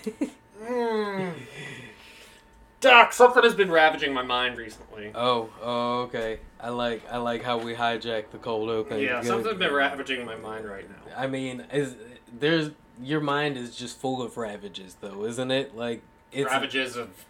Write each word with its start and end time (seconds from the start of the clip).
Doc, 2.80 3.12
something 3.12 3.42
has 3.42 3.54
been 3.54 3.70
ravaging 3.70 4.12
my 4.12 4.22
mind 4.22 4.56
recently. 4.56 5.10
oh, 5.14 5.48
oh, 5.62 6.00
okay. 6.02 6.38
I 6.60 6.68
like 6.68 7.02
I 7.10 7.18
like 7.18 7.42
how 7.42 7.58
we 7.58 7.74
hijack 7.74 8.30
the 8.30 8.38
cold 8.38 8.70
open. 8.70 9.00
Yeah, 9.00 9.20
Good. 9.20 9.28
something's 9.28 9.58
been 9.58 9.72
ravaging 9.72 10.24
my 10.24 10.36
mind 10.36 10.66
right 10.66 10.88
now. 10.88 11.16
I 11.16 11.26
mean, 11.26 11.64
is 11.72 11.96
there's 12.38 12.70
your 13.02 13.20
mind 13.20 13.56
is 13.56 13.74
just 13.74 13.98
full 13.98 14.22
of 14.22 14.36
ravages, 14.36 14.96
though, 15.00 15.24
isn't 15.24 15.50
it? 15.50 15.76
Like 15.76 16.02
it's 16.30 16.50
Ravages 16.50 16.96
of 16.96 17.24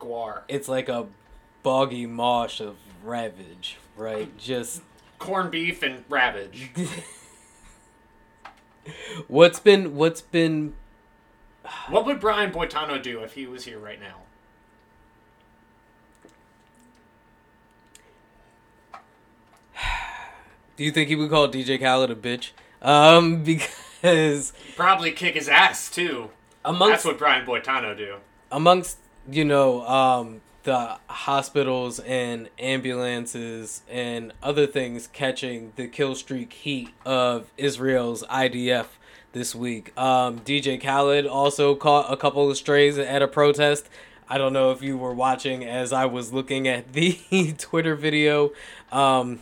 Guar. 0.00 0.42
it's 0.48 0.68
like 0.68 0.88
a 0.88 1.06
boggy 1.62 2.06
mosh 2.06 2.60
of 2.60 2.76
ravage, 3.04 3.76
right? 3.96 4.36
Just 4.38 4.82
Corned 5.18 5.50
beef 5.50 5.82
and 5.82 6.04
ravage. 6.08 6.70
what's 9.28 9.60
been 9.60 9.94
what's 9.94 10.20
been 10.20 10.74
What 11.88 12.04
would 12.06 12.20
Brian 12.20 12.50
Boitano 12.52 13.00
do 13.02 13.20
if 13.22 13.34
he 13.34 13.46
was 13.46 13.64
here 13.64 13.78
right 13.78 14.00
now? 14.00 14.16
Do 20.76 20.84
you 20.84 20.90
think 20.90 21.08
he 21.08 21.16
would 21.16 21.30
call 21.30 21.48
DJ 21.48 21.80
Khaled 21.80 22.10
a 22.10 22.16
bitch? 22.16 22.50
Um, 22.80 23.42
because 24.02 24.52
Probably 24.76 25.12
kick 25.12 25.34
his 25.34 25.48
ass 25.48 25.90
too. 25.90 26.30
That's 26.64 26.74
amongst 26.76 27.04
what 27.04 27.18
Brian 27.18 27.44
Boitano 27.46 27.96
do. 27.96 28.16
amongst 28.50 28.98
you 29.30 29.44
know 29.44 29.86
um 29.86 30.40
the 30.64 30.96
hospitals 31.08 31.98
and 32.00 32.48
ambulances 32.58 33.82
and 33.90 34.32
other 34.42 34.66
things 34.66 35.08
catching 35.08 35.72
the 35.76 35.86
kill 35.88 36.14
streak 36.14 36.52
heat 36.52 36.90
of 37.04 37.50
Israel's 37.56 38.22
IDF 38.24 38.86
this 39.32 39.54
week. 39.54 39.96
Um, 39.98 40.40
DJ 40.40 40.80
Khaled 40.82 41.26
also 41.26 41.74
caught 41.74 42.12
a 42.12 42.16
couple 42.16 42.50
of 42.50 42.56
strays 42.56 42.98
at 42.98 43.22
a 43.22 43.28
protest. 43.28 43.88
I 44.28 44.38
don't 44.38 44.52
know 44.52 44.70
if 44.70 44.82
you 44.82 44.96
were 44.96 45.12
watching 45.12 45.64
as 45.64 45.92
I 45.92 46.06
was 46.06 46.32
looking 46.32 46.66
at 46.68 46.92
the 46.92 47.54
Twitter 47.58 47.94
video. 47.94 48.52
Um, 48.90 49.40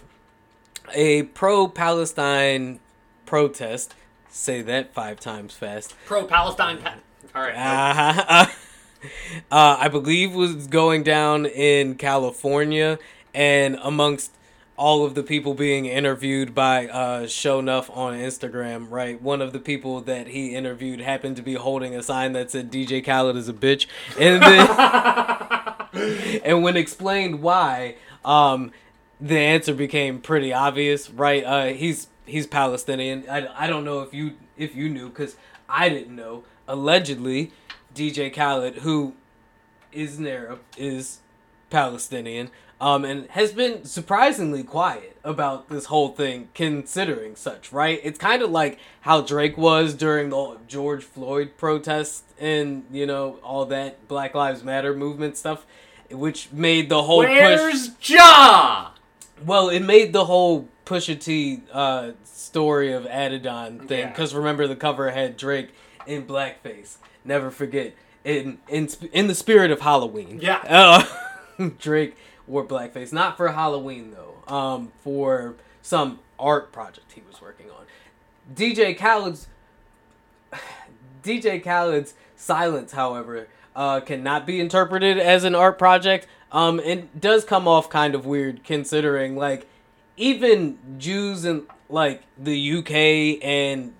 a 0.94 1.24
pro 1.24 1.68
Palestine 1.68 2.80
protest. 3.26 3.94
Say 4.28 4.62
that 4.62 4.92
five 4.94 5.20
times 5.20 5.54
fast. 5.54 5.94
Pro 6.06 6.24
Palestine. 6.24 6.78
Pa- 6.78 6.94
All 7.34 7.42
right. 7.42 7.54
Uh, 7.54 8.46
uh, 9.50 9.76
I 9.78 9.88
believe 9.88 10.34
was 10.34 10.66
going 10.66 11.02
down 11.02 11.46
in 11.46 11.96
California, 11.96 12.98
and 13.34 13.78
amongst 13.82 14.32
all 14.80 15.04
of 15.04 15.14
the 15.14 15.22
people 15.22 15.52
being 15.52 15.84
interviewed 15.84 16.54
by 16.54 16.88
uh, 16.88 17.26
Show 17.26 17.60
Nuff 17.60 17.90
on 17.90 18.14
Instagram, 18.14 18.90
right? 18.90 19.20
One 19.20 19.42
of 19.42 19.52
the 19.52 19.58
people 19.58 20.00
that 20.00 20.28
he 20.28 20.54
interviewed 20.54 21.00
happened 21.00 21.36
to 21.36 21.42
be 21.42 21.52
holding 21.52 21.94
a 21.94 22.02
sign 22.02 22.32
that 22.32 22.50
said 22.50 22.72
"DJ 22.72 23.04
Khaled 23.04 23.36
is 23.36 23.46
a 23.46 23.52
bitch," 23.52 23.86
and 24.18 24.42
then 24.42 26.40
and 26.44 26.62
when 26.62 26.78
explained 26.78 27.42
why, 27.42 27.96
um, 28.24 28.72
the 29.20 29.38
answer 29.38 29.74
became 29.74 30.18
pretty 30.18 30.50
obvious, 30.50 31.10
right? 31.10 31.44
Uh, 31.44 31.66
he's 31.66 32.06
he's 32.24 32.46
Palestinian. 32.46 33.26
I, 33.30 33.48
I 33.54 33.66
don't 33.66 33.84
know 33.84 34.00
if 34.00 34.14
you 34.14 34.32
if 34.56 34.74
you 34.74 34.88
knew 34.88 35.10
because 35.10 35.36
I 35.68 35.90
didn't 35.90 36.16
know. 36.16 36.44
Allegedly, 36.66 37.52
DJ 37.94 38.32
Khaled, 38.32 38.76
who 38.76 39.12
is 39.92 40.18
an 40.18 40.26
Arab, 40.26 40.60
is 40.78 41.18
Palestinian, 41.70 42.50
um, 42.80 43.04
and 43.04 43.26
has 43.30 43.52
been 43.52 43.84
surprisingly 43.84 44.62
quiet 44.62 45.16
about 45.24 45.68
this 45.68 45.86
whole 45.86 46.08
thing, 46.08 46.48
considering 46.54 47.36
such. 47.36 47.72
Right? 47.72 48.00
It's 48.02 48.18
kind 48.18 48.42
of 48.42 48.50
like 48.50 48.78
how 49.02 49.20
Drake 49.20 49.56
was 49.56 49.94
during 49.94 50.30
the 50.30 50.58
George 50.68 51.04
Floyd 51.04 51.52
protests 51.56 52.24
and 52.38 52.84
you 52.90 53.06
know 53.06 53.38
all 53.42 53.64
that 53.66 54.08
Black 54.08 54.34
Lives 54.34 54.62
Matter 54.64 54.94
movement 54.94 55.36
stuff, 55.36 55.64
which 56.10 56.50
made 56.52 56.88
the 56.88 57.02
whole 57.02 57.22
push. 57.24 57.30
Where's 57.30 57.90
Ja? 58.02 58.90
Well, 59.44 59.70
it 59.70 59.80
made 59.80 60.12
the 60.12 60.26
whole 60.26 60.68
Pusha 60.84 61.18
T 61.18 61.62
uh, 61.72 62.12
story 62.24 62.92
of 62.92 63.04
Adidon 63.04 63.86
thing 63.88 64.00
Yeah. 64.00 64.08
because 64.08 64.34
remember 64.34 64.66
the 64.66 64.76
cover 64.76 65.10
had 65.10 65.36
Drake 65.36 65.70
in 66.06 66.26
blackface. 66.26 66.96
Never 67.24 67.50
forget 67.50 67.94
in 68.24 68.58
in 68.68 68.88
in 69.12 69.26
the 69.28 69.34
spirit 69.34 69.70
of 69.70 69.80
Halloween. 69.80 70.40
Yeah. 70.42 70.62
Uh, 70.68 71.04
Drake 71.78 72.16
wore 72.46 72.64
blackface, 72.64 73.12
not 73.12 73.36
for 73.36 73.48
Halloween 73.48 74.12
though. 74.12 74.54
Um, 74.54 74.92
for 75.02 75.54
some 75.82 76.18
art 76.38 76.72
project 76.72 77.12
he 77.12 77.22
was 77.26 77.40
working 77.40 77.70
on. 77.70 77.84
DJ 78.54 78.96
Khaled's 78.96 79.48
DJ 81.22 81.62
Khaled's 81.62 82.14
silence, 82.36 82.92
however, 82.92 83.48
uh, 83.76 84.00
cannot 84.00 84.46
be 84.46 84.60
interpreted 84.60 85.18
as 85.18 85.44
an 85.44 85.54
art 85.54 85.78
project. 85.78 86.26
Um, 86.52 86.80
does 87.18 87.44
come 87.44 87.68
off 87.68 87.88
kind 87.88 88.14
of 88.14 88.26
weird 88.26 88.64
considering, 88.64 89.36
like, 89.36 89.68
even 90.16 90.78
Jews 90.98 91.44
in 91.44 91.66
like 91.88 92.22
the 92.38 92.78
UK 92.78 93.42
and 93.44 93.94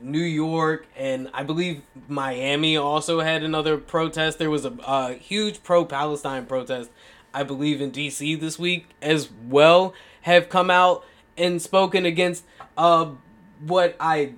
New 0.00 0.18
York 0.18 0.86
and 0.96 1.28
I 1.32 1.42
believe 1.44 1.82
Miami 2.08 2.76
also 2.76 3.20
had 3.20 3.42
another 3.42 3.78
protest. 3.78 4.38
There 4.38 4.50
was 4.50 4.64
a, 4.64 4.72
a 4.86 5.14
huge 5.14 5.62
pro-Palestine 5.62 6.46
protest, 6.46 6.90
I 7.34 7.42
believe, 7.42 7.80
in 7.80 7.90
DC 7.90 8.38
this 8.40 8.58
week 8.58 8.86
as 9.00 9.30
well. 9.48 9.94
Have 10.22 10.48
come 10.48 10.70
out 10.70 11.04
and 11.36 11.60
spoken 11.60 12.06
against 12.06 12.44
uh, 12.76 13.10
what 13.60 13.96
I 13.98 14.34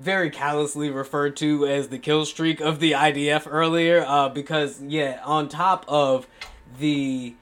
very 0.00 0.30
callously 0.30 0.90
referred 0.90 1.36
to 1.36 1.66
as 1.66 1.88
the 1.88 1.98
kill 1.98 2.24
streak 2.24 2.60
of 2.60 2.80
the 2.80 2.92
IDF 2.92 3.46
earlier, 3.46 4.04
uh, 4.06 4.28
because 4.28 4.80
yeah, 4.82 5.20
on 5.24 5.48
top 5.48 5.84
of 5.88 6.26
the 6.78 7.34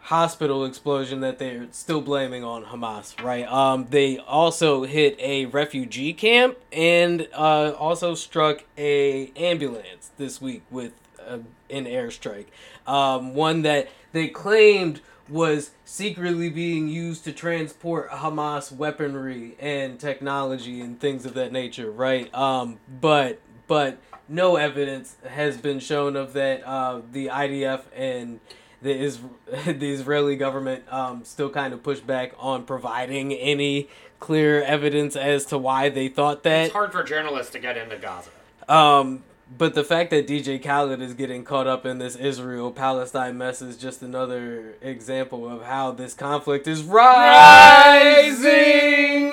hospital 0.00 0.64
explosion 0.64 1.20
that 1.20 1.38
they're 1.38 1.68
still 1.70 2.00
blaming 2.00 2.42
on 2.42 2.64
Hamas, 2.64 3.22
right? 3.22 3.46
Um, 3.46 3.86
they 3.90 4.18
also 4.18 4.84
hit 4.84 5.16
a 5.20 5.46
refugee 5.46 6.12
camp 6.12 6.58
and 6.72 7.28
uh, 7.32 7.72
also 7.78 8.14
struck 8.14 8.64
a 8.76 9.30
ambulance 9.36 10.10
this 10.18 10.40
week 10.40 10.62
with 10.70 10.92
uh, 11.24 11.38
an 11.70 11.84
airstrike. 11.84 12.46
Um, 12.86 13.34
one 13.34 13.62
that 13.62 13.88
they 14.12 14.28
claimed 14.28 15.00
was 15.28 15.70
secretly 15.84 16.50
being 16.50 16.88
used 16.88 17.24
to 17.24 17.32
transport 17.32 18.10
Hamas 18.10 18.72
weaponry 18.72 19.56
and 19.60 19.98
technology 19.98 20.80
and 20.80 20.98
things 20.98 21.24
of 21.24 21.34
that 21.34 21.52
nature, 21.52 21.90
right? 21.90 22.32
Um, 22.34 22.78
but 23.00 23.40
but 23.68 23.98
no 24.28 24.56
evidence 24.56 25.16
has 25.28 25.56
been 25.56 25.78
shown 25.78 26.16
of 26.16 26.32
that. 26.32 26.66
Uh, 26.66 27.02
the 27.12 27.28
IDF 27.28 27.82
and 27.94 28.40
the 28.82 28.92
is 28.92 29.20
the 29.66 29.92
Israeli 29.92 30.36
government 30.36 30.84
um, 30.92 31.24
still 31.24 31.50
kind 31.50 31.72
of 31.72 31.82
push 31.82 32.00
back 32.00 32.32
on 32.38 32.64
providing 32.64 33.32
any 33.32 33.88
clear 34.18 34.62
evidence 34.62 35.16
as 35.16 35.46
to 35.46 35.58
why 35.58 35.88
they 35.88 36.08
thought 36.08 36.42
that. 36.42 36.66
It's 36.66 36.72
hard 36.72 36.92
for 36.92 37.02
journalists 37.02 37.52
to 37.52 37.58
get 37.58 37.76
into 37.76 37.96
Gaza. 37.96 38.30
Um, 38.68 39.24
but 39.56 39.74
the 39.74 39.82
fact 39.82 40.10
that 40.10 40.26
DJ 40.28 40.62
Khaled 40.62 41.02
is 41.02 41.14
getting 41.14 41.44
caught 41.44 41.66
up 41.66 41.84
in 41.84 41.98
this 41.98 42.14
Israel 42.14 42.70
Palestine 42.70 43.36
mess 43.36 43.60
is 43.60 43.76
just 43.76 44.00
another 44.02 44.76
example 44.80 45.48
of 45.48 45.64
how 45.64 45.90
this 45.90 46.14
conflict 46.14 46.68
is 46.68 46.82
rising 46.84 47.00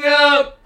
up 0.06 0.60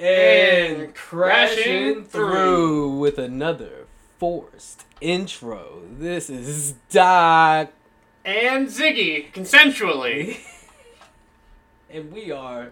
and 0.00 0.94
crashing 0.94 2.04
through 2.04 2.96
with 2.96 3.18
another 3.18 3.86
forced 4.18 4.84
intro. 5.00 5.82
This 5.98 6.30
is 6.30 6.74
Doc, 6.90 7.68
And 8.24 8.68
Ziggy, 8.68 9.30
consensually. 9.32 10.38
and 11.90 12.10
we 12.12 12.30
are 12.30 12.70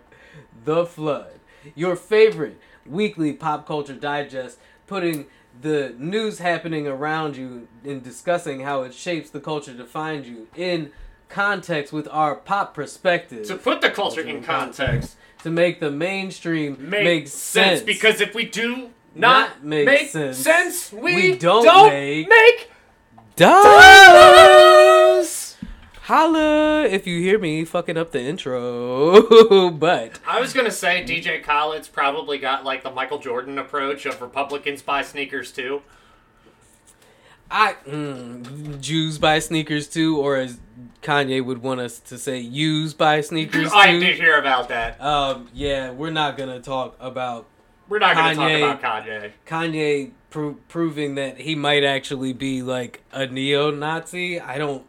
The 0.65 0.87
Flood, 0.87 1.39
your 1.75 1.97
favorite 1.97 2.59
weekly 2.87 3.33
pop 3.33 3.67
culture 3.67 3.95
digest, 3.95 4.59
putting 4.87 5.27
the 5.61 5.95
news 5.99 6.39
happening 6.39 6.87
around 6.87 7.37
you 7.37 7.69
and 7.85 8.03
discussing 8.03 8.61
how 8.61 8.83
it 8.83 8.93
shapes 8.95 9.31
the 9.31 9.41
culture 9.41 9.75
to 9.75 9.85
find 9.85 10.27
you 10.27 10.49
in 10.57 10.91
context 11.29 11.93
with 11.93 12.09
our 12.11 12.35
pop 12.35 12.75
perspective. 12.75 13.47
To 13.47 13.57
put 13.57 13.81
the 13.81 13.91
culture 13.91 14.21
in 14.21 14.43
context, 14.43 15.17
to 15.43 15.51
make 15.51 15.81
the 15.81 15.91
mainstream 15.91 16.77
make, 16.79 17.05
make 17.05 17.29
sense. 17.29 17.81
sense. 17.81 17.83
Because 17.83 18.21
if 18.21 18.35
we 18.35 18.45
do 18.45 18.91
not, 19.15 19.49
Not 19.61 19.65
make 19.65 19.87
make, 19.87 20.09
sense, 20.09 20.39
sense, 20.39 20.93
we, 20.93 21.15
we 21.15 21.37
don't 21.37 21.65
don't, 21.65 21.89
make 21.89 22.29
make 22.29 22.71
does 23.37 25.29
holla 26.05 26.83
if 26.85 27.07
you 27.07 27.19
hear 27.21 27.39
me 27.39 27.65
fucking 27.65 27.97
up 27.97 28.11
the 28.13 28.21
intro 28.21 29.71
but 29.71 30.21
I 30.27 30.39
was 30.41 30.53
gonna 30.53 30.71
say 30.71 31.03
DJ 31.03 31.43
Khaled's 31.43 31.89
probably 31.89 32.39
got 32.39 32.63
like 32.65 32.83
the 32.83 32.91
Michael 32.91 33.19
Jordan 33.19 33.59
approach 33.59 34.05
of 34.07 34.21
Republicans 34.21 34.83
buy 34.83 35.03
sneakers 35.03 35.51
too. 35.51 35.81
I 37.51 37.75
mm, 37.87 38.81
Jews 38.81 39.19
buy 39.19 39.39
sneakers 39.39 39.89
too, 39.89 40.19
or 40.19 40.37
as 40.37 40.59
Kanye 41.03 41.45
would 41.45 41.63
want 41.63 41.81
us 41.81 42.01
to 42.01 42.19
say, 42.19 42.39
use 42.39 42.95
buy 42.95 43.21
sneakers 43.21 43.71
I 43.73 43.93
too. 43.93 44.01
did 44.01 44.17
hear 44.17 44.39
about 44.39 44.69
that. 44.71 45.01
Um, 45.01 45.49
yeah, 45.55 45.91
we're 45.91 46.11
not 46.11 46.37
gonna 46.37 46.61
talk 46.61 46.97
about 47.01 47.47
We're 47.89 47.99
not 47.99 48.15
gonna 48.17 48.35
Kanye- 48.35 48.61
talk 48.61 48.79
about 48.81 49.05
Kanye. 49.07 49.33
Kanye 49.47 50.11
pro- 50.31 50.57
proving 50.69 51.15
that 51.15 51.39
he 51.41 51.55
might 51.55 51.85
actually 51.85 52.33
be 52.33 52.63
like 52.63 53.03
a 53.13 53.27
neo-Nazi. 53.27 54.41
I 54.41 54.59
don't. 54.59 54.85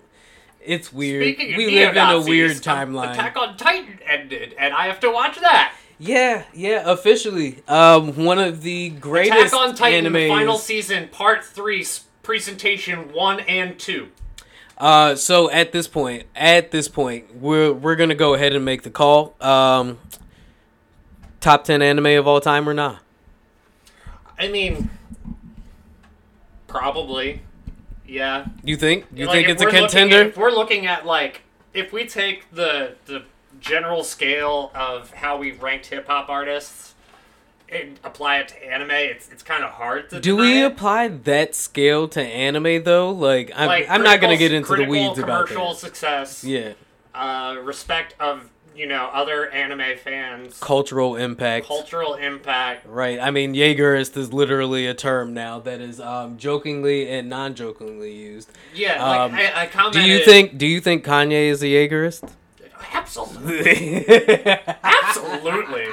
It's 0.66 0.92
weird. 0.92 1.24
Speaking 1.24 1.54
of 1.54 1.58
we 1.58 1.66
live 1.68 1.96
in 1.96 1.98
a 1.98 2.22
weird 2.22 2.58
timeline. 2.58 3.12
Attack 3.14 3.38
on 3.38 3.58
Titan 3.58 4.00
ended, 4.08 4.56
and 4.58 4.74
I 4.74 4.88
have 4.88 5.00
to 5.02 5.12
watch 5.12 5.40
that. 5.40 5.74
Yeah, 5.98 6.44
yeah, 6.54 6.84
officially. 6.86 7.64
Um, 7.68 8.26
one 8.26 8.40
of 8.40 8.62
the 8.62 8.90
greatest 8.90 9.54
Attack 9.54 9.54
on 9.54 9.76
Titan 9.76 10.14
animes. 10.14 10.28
final 10.28 10.58
season, 10.58 11.08
part 11.08 11.46
three, 11.46 11.86
presentation 12.22 13.14
one 13.14 13.40
and 13.42 13.80
two. 13.80 14.10
Uh, 14.78 15.16
so 15.16 15.50
at 15.52 15.72
this 15.72 15.88
point, 15.88 16.26
at 16.36 16.72
this 16.72 16.90
point, 16.90 17.36
we're 17.36 17.72
we're 17.72 17.96
gonna 17.96 18.16
go 18.16 18.34
ahead 18.34 18.54
and 18.54 18.66
make 18.66 18.84
the 18.84 18.90
call. 18.90 19.34
Um, 19.40 20.00
top 21.40 21.64
ten 21.64 21.82
anime 21.82 22.08
of 22.08 22.28
all 22.28 22.42
time 22.42 22.68
or 22.68 22.74
not? 22.74 23.00
I 24.38 24.50
mean, 24.50 24.90
probably, 26.68 27.42
yeah. 28.08 28.46
You 28.64 28.76
think? 28.78 29.06
You 29.14 29.26
Like, 29.28 29.36
think 29.46 29.50
it's 29.50 29.62
a 29.62 29.70
contender? 29.70 30.22
at- 30.22 30.28
if 30.28 30.38
we're 30.38 30.52
looking 30.52 30.86
at 30.88 31.06
like, 31.06 31.42
if 31.74 31.92
we 31.94 32.06
take 32.06 32.50
the 32.52 32.96
the 33.06 33.24
general 33.60 34.04
scale 34.04 34.72
of 34.76 35.12
how 35.14 35.38
we 35.38 35.52
ranked 35.52 35.88
hip 35.88 36.08
hop 36.08 36.30
artists 36.30 36.94
and 37.70 38.00
apply 38.04 38.38
it 38.40 38.48
to 38.50 38.64
anime, 38.72 38.92
it's 38.92 39.30
it's 39.30 39.42
kind 39.44 39.64
of 39.64 39.72
hard 39.72 40.10
to. 40.12 40.20
Do 40.20 40.36
we 40.36 40.62
it. 40.62 40.66
apply 40.66 41.08
that 41.10 41.56
scale 41.56 42.08
to 42.10 42.22
anime 42.22 42.84
though? 42.84 43.12
Like, 43.12 43.52
I'm, 43.56 43.68
Like, 43.68 43.90
I'm 43.90 44.04
not 44.04 44.22
gonna 44.22 44.38
get 44.38 44.52
into 44.52 44.76
the 44.76 44.86
weeds 44.86 45.18
about 45.20 45.48
commercial 45.48 45.74
that. 45.74 45.80
success. 45.80 46.44
Yeah, 46.44 46.74
uh, 47.14 47.56
respect 47.64 48.14
of 48.20 48.50
you 48.76 48.88
know 48.88 49.10
other 49.14 49.50
anime 49.50 49.98
fans, 49.98 50.60
cultural 50.60 51.16
impact. 51.16 51.66
cultural 51.66 52.16
impact. 52.16 52.86
Right. 52.88 53.20
I 53.20 53.32
mean, 53.32 53.54
Jaegerist 53.54 54.18
is 54.18 54.34
literally 54.34 54.88
a 54.88 54.94
term 54.94 55.34
now 55.34 55.60
that 55.60 55.82
is 55.82 56.00
um, 56.00 56.38
jokingly 56.38 57.10
and 57.10 57.30
non-jokingly 57.30 58.14
used. 58.14 58.52
Yeah, 58.74 59.04
Um, 59.04 59.32
like 59.32 59.56
I, 59.56 59.64
I 59.64 59.66
commented. 59.68 60.02
Do 60.04 60.08
you 60.10 60.24
think? 60.26 60.58
Do 60.58 60.68
you 60.68 60.82
think 60.82 61.06
Kanye 61.06 61.50
is 61.50 61.62
a 61.64 61.68
Jaegerist? 61.68 62.32
Absolutely, 62.94 64.06
absolutely. 64.84 65.88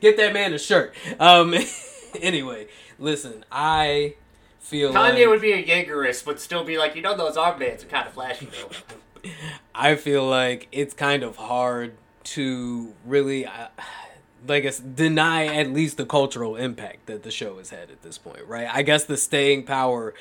Get 0.00 0.16
that 0.16 0.32
man 0.32 0.52
a 0.52 0.58
shirt. 0.58 0.94
Um. 1.18 1.54
anyway, 2.20 2.66
listen. 2.98 3.44
I 3.50 4.14
feel 4.58 4.92
Kanye 4.92 5.20
like, 5.20 5.28
would 5.28 5.40
be 5.40 5.52
a 5.52 5.64
Jaegerist, 5.64 6.24
but 6.24 6.40
still 6.40 6.64
be 6.64 6.78
like, 6.78 6.94
you 6.94 7.02
know, 7.02 7.16
those 7.16 7.36
armbands 7.36 7.84
are 7.84 7.88
kind 7.88 8.06
of 8.06 8.14
flashy 8.14 8.46
though. 8.46 9.30
I 9.74 9.96
feel 9.96 10.24
like 10.26 10.68
it's 10.72 10.94
kind 10.94 11.22
of 11.22 11.36
hard 11.36 11.94
to 12.24 12.92
really, 13.04 13.46
uh, 13.46 13.68
like, 14.46 14.64
us 14.64 14.78
deny 14.78 15.46
at 15.46 15.70
least 15.70 15.96
the 15.96 16.06
cultural 16.06 16.56
impact 16.56 17.06
that 17.06 17.22
the 17.22 17.30
show 17.30 17.58
has 17.58 17.70
had 17.70 17.90
at 17.90 18.02
this 18.02 18.18
point, 18.18 18.46
right? 18.46 18.68
I 18.70 18.82
guess 18.82 19.04
the 19.04 19.16
staying 19.16 19.64
power 19.64 20.14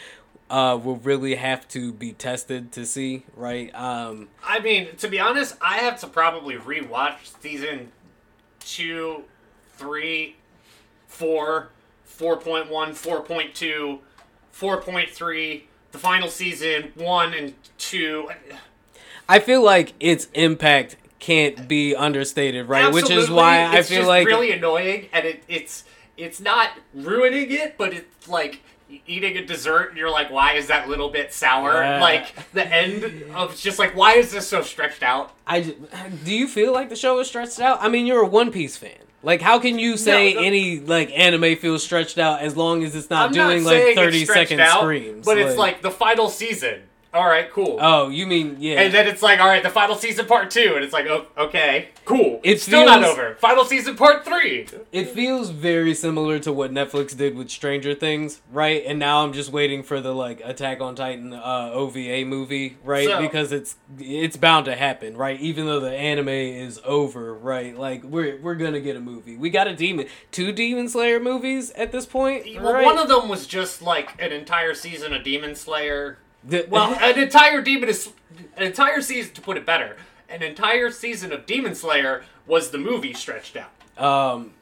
uh, 0.50 0.80
will 0.82 0.98
really 0.98 1.36
have 1.36 1.68
to 1.70 1.92
be 1.94 2.14
tested 2.14 2.72
to 2.74 2.86
see, 2.86 3.26
right? 3.36 3.74
Um, 3.76 4.30
I 4.44 4.60
mean, 4.60 4.96
to 4.98 5.08
be 5.08 5.20
honest, 5.20 5.56
I 5.62 5.80
have 5.80 6.00
to 6.02 6.08
probably 6.08 6.56
rewatch 6.56 7.40
season 7.42 7.92
two, 8.60 9.24
three, 9.76 10.36
four, 11.08 11.70
4.1, 12.18 12.68
4.2, 12.68 14.00
4.3, 14.54 15.62
the 15.92 15.98
final 15.98 16.30
season, 16.30 16.92
one 16.96 17.34
and 17.34 17.54
two. 17.78 18.30
I 19.30 19.40
feel 19.40 19.64
like 19.64 19.94
its 20.00 20.28
impact 20.34 20.98
can't 21.20 21.68
be 21.68 21.96
understated, 21.96 22.68
right? 22.68 22.92
Which 22.92 23.06
is 23.06 23.12
Absolutely, 23.12 23.36
why 23.36 23.60
I 23.64 23.78
it's 23.78 23.90
feel 23.90 24.00
just 24.00 24.08
like 24.08 24.28
really 24.28 24.52
annoying, 24.52 25.08
and 25.14 25.26
it, 25.26 25.44
it's 25.48 25.84
it's 26.18 26.40
not 26.42 26.72
ruining 26.94 27.52
it, 27.52 27.78
but 27.78 27.94
it's 27.94 28.28
like 28.28 28.62
eating 29.06 29.38
a 29.38 29.46
dessert, 29.46 29.90
and 29.90 29.98
you're 29.98 30.10
like, 30.10 30.32
why 30.32 30.54
is 30.54 30.68
that 30.68 30.90
little 30.90 31.10
bit 31.10 31.32
sour? 31.32 31.74
Yeah. 31.74 32.02
Like 32.02 32.52
the 32.54 32.66
end 32.68 33.04
of 33.36 33.56
just 33.56 33.78
like, 33.80 33.96
why 33.96 34.14
is 34.14 34.32
this 34.32 34.48
so 34.48 34.62
stretched 34.64 35.04
out? 35.04 35.32
I 35.46 35.62
do 35.62 36.34
you 36.34 36.48
feel 36.48 36.74
like 36.74 36.90
the 36.90 36.96
show 36.96 37.20
is 37.20 37.28
stretched 37.28 37.60
out? 37.60 37.78
I 37.82 37.90
mean, 37.90 38.08
you're 38.08 38.24
a 38.24 38.28
One 38.28 38.52
Piece 38.52 38.78
fan. 38.78 38.92
Like, 39.22 39.42
how 39.42 39.60
can 39.60 39.78
you 39.78 39.98
say 39.98 40.34
No, 40.34 40.40
no. 40.40 40.48
any 40.48 40.80
like 40.80 41.12
anime 41.12 41.58
feels 41.58 41.84
stretched 41.84 42.18
out 42.18 42.40
as 42.42 42.56
long 42.56 42.84
as 42.84 42.96
it's 42.96 43.10
not 43.10 43.28
I'm 43.28 43.34
doing 43.34 43.64
not 43.64 43.72
like 43.74 43.84
it's 43.98 44.32
thirty 44.32 44.60
out, 44.62 44.80
screams? 44.80 45.26
but 45.26 45.38
it's 45.38 45.58
like 45.58 45.82
the 45.82 45.92
final 45.92 46.30
season. 46.30 46.82
All 47.12 47.26
right, 47.26 47.50
cool. 47.52 47.78
oh, 47.82 48.10
you 48.10 48.28
mean 48.28 48.58
yeah? 48.60 48.82
And 48.82 48.94
then 48.94 49.08
it's 49.08 49.24
like, 49.24 49.40
all 49.40 49.48
right, 49.48 49.64
the 49.64 49.70
final 49.70 49.96
season 49.96 50.28
part 50.28 50.52
two, 50.52 50.74
and 50.76 50.84
it's 50.84 50.94
like, 50.94 51.08
oh, 51.08 51.26
okay, 51.38 51.90
cool. 52.06 52.40
It's 52.44 52.62
still 52.62 52.86
not 52.86 53.04
over. 53.04 53.36
Final 53.40 53.66
season 53.66 53.96
part 53.96 54.24
three. 54.24 54.68
it 54.92 55.10
feels 55.10 55.50
very 55.50 55.96
similar 55.96 56.38
to 56.40 56.54
what 56.54 56.72
Netflix 56.72 57.18
did 57.18 57.36
with 57.36 57.50
Stranger 57.50 57.96
Things, 57.96 58.42
right? 58.52 58.84
And 58.86 59.00
now 59.00 59.24
I'm 59.24 59.34
just 59.34 59.52
waiting 59.52 59.82
for 59.82 60.00
the 60.02 60.14
like 60.14 60.40
Attack 60.44 60.82
on 60.82 60.94
Titan 60.96 61.34
uh, 61.34 61.72
OVA 61.74 62.26
movie, 62.26 62.78
right? 62.84 63.08
So- 63.08 63.22
because 63.22 63.52
it's 63.52 63.76
it's 63.98 64.38
bound 64.38 64.66
to 64.66 64.76
happen, 64.76 65.18
right? 65.18 65.40
Even 65.40 65.66
though 65.66 65.80
the 65.80 65.92
anime 65.92 66.30
is 66.30 66.80
over, 66.86 67.34
right? 67.34 67.76
Like 67.76 68.04
we're 68.04 68.40
we're 68.40 68.54
gonna 68.56 68.82
get 68.82 68.96
a 68.96 69.02
movie. 69.02 69.36
We 69.36 69.50
got 69.50 69.68
a 69.68 69.76
demon, 69.76 70.06
two 70.32 70.52
Demon 70.52 70.88
Slayer 70.90 71.20
movies 71.20 71.72
at 71.72 71.92
this 71.92 72.06
point. 72.06 72.46
Well, 72.62 72.74
right? 72.74 72.86
one 72.86 73.00
of 73.00 73.08
them 73.08 73.30
was 73.30 73.48
just 73.48 73.82
like 73.82 74.22
an 74.22 74.32
entire 74.32 74.76
season 74.76 75.12
of 75.14 75.24
Demon 75.24 75.56
Slayer. 75.56 76.20
The- 76.44 76.68
Well, 76.70 76.94
an 77.02 77.20
entire 77.20 77.62
demon 77.62 77.90
is 77.90 78.12
an 78.56 78.64
entire 78.64 79.02
season. 79.02 79.34
To 79.34 79.42
put 79.42 79.58
it 79.58 79.66
better, 79.66 79.98
an 80.30 80.42
entire 80.44 80.92
season 80.92 81.32
of 81.32 81.46
Demon 81.46 81.76
Slayer 81.76 82.24
was 82.48 82.72
the 82.72 82.78
movie 82.78 83.14
stretched 83.14 83.58
out. 83.58 83.72
Um, 84.04 84.54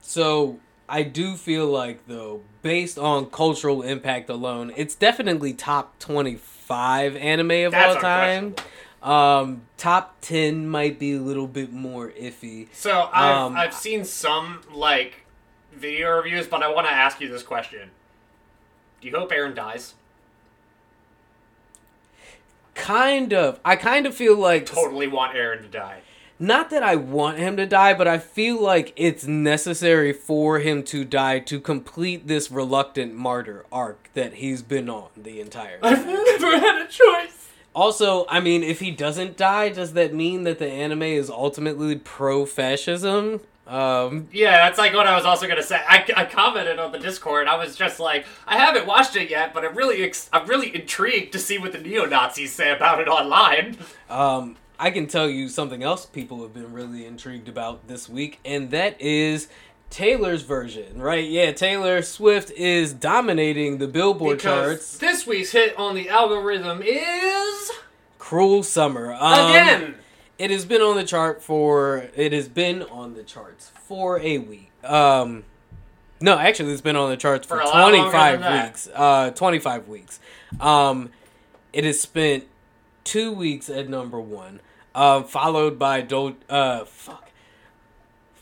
so 0.00 0.58
I 0.88 1.02
do 1.02 1.36
feel 1.36 1.66
like 1.66 2.06
though, 2.06 2.42
based 2.62 2.98
on 2.98 3.26
cultural 3.30 3.82
impact 3.82 4.28
alone, 4.30 4.72
it's 4.76 4.94
definitely 4.94 5.52
top 5.54 5.98
twenty-five 5.98 7.16
anime 7.16 7.50
of 7.66 7.72
That's 7.72 7.96
all 7.96 8.00
time. 8.00 8.54
Um, 9.02 9.62
top 9.76 10.16
ten 10.20 10.66
might 10.68 10.98
be 10.98 11.12
a 11.14 11.20
little 11.20 11.46
bit 11.46 11.72
more 11.72 12.10
iffy. 12.10 12.68
So 12.72 13.08
I've 13.12 13.36
Um, 13.36 13.56
I've 13.56 13.74
seen 13.74 14.04
some 14.04 14.60
like 14.72 15.26
video 15.72 16.10
reviews, 16.16 16.46
but 16.46 16.62
I 16.62 16.70
want 16.72 16.86
to 16.86 16.92
ask 16.92 17.20
you 17.20 17.28
this 17.28 17.42
question: 17.42 17.90
Do 19.00 19.08
you 19.08 19.16
hope 19.16 19.30
Eren 19.30 19.54
dies? 19.54 19.94
Kind 22.84 23.32
of, 23.32 23.58
I 23.64 23.76
kind 23.76 24.06
of 24.06 24.14
feel 24.14 24.36
like 24.36 24.66
Totally 24.66 25.08
want 25.08 25.34
Eren 25.34 25.62
to 25.62 25.68
die. 25.68 26.00
not 26.38 26.68
that 26.68 26.82
I 26.82 26.96
want 26.96 27.38
him 27.38 27.56
to 27.56 27.64
die, 27.64 27.94
but 27.94 28.06
I 28.06 28.18
feel 28.18 28.60
like 28.60 28.92
it's 28.96 29.24
necessary 29.26 30.12
for 30.12 30.58
him 30.58 30.82
to 30.84 31.02
die 31.04 31.38
to 31.38 31.60
complete 31.60 32.26
this 32.26 32.50
reluctant 32.50 33.14
martyr 33.14 33.64
arc 33.72 34.10
that 34.12 34.34
he's 34.34 34.60
been 34.60 34.90
on 34.90 35.08
the 35.16 35.40
entire 35.40 35.78
time. 35.80 35.92
I've 35.98 36.06
never 36.06 36.58
had 36.58 36.82
a 36.82 36.88
choice. 36.88 37.48
Also, 37.74 38.26
I 38.28 38.40
mean, 38.40 38.62
if 38.62 38.80
he 38.80 38.90
doesn't 38.90 39.36
die, 39.38 39.70
does 39.70 39.94
that 39.94 40.12
mean 40.12 40.44
that 40.44 40.58
the 40.58 40.68
anime 40.68 41.02
is 41.02 41.30
ultimately 41.30 41.96
pro-fascism? 41.96 43.40
Um, 43.66 44.28
Yeah, 44.32 44.56
that's 44.68 44.78
like 44.78 44.92
what 44.94 45.06
I 45.06 45.16
was 45.16 45.24
also 45.24 45.48
gonna 45.48 45.62
say. 45.62 45.80
I, 45.88 46.04
I 46.16 46.24
commented 46.26 46.78
on 46.78 46.92
the 46.92 46.98
Discord. 46.98 47.46
I 47.48 47.56
was 47.56 47.76
just 47.76 47.98
like, 47.98 48.26
I 48.46 48.58
haven't 48.58 48.86
watched 48.86 49.16
it 49.16 49.30
yet, 49.30 49.54
but 49.54 49.64
I'm 49.64 49.74
really 49.74 50.02
ex- 50.02 50.28
I'm 50.32 50.46
really 50.46 50.74
intrigued 50.74 51.32
to 51.32 51.38
see 51.38 51.58
what 51.58 51.72
the 51.72 51.78
neo 51.78 52.04
Nazis 52.04 52.52
say 52.52 52.70
about 52.72 53.00
it 53.00 53.08
online. 53.08 53.78
um, 54.10 54.56
I 54.78 54.90
can 54.90 55.06
tell 55.06 55.28
you 55.30 55.48
something 55.48 55.82
else 55.82 56.04
people 56.04 56.42
have 56.42 56.52
been 56.52 56.72
really 56.72 57.06
intrigued 57.06 57.48
about 57.48 57.86
this 57.88 58.08
week, 58.08 58.40
and 58.44 58.70
that 58.72 59.00
is 59.00 59.48
Taylor's 59.88 60.42
version, 60.42 61.00
right? 61.00 61.24
Yeah, 61.24 61.52
Taylor 61.52 62.02
Swift 62.02 62.50
is 62.50 62.92
dominating 62.92 63.78
the 63.78 63.86
Billboard 63.86 64.38
Because 64.38 64.78
charts. 64.78 64.98
this 64.98 65.26
week's 65.26 65.52
hit 65.52 65.78
on 65.78 65.94
the 65.94 66.08
algorithm 66.08 66.82
is 66.84 67.70
Cruel 68.18 68.62
Summer. 68.64 69.14
Um, 69.14 69.50
again. 69.50 69.94
It 70.38 70.50
has 70.50 70.64
been 70.64 70.80
on 70.82 70.96
the 70.96 71.04
chart 71.04 71.42
for. 71.42 72.08
It 72.16 72.32
has 72.32 72.48
been 72.48 72.82
on 72.82 73.14
the 73.14 73.22
charts 73.22 73.70
for 73.86 74.18
a 74.20 74.38
week. 74.38 74.70
Um, 74.82 75.44
no, 76.20 76.38
actually, 76.38 76.72
it's 76.72 76.80
been 76.80 76.96
on 76.96 77.10
the 77.10 77.16
charts 77.16 77.46
for, 77.46 77.56
For 77.56 77.62
a 77.62 77.66
lot 77.66 77.74
longer 77.92 77.98
twenty 77.98 78.12
five 78.12 78.64
weeks. 78.64 78.88
Uh, 78.92 79.30
twenty 79.30 79.58
five 79.58 79.86
weeks. 79.88 80.18
Um, 80.60 81.10
it 81.72 81.84
has 81.84 82.00
spent 82.00 82.46
two 83.04 83.32
weeks 83.32 83.68
at 83.68 83.88
number 83.88 84.20
one. 84.20 84.60
Um, 84.94 85.24
followed 85.24 85.78
by 85.78 86.00
Do. 86.00 86.36
Uh, 86.48 86.84
fuck. 86.84 87.23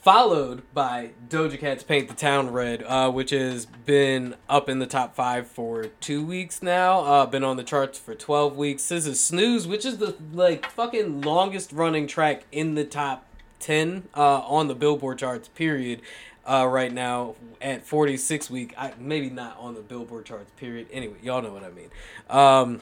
Followed 0.03 0.63
by 0.75 1.11
Doja 1.29 1.57
Cat's 1.57 1.85
"Paint 1.85 2.09
the 2.09 2.15
Town 2.15 2.51
Red," 2.51 2.83
uh, 2.83 3.09
which 3.09 3.31
has 3.31 3.67
been 3.67 4.35
up 4.49 4.69
in 4.69 4.81
the 4.81 4.87
top 4.87 5.15
five 5.15 5.47
for 5.47 5.85
two 6.01 6.27
weeks 6.27 6.61
now. 6.61 7.03
Uh, 7.03 7.25
been 7.25 7.45
on 7.45 7.57
the 7.57 7.63
charts 7.63 8.01
for 8.01 8.13
twelve 8.17 8.57
weeks. 8.57 8.89
This 8.89 9.07
is 9.07 9.21
"Snooze," 9.21 9.69
which 9.69 9.85
is 9.85 9.99
the 9.99 10.17
like 10.33 10.69
fucking 10.69 11.21
longest 11.21 11.71
running 11.71 12.09
track 12.09 12.43
in 12.51 12.75
the 12.75 12.85
top 12.85 13.25
ten 13.61 14.09
uh, 14.17 14.41
on 14.41 14.67
the 14.67 14.75
Billboard 14.75 15.19
charts. 15.19 15.47
Period. 15.47 16.03
Uh, 16.45 16.67
right 16.69 16.93
now 16.93 17.37
at 17.61 17.87
forty 17.87 18.17
six 18.17 18.51
week. 18.51 18.75
I, 18.77 18.95
maybe 18.99 19.31
not 19.31 19.57
on 19.61 19.75
the 19.75 19.83
Billboard 19.83 20.27
charts. 20.27 20.51
Period. 20.57 20.89
Anyway, 20.91 21.19
y'all 21.23 21.43
know 21.43 21.53
what 21.53 21.63
I 21.63 21.71
mean. 21.71 21.91
Um, 22.29 22.81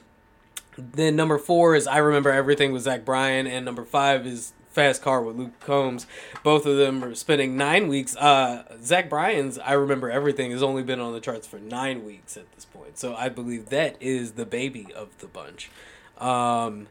then 0.79 1.17
number 1.17 1.37
four 1.37 1.77
is 1.77 1.87
I 1.87 1.99
remember 1.99 2.31
everything 2.31 2.73
with 2.73 2.85
Zach 2.85 3.05
Bryan, 3.05 3.47
and 3.47 3.67
number 3.67 3.85
five 3.85 4.27
is 4.27 4.55
Fast 4.71 5.03
Car 5.03 5.23
with 5.23 5.37
Luke 5.37 5.59
Combs. 5.61 6.07
Both 6.43 6.65
of 6.65 6.77
them 6.77 7.03
are 7.03 7.15
spending 7.15 7.57
nine 7.57 7.89
weeks. 7.89 8.17
Uh, 8.17 8.65
Zach 8.83 9.11
Bryan's 9.11 9.59
I 9.59 9.73
Remember 9.73 10.11
Everything 10.11 10.53
has 10.53 10.63
only 10.63 10.83
been 10.83 11.01
on 11.01 11.13
the 11.13 11.21
charts 11.21 11.47
for 11.47 11.59
nine 11.59 12.05
weeks 12.05 12.37
at 12.37 12.51
this 12.53 12.65
point. 12.65 12.99
So 12.99 13.15
I 13.15 13.29
believe 13.29 13.71
that 13.71 13.97
is 14.01 14.33
the 14.33 14.47
baby 14.47 14.89
of 14.95 15.19
the 15.19 15.27
bunch. 15.27 15.71
Um, 16.19 16.87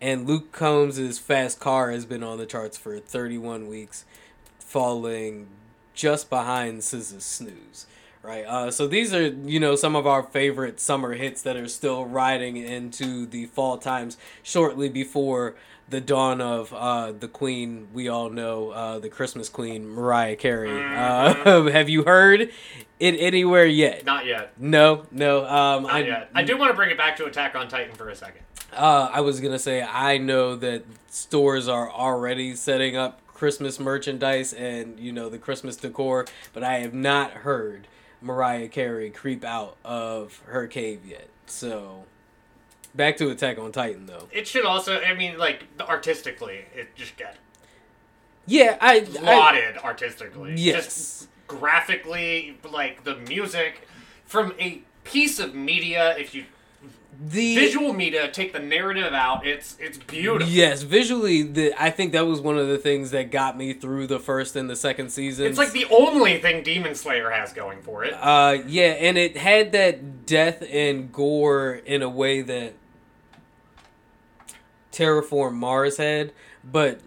and 0.00 0.26
Luke 0.28 0.52
Combs' 0.52 1.18
Fast 1.18 1.58
Car 1.60 1.90
has 1.90 2.04
been 2.04 2.22
on 2.22 2.38
the 2.38 2.46
charts 2.46 2.76
for 2.76 2.98
31 2.98 3.68
weeks, 3.68 4.04
falling 4.58 5.48
just 5.94 6.30
behind 6.30 6.80
SZA's 6.80 7.24
Snooze. 7.24 7.86
Right. 8.22 8.46
Uh, 8.46 8.70
so 8.70 8.86
these 8.86 9.12
are, 9.12 9.26
you 9.26 9.60
know, 9.60 9.76
some 9.76 9.94
of 9.94 10.06
our 10.06 10.22
favorite 10.22 10.80
summer 10.80 11.12
hits 11.12 11.42
that 11.42 11.56
are 11.56 11.68
still 11.68 12.06
riding 12.06 12.56
into 12.56 13.26
the 13.26 13.44
fall 13.46 13.76
times 13.76 14.16
shortly 14.42 14.88
before 14.88 15.56
the 15.88 16.00
dawn 16.00 16.40
of 16.40 16.72
uh, 16.72 17.12
the 17.12 17.28
queen 17.28 17.88
we 17.92 18.08
all 18.08 18.30
know, 18.30 18.70
uh, 18.70 18.98
the 18.98 19.08
Christmas 19.08 19.48
queen, 19.48 19.88
Mariah 19.88 20.36
Carey. 20.36 20.70
Uh, 20.70 21.64
have 21.70 21.88
you 21.88 22.04
heard 22.04 22.50
it 23.00 23.16
anywhere 23.18 23.66
yet? 23.66 24.04
Not 24.04 24.26
yet. 24.26 24.52
No, 24.58 25.06
no. 25.10 25.44
Um, 25.44 25.84
Not 25.84 25.92
I, 25.92 25.98
yet. 26.00 26.30
I 26.34 26.42
do 26.42 26.56
want 26.56 26.70
to 26.70 26.74
bring 26.74 26.90
it 26.90 26.96
back 26.96 27.16
to 27.16 27.26
Attack 27.26 27.54
on 27.54 27.68
Titan 27.68 27.94
for 27.94 28.08
a 28.08 28.16
second. 28.16 28.40
Uh, 28.72 29.08
I 29.12 29.20
was 29.20 29.40
gonna 29.40 29.58
say 29.58 29.82
I 29.82 30.18
know 30.18 30.56
that 30.56 30.84
stores 31.08 31.68
are 31.68 31.88
already 31.90 32.56
setting 32.56 32.96
up 32.96 33.20
Christmas 33.28 33.78
merchandise 33.78 34.52
and 34.52 34.98
you 34.98 35.12
know 35.12 35.28
the 35.28 35.38
Christmas 35.38 35.76
decor, 35.76 36.26
but 36.52 36.64
I 36.64 36.78
have 36.78 36.94
not 36.94 37.30
heard 37.32 37.86
Mariah 38.20 38.68
Carey 38.68 39.10
creep 39.10 39.44
out 39.44 39.76
of 39.84 40.42
her 40.46 40.66
cave 40.66 41.04
yet. 41.06 41.28
So 41.46 42.04
back 42.94 43.16
to 43.18 43.30
Attack 43.30 43.58
on 43.58 43.72
Titan 43.72 44.06
though. 44.06 44.28
It 44.32 44.46
should 44.46 44.64
also, 44.64 45.00
I 45.00 45.14
mean, 45.14 45.38
like 45.38 45.64
artistically, 45.80 46.64
it 46.74 46.94
just 46.94 47.16
got 47.16 47.34
Yeah, 48.46 48.76
I, 48.80 49.06
I 49.20 49.36
lauded 49.36 49.78
artistically. 49.78 50.54
Yes. 50.56 50.84
Just 50.84 51.28
graphically, 51.46 52.58
like 52.70 53.04
the 53.04 53.16
music 53.16 53.86
from 54.24 54.54
a 54.58 54.82
piece 55.04 55.38
of 55.38 55.54
media. 55.54 56.16
If 56.18 56.34
you 56.34 56.44
the 57.20 57.54
visual 57.54 57.92
media 57.92 58.30
take 58.30 58.52
the 58.52 58.58
narrative 58.58 59.12
out, 59.12 59.46
it's 59.46 59.76
it's 59.78 59.98
beautiful. 59.98 60.52
Yes, 60.52 60.82
visually, 60.82 61.42
the 61.42 61.74
I 61.78 61.90
think 61.90 62.12
that 62.12 62.26
was 62.26 62.40
one 62.40 62.58
of 62.58 62.68
the 62.68 62.78
things 62.78 63.10
that 63.12 63.30
got 63.30 63.56
me 63.56 63.72
through 63.72 64.06
the 64.08 64.18
first 64.18 64.56
and 64.56 64.68
the 64.68 64.76
second 64.76 65.10
season. 65.10 65.46
It's 65.46 65.58
like 65.58 65.72
the 65.72 65.86
only 65.90 66.38
thing 66.38 66.62
Demon 66.62 66.94
Slayer 66.94 67.30
has 67.30 67.52
going 67.52 67.82
for 67.82 68.04
it. 68.04 68.14
Uh, 68.14 68.58
yeah, 68.66 68.92
and 68.92 69.16
it 69.16 69.36
had 69.36 69.72
that 69.72 70.26
death 70.26 70.62
and 70.68 71.12
gore 71.12 71.74
in 71.86 72.02
a 72.02 72.08
way 72.08 72.42
that 72.42 72.74
Terra 74.94 75.22
Formars 75.22 75.98
had, 75.98 76.32
but 76.64 77.00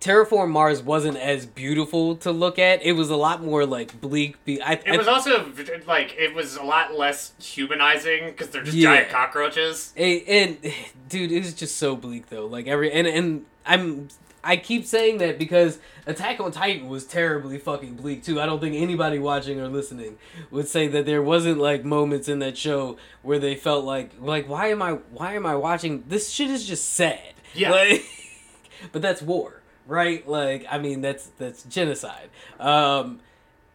Terra 0.00 0.26
Formars 0.26 0.82
wasn't 0.84 1.16
as 1.16 1.46
beautiful 1.46 2.14
to 2.16 2.30
look 2.30 2.58
at. 2.58 2.82
It 2.82 2.92
was 2.92 3.10
a 3.10 3.16
lot 3.16 3.42
more 3.42 3.64
like 3.66 4.00
bleak. 4.00 4.36
I, 4.64 4.80
It 4.84 4.96
was 4.98 5.08
also 5.08 5.50
like 5.86 6.14
it 6.18 6.34
was 6.34 6.56
a 6.56 6.62
lot 6.62 6.94
less 6.94 7.32
humanizing 7.40 8.26
because 8.26 8.48
they're 8.48 8.62
just 8.62 8.76
Yeah. 8.76 8.94
giant 8.96 9.08
cockroaches. 9.10 9.92
and, 9.96 10.22
and 10.28 10.58
dude, 11.08 11.32
it 11.32 11.38
was 11.40 11.54
just 11.54 11.76
so 11.78 11.96
bleak 11.96 12.28
though. 12.28 12.46
Like 12.46 12.66
every 12.68 12.92
and 12.92 13.06
and 13.08 13.44
I'm 13.66 14.08
I 14.42 14.56
keep 14.56 14.86
saying 14.86 15.18
that 15.18 15.38
because 15.38 15.78
Attack 16.06 16.40
on 16.40 16.52
Titan 16.52 16.88
was 16.88 17.04
terribly 17.04 17.58
fucking 17.58 17.94
bleak 17.94 18.22
too. 18.22 18.40
I 18.40 18.46
don't 18.46 18.60
think 18.60 18.76
anybody 18.76 19.18
watching 19.18 19.60
or 19.60 19.68
listening 19.68 20.16
would 20.50 20.68
say 20.68 20.86
that 20.88 21.06
there 21.06 21.22
wasn't 21.22 21.58
like 21.58 21.84
moments 21.84 22.28
in 22.28 22.38
that 22.38 22.56
show 22.56 22.96
where 23.22 23.38
they 23.38 23.54
felt 23.54 23.84
like 23.84 24.12
like 24.20 24.48
why 24.48 24.68
am 24.68 24.80
I 24.80 24.92
why 25.10 25.34
am 25.34 25.44
I 25.44 25.56
watching 25.56 26.04
this 26.08 26.30
shit 26.30 26.50
is 26.50 26.66
just 26.66 26.94
sad. 26.94 27.34
Yeah. 27.54 27.72
Like, 27.72 28.04
but 28.92 29.02
that's 29.02 29.20
war, 29.20 29.60
right? 29.86 30.26
Like 30.26 30.66
I 30.70 30.78
mean 30.78 31.00
that's 31.00 31.26
that's 31.38 31.64
genocide. 31.64 32.30
Um 32.60 33.20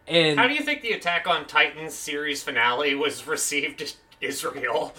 and 0.08 0.40
How 0.40 0.48
do 0.48 0.54
you 0.54 0.64
think 0.64 0.82
the 0.82 0.92
Attack 0.92 1.28
on 1.28 1.46
Titan 1.46 1.90
series 1.90 2.44
finale 2.44 2.96
was 2.96 3.28
received 3.28 3.82
in 3.82 3.88
Israel? 4.22 4.94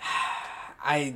I 0.84 1.14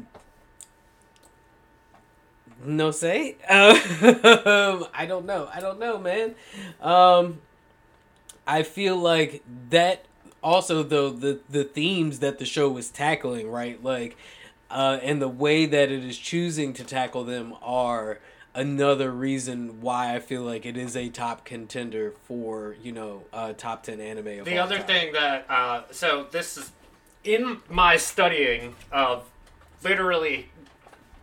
no 2.64 2.90
say. 2.90 3.36
Um, 3.50 4.86
I 4.94 5.06
don't 5.06 5.26
know. 5.26 5.48
I 5.52 5.60
don't 5.60 5.78
know, 5.78 5.98
man. 5.98 6.34
Um, 6.80 7.40
I 8.46 8.62
feel 8.62 8.96
like 8.96 9.42
that 9.70 10.04
also 10.42 10.82
though 10.82 11.10
the 11.10 11.40
the 11.48 11.64
themes 11.64 12.20
that 12.20 12.38
the 12.38 12.44
show 12.46 12.68
was 12.68 12.90
tackling, 12.90 13.50
right? 13.50 13.82
Like, 13.82 14.16
uh, 14.70 14.98
and 15.02 15.20
the 15.20 15.28
way 15.28 15.66
that 15.66 15.90
it 15.90 16.04
is 16.04 16.18
choosing 16.18 16.72
to 16.74 16.84
tackle 16.84 17.24
them 17.24 17.54
are 17.62 18.18
another 18.54 19.10
reason 19.12 19.80
why 19.80 20.14
I 20.14 20.18
feel 20.20 20.42
like 20.42 20.64
it 20.66 20.76
is 20.76 20.96
a 20.96 21.08
top 21.10 21.44
contender 21.44 22.12
for 22.24 22.76
you 22.82 22.92
know 22.92 23.24
uh, 23.32 23.52
top 23.52 23.82
ten 23.82 24.00
anime. 24.00 24.40
Of 24.40 24.44
The 24.46 24.58
other 24.58 24.78
time. 24.78 24.86
thing 24.86 25.12
that 25.12 25.46
uh, 25.50 25.82
so 25.90 26.26
this 26.30 26.56
is 26.56 26.72
in 27.24 27.60
my 27.68 27.96
studying 27.96 28.74
of 28.90 29.28
literally 29.82 30.50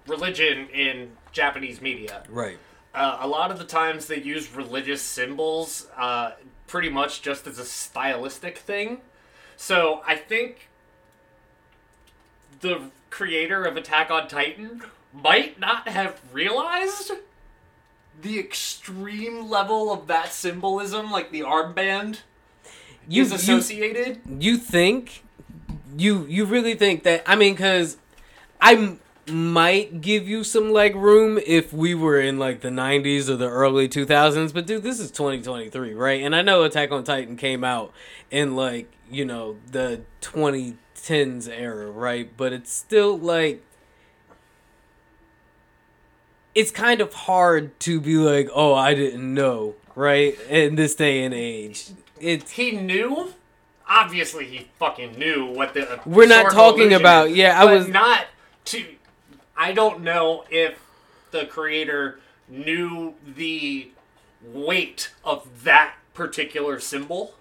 religion 0.08 0.68
in 0.70 1.12
Japanese 1.40 1.82
media. 1.82 2.24
right? 2.30 2.58
Uh, 2.96 3.18
a 3.20 3.28
lot 3.28 3.52
of 3.52 3.60
the 3.60 3.66
times 3.66 4.08
they 4.08 4.22
use 4.22 4.52
religious 4.56 5.02
symbols 5.02 5.88
uh, 5.98 6.32
pretty 6.66 6.90
much 6.90 7.22
just 7.22 7.46
as 7.46 7.60
a 7.60 7.66
stylistic 7.66 8.58
thing. 8.58 9.02
So 9.58 10.02
I 10.08 10.16
think 10.16 10.70
the 12.62 12.90
creator 13.10 13.66
of 13.66 13.76
Attack 13.76 14.10
on 14.10 14.28
Titan 14.30 14.82
might 15.14 15.60
not 15.60 15.90
have 15.90 16.20
realized 16.32 17.12
the 18.22 18.40
extreme 18.40 19.50
level 19.50 19.92
of 19.92 20.08
that 20.08 20.32
symbolism, 20.32 21.12
like 21.12 21.32
the 21.32 21.42
armband 21.42 22.20
You 23.10 23.24
is 23.24 23.34
associated. 23.34 24.22
you 24.40 24.56
think 24.58 25.22
you 25.98 26.26
you 26.28 26.44
really 26.46 26.74
think 26.76 27.04
that 27.04 27.24
i 27.26 27.36
mean 27.38 27.54
because 27.54 27.96
i 28.60 28.74
m- 28.74 29.00
might 29.28 30.02
give 30.02 30.28
you 30.28 30.44
some 30.44 30.72
like 30.72 30.94
room 30.94 31.40
if 31.46 31.74
we 31.74 31.96
were 31.96 32.20
in 32.20 32.38
like 32.38 32.62
the 32.62 32.70
90s 32.70 33.28
or 33.28 33.36
the 33.36 33.50
early 33.50 33.90
2000s 33.90 34.54
but 34.54 34.68
dude 34.68 34.84
this 34.84 35.00
is 35.00 35.10
2023 35.10 35.94
right 35.96 36.22
and 36.22 36.36
i 36.36 36.44
know 36.44 36.64
attack 36.64 36.92
on 36.92 37.04
titan 37.04 37.36
came 37.36 37.64
out 37.64 37.92
in 38.30 38.56
like 38.56 38.92
you 39.10 39.26
know 39.26 39.58
the 39.72 40.02
2010s 40.22 41.50
era 41.50 41.90
right 41.90 42.38
but 42.38 42.54
it's 42.54 42.72
still 42.72 43.18
like 43.18 43.64
it's 46.54 46.70
kind 46.72 47.02
of 47.02 47.12
hard 47.14 47.80
to 47.80 48.00
be 48.00 48.18
like 48.18 48.48
oh 48.54 48.76
i 48.76 48.94
didn't 48.94 49.34
know 49.34 49.74
right 49.96 50.40
in 50.50 50.76
this 50.76 50.94
day 50.94 51.24
and 51.24 51.34
age 51.34 51.90
it's 52.20 52.52
he 52.52 52.72
knew. 52.72 53.34
Obviously, 53.88 54.46
he 54.46 54.68
fucking 54.80 55.20
knew 55.20 55.46
what 55.46 55.74
the. 55.74 56.00
We're 56.06 56.28
not 56.28 56.52
talking 56.52 56.94
about- 56.94 57.30
is, 57.30 57.36
yeah, 57.38 57.60
I 57.60 57.66
was- 57.66 57.88
not 57.88 58.26
to. 58.66 58.84
I 59.58 59.72
don't 59.72 60.02
know 60.02 60.46
if 60.50 60.80
the 61.32 61.46
creator 61.46 62.20
knew 62.48 63.16
the 63.26 63.90
weight 64.44 65.12
of 65.24 65.64
that 65.64 65.96
particular 66.14 66.80
symbol. 66.80 67.36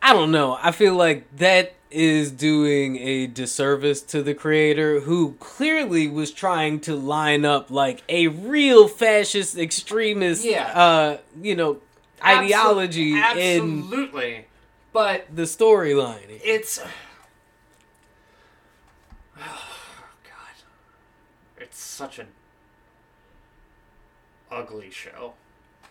I 0.00 0.12
don't 0.12 0.30
know. 0.30 0.58
I 0.62 0.72
feel 0.72 0.94
like 0.94 1.24
that 1.36 1.74
is 1.90 2.30
doing 2.30 2.96
a 2.98 3.26
disservice 3.26 4.02
to 4.02 4.22
the 4.22 4.34
creator 4.34 5.00
who 5.00 5.32
clearly 5.40 6.06
was 6.06 6.30
trying 6.30 6.78
to 6.80 6.94
line 6.94 7.44
up 7.46 7.70
like 7.70 8.02
a 8.10 8.28
real 8.28 8.86
fascist 8.88 9.56
extremist 9.56 10.44
Yeah. 10.44 10.66
uh 10.78 11.16
you 11.40 11.56
know 11.56 11.78
ideology 12.22 13.12
in 13.14 13.18
Absolutely, 13.22 14.46
but 14.92 15.26
the 15.34 15.42
storyline. 15.44 16.40
it's. 16.44 16.78
Oh 19.40 19.74
God, 20.24 21.57
it's 21.68 21.80
such 21.80 22.18
an 22.18 22.28
ugly 24.50 24.90
show, 24.90 25.34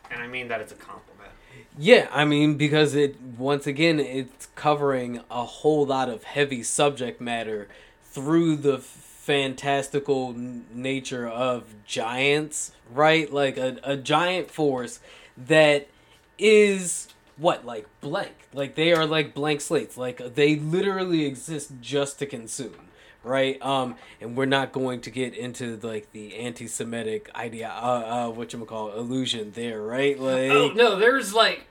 and 0.10 0.22
I 0.22 0.28
mean 0.28 0.48
that 0.48 0.62
it's 0.62 0.72
a 0.72 0.76
compliment. 0.76 1.32
Yeah, 1.78 2.08
I 2.12 2.26
mean 2.26 2.56
because 2.56 2.96
it 2.96 3.20
once 3.22 3.68
again 3.68 4.00
it's 4.00 4.48
covering 4.56 5.22
a 5.30 5.44
whole 5.44 5.86
lot 5.86 6.10
of 6.10 6.24
heavy 6.24 6.64
subject 6.64 7.22
matter 7.22 7.68
through 8.04 8.58
the 8.58 8.80
fantastical 8.80 10.34
nature 10.34 11.28
of 11.28 11.66
giants, 11.86 12.72
right? 12.92 13.32
Like 13.32 13.58
a, 13.58 13.78
a 13.84 13.98
giant 13.98 14.50
force 14.50 15.00
that 15.38 15.88
is 16.38 17.08
what 17.38 17.66
like 17.66 17.88
blank. 18.02 18.34
Like 18.54 18.76
they 18.76 18.94
are 18.94 19.06
like 19.06 19.34
blank 19.34 19.62
slates. 19.62 19.98
Like 19.98 20.36
they 20.36 20.56
literally 20.56 21.26
exist 21.26 21.72
just 21.82 22.20
to 22.20 22.26
consume. 22.26 22.88
Right, 23.24 23.62
um, 23.62 23.96
and 24.22 24.38
we're 24.38 24.46
not 24.46 24.72
going 24.72 25.02
to 25.02 25.10
get 25.10 25.34
into 25.36 25.78
like 25.84 26.12
the 26.14 26.36
anti-Semitic 26.38 27.30
idea, 27.36 27.70
uh, 27.70 28.28
uh, 28.28 28.30
what 28.30 28.54
you 28.54 28.64
call 28.66 28.94
illusion 28.94 29.52
there, 29.54 29.82
right? 29.82 30.18
Like, 30.18 30.52
Oh 30.52 30.72
no, 30.74 30.98
there's 30.98 31.34
like 31.34 31.68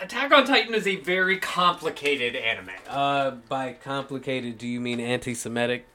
Attack 0.00 0.32
on 0.32 0.44
Titan 0.44 0.74
is 0.74 0.86
a 0.86 0.96
very 0.96 1.38
complicated 1.38 2.36
anime. 2.36 2.70
Uh, 2.88 3.32
by 3.48 3.72
complicated, 3.72 4.58
do 4.58 4.66
you 4.66 4.80
mean 4.80 5.00
anti-Semitic? 5.00 5.86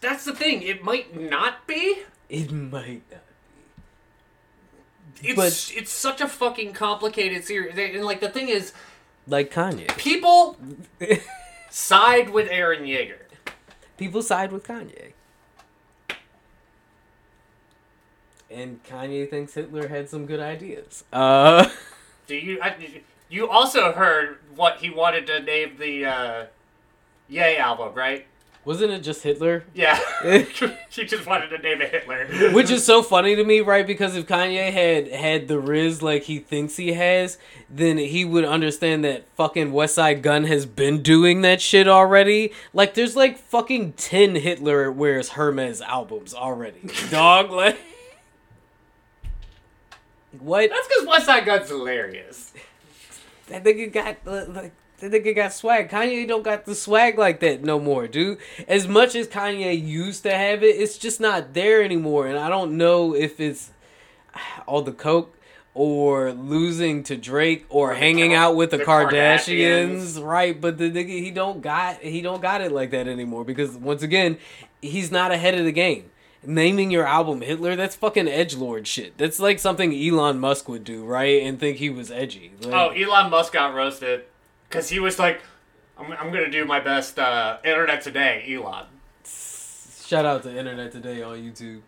That's 0.00 0.24
the 0.24 0.34
thing. 0.34 0.62
It 0.62 0.84
might 0.84 1.18
not 1.18 1.66
be. 1.66 2.02
It 2.28 2.52
might 2.52 3.02
not. 3.10 3.22
It's 5.22 5.34
But- 5.34 5.72
it's 5.76 5.90
such 5.90 6.20
a 6.20 6.28
fucking 6.28 6.72
complicated 6.74 7.44
series. 7.44 7.76
And 7.76 8.04
like 8.04 8.20
the 8.20 8.28
thing 8.28 8.48
is, 8.48 8.72
Like 9.28 9.52
Kanye. 9.52 9.94
people 9.98 10.56
side 11.70 12.30
with 12.30 12.48
Eren 12.48 12.80
Yeager. 12.80 13.18
People 13.98 14.22
side 14.22 14.52
with 14.52 14.66
Kanye. 14.66 15.12
And 18.50 18.82
Kanye 18.84 19.28
thinks 19.28 19.52
Hitler 19.54 19.88
had 19.88 20.08
some 20.08 20.24
good 20.24 20.40
ideas. 20.40 21.04
Uh, 21.12 21.68
Do 22.26 22.34
you? 22.34 22.58
I, 22.62 22.74
you 23.28 23.48
also 23.48 23.92
heard 23.92 24.38
what 24.56 24.78
he 24.78 24.88
wanted 24.88 25.26
to 25.26 25.40
name 25.40 25.76
the 25.78 26.06
uh, 26.06 26.46
Yay 27.28 27.58
album, 27.58 27.92
right? 27.94 28.26
Wasn't 28.64 28.90
it 28.90 29.00
just 29.00 29.22
Hitler? 29.22 29.64
Yeah, 29.72 29.98
she 30.90 31.04
just 31.04 31.26
wanted 31.26 31.48
to 31.48 31.58
name 31.58 31.80
it 31.80 31.90
Hitler. 31.90 32.52
Which 32.52 32.70
is 32.70 32.84
so 32.84 33.02
funny 33.02 33.34
to 33.34 33.42
me, 33.44 33.60
right? 33.60 33.86
Because 33.86 34.14
if 34.14 34.26
Kanye 34.26 34.70
had 34.70 35.08
had 35.08 35.48
the 35.48 35.58
Riz 35.58 36.02
like 36.02 36.24
he 36.24 36.38
thinks 36.38 36.76
he 36.76 36.92
has, 36.92 37.38
then 37.70 37.96
he 37.96 38.24
would 38.24 38.44
understand 38.44 39.04
that 39.04 39.24
fucking 39.36 39.72
Westside 39.72 40.20
Gunn 40.20 40.44
has 40.44 40.66
been 40.66 41.02
doing 41.02 41.40
that 41.42 41.62
shit 41.62 41.88
already. 41.88 42.52
Like, 42.74 42.94
there's 42.94 43.16
like 43.16 43.38
fucking 43.38 43.92
ten 43.94 44.34
Hitler 44.34 44.92
wears 44.92 45.30
Hermes 45.30 45.80
albums 45.80 46.34
already, 46.34 46.90
dog. 47.10 47.50
Like, 47.50 47.78
what? 50.38 50.68
That's 50.68 50.88
because 50.88 51.06
Westside 51.26 51.46
Gunn's 51.46 51.68
hilarious. 51.68 52.52
That 53.46 53.64
nigga 53.64 53.90
got 53.90 54.16
like 54.52 54.72
that 54.98 55.12
nigga 55.12 55.34
got 55.34 55.52
swag. 55.52 55.88
Kanye 55.90 56.26
don't 56.26 56.42
got 56.42 56.64
the 56.64 56.74
swag 56.74 57.18
like 57.18 57.40
that 57.40 57.62
no 57.62 57.78
more, 57.78 58.06
dude. 58.06 58.38
As 58.66 58.86
much 58.88 59.14
as 59.14 59.28
Kanye 59.28 59.80
used 59.80 60.22
to 60.24 60.30
have 60.34 60.62
it, 60.62 60.76
it's 60.76 60.98
just 60.98 61.20
not 61.20 61.54
there 61.54 61.82
anymore. 61.82 62.26
And 62.26 62.38
I 62.38 62.48
don't 62.48 62.76
know 62.76 63.14
if 63.14 63.40
it's 63.40 63.70
all 64.66 64.82
the 64.82 64.92
coke 64.92 65.34
or 65.74 66.32
losing 66.32 67.04
to 67.04 67.16
Drake 67.16 67.64
or, 67.68 67.94
hanging 67.94 68.34
out 68.34 68.56
with 68.56 68.70
the, 68.72 68.78
the 68.78 68.84
Kardashians, 68.84 70.16
Kardashians. 70.16 70.24
right? 70.24 70.60
But 70.60 70.78
the 70.78 70.90
nigga 70.90 71.08
he 71.08 71.30
don't 71.30 71.60
got 71.62 72.00
he 72.00 72.20
don't 72.20 72.42
got 72.42 72.60
it 72.60 72.72
like 72.72 72.90
that 72.90 73.06
anymore 73.06 73.44
because 73.44 73.76
once 73.76 74.02
again, 74.02 74.38
he's 74.82 75.10
not 75.12 75.30
ahead 75.30 75.54
of 75.54 75.64
the 75.64 75.72
game. 75.72 76.10
Naming 76.44 76.90
your 76.92 77.04
album 77.04 77.40
Hitler, 77.40 77.74
that's 77.74 77.96
fucking 77.96 78.28
edge 78.28 78.54
lord 78.56 78.86
shit. 78.86 79.18
That's 79.18 79.40
like 79.40 79.58
something 79.58 79.92
Elon 79.92 80.38
Musk 80.38 80.68
would 80.68 80.84
do, 80.84 81.04
right? 81.04 81.42
And 81.42 81.58
think 81.58 81.78
he 81.78 81.90
was 81.90 82.10
edgy. 82.12 82.52
Like, 82.62 82.72
Oh, 82.74 82.88
Elon 82.90 83.30
Musk 83.30 83.52
got 83.52 83.74
roasted 83.74 84.24
because 84.68 84.88
he 84.88 84.98
was 84.98 85.18
like, 85.18 85.42
"I'm, 85.98 86.12
I'm 86.12 86.32
gonna 86.32 86.50
do 86.50 86.64
my 86.64 86.80
best 86.80 87.18
uh, 87.18 87.58
internet 87.64 88.02
today." 88.02 88.44
Elon. 88.48 88.86
Shout 89.24 90.24
out 90.24 90.42
to 90.44 90.58
Internet 90.58 90.92
Today 90.92 91.22
on 91.22 91.36
YouTube. 91.36 91.82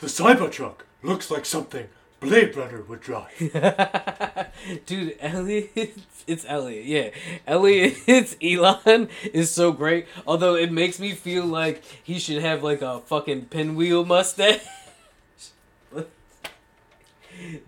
The 0.00 0.08
Cybertruck 0.08 0.78
looks 1.04 1.30
like 1.30 1.46
something 1.46 1.86
Blade 2.18 2.56
Runner 2.56 2.82
would 2.82 3.00
drive. 3.00 3.30
Dude, 4.86 5.16
Elliot, 5.20 5.96
it's 6.26 6.44
Elliot. 6.48 6.84
Yeah, 6.84 7.10
Elliot, 7.46 7.96
it's 8.08 8.36
Elon 8.42 9.08
is 9.32 9.52
so 9.52 9.70
great. 9.70 10.06
Although 10.26 10.56
it 10.56 10.72
makes 10.72 10.98
me 10.98 11.12
feel 11.12 11.46
like 11.46 11.82
he 12.02 12.18
should 12.18 12.42
have 12.42 12.64
like 12.64 12.82
a 12.82 12.98
fucking 13.00 13.44
pinwheel 13.44 14.04
mustache. 14.04 14.66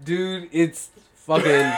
Dude, 0.04 0.48
it's 0.50 0.90
fucking 1.14 1.72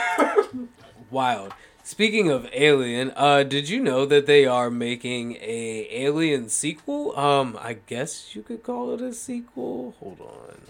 wild. 1.15 1.55
Speaking 1.83 2.31
of 2.31 2.49
Alien, 2.53 3.13
uh, 3.15 3.43
did 3.43 3.69
you 3.69 3.81
know 3.81 4.05
that 4.07 4.27
they 4.27 4.47
are 4.47 4.71
making 4.71 5.37
a 5.41 5.87
Alien 5.91 6.49
sequel? 6.49 7.19
Um, 7.19 7.59
I 7.61 7.75
guess 7.75 8.35
you 8.35 8.43
could 8.43 8.63
call 8.63 8.93
it 8.95 9.01
a 9.01 9.15
sequel. 9.15 9.95
Hold 10.01 10.21
on. 10.21 10.61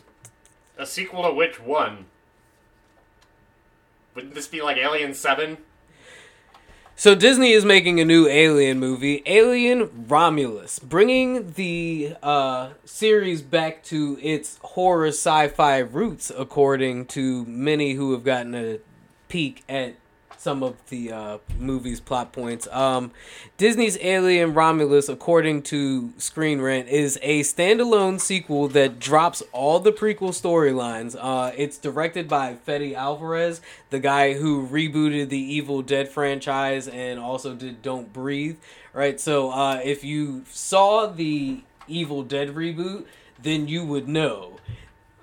A 0.76 0.86
sequel 0.86 1.22
to 1.22 1.32
which 1.32 1.60
one? 1.60 2.06
Wouldn't 4.14 4.34
this 4.34 4.48
be 4.48 4.60
like 4.60 4.76
Alien 4.76 5.14
Seven? 5.14 5.58
So 6.96 7.16
Disney 7.16 7.50
is 7.50 7.64
making 7.64 8.00
a 8.00 8.04
new 8.04 8.28
Alien 8.28 8.78
movie, 8.78 9.22
Alien 9.26 10.06
Romulus, 10.06 10.78
bringing 10.78 11.52
the 11.52 12.14
uh, 12.22 12.70
series 12.84 13.42
back 13.42 13.82
to 13.84 14.16
its 14.22 14.58
horror 14.62 15.08
sci-fi 15.08 15.78
roots, 15.78 16.30
according 16.36 17.06
to 17.06 17.44
many 17.46 17.94
who 17.94 18.12
have 18.12 18.22
gotten 18.22 18.54
a 18.54 18.78
peek 19.28 19.64
at 19.68 19.94
some 20.44 20.62
of 20.62 20.76
the 20.90 21.10
uh, 21.10 21.38
movie's 21.58 22.00
plot 22.00 22.30
points. 22.30 22.68
Um, 22.70 23.12
Disney's 23.56 23.96
Alien 24.02 24.52
Romulus, 24.52 25.08
according 25.08 25.62
to 25.62 26.12
Screen 26.18 26.60
Rant, 26.60 26.86
is 26.88 27.18
a 27.22 27.40
standalone 27.40 28.20
sequel 28.20 28.68
that 28.68 28.98
drops 28.98 29.42
all 29.52 29.80
the 29.80 29.90
prequel 29.90 30.30
storylines. 30.30 31.16
Uh, 31.18 31.52
it's 31.56 31.78
directed 31.78 32.28
by 32.28 32.56
Fede 32.56 32.94
Alvarez, 32.94 33.62
the 33.88 33.98
guy 33.98 34.34
who 34.34 34.68
rebooted 34.68 35.30
the 35.30 35.38
Evil 35.38 35.80
Dead 35.80 36.10
franchise 36.10 36.86
and 36.86 37.18
also 37.18 37.54
did 37.54 37.80
Don't 37.80 38.12
Breathe. 38.12 38.58
Right, 38.92 39.18
so 39.18 39.50
uh, 39.50 39.80
if 39.82 40.04
you 40.04 40.44
saw 40.50 41.06
the 41.06 41.62
Evil 41.88 42.22
Dead 42.22 42.54
reboot, 42.54 43.06
then 43.42 43.66
you 43.66 43.84
would 43.84 44.08
know 44.08 44.53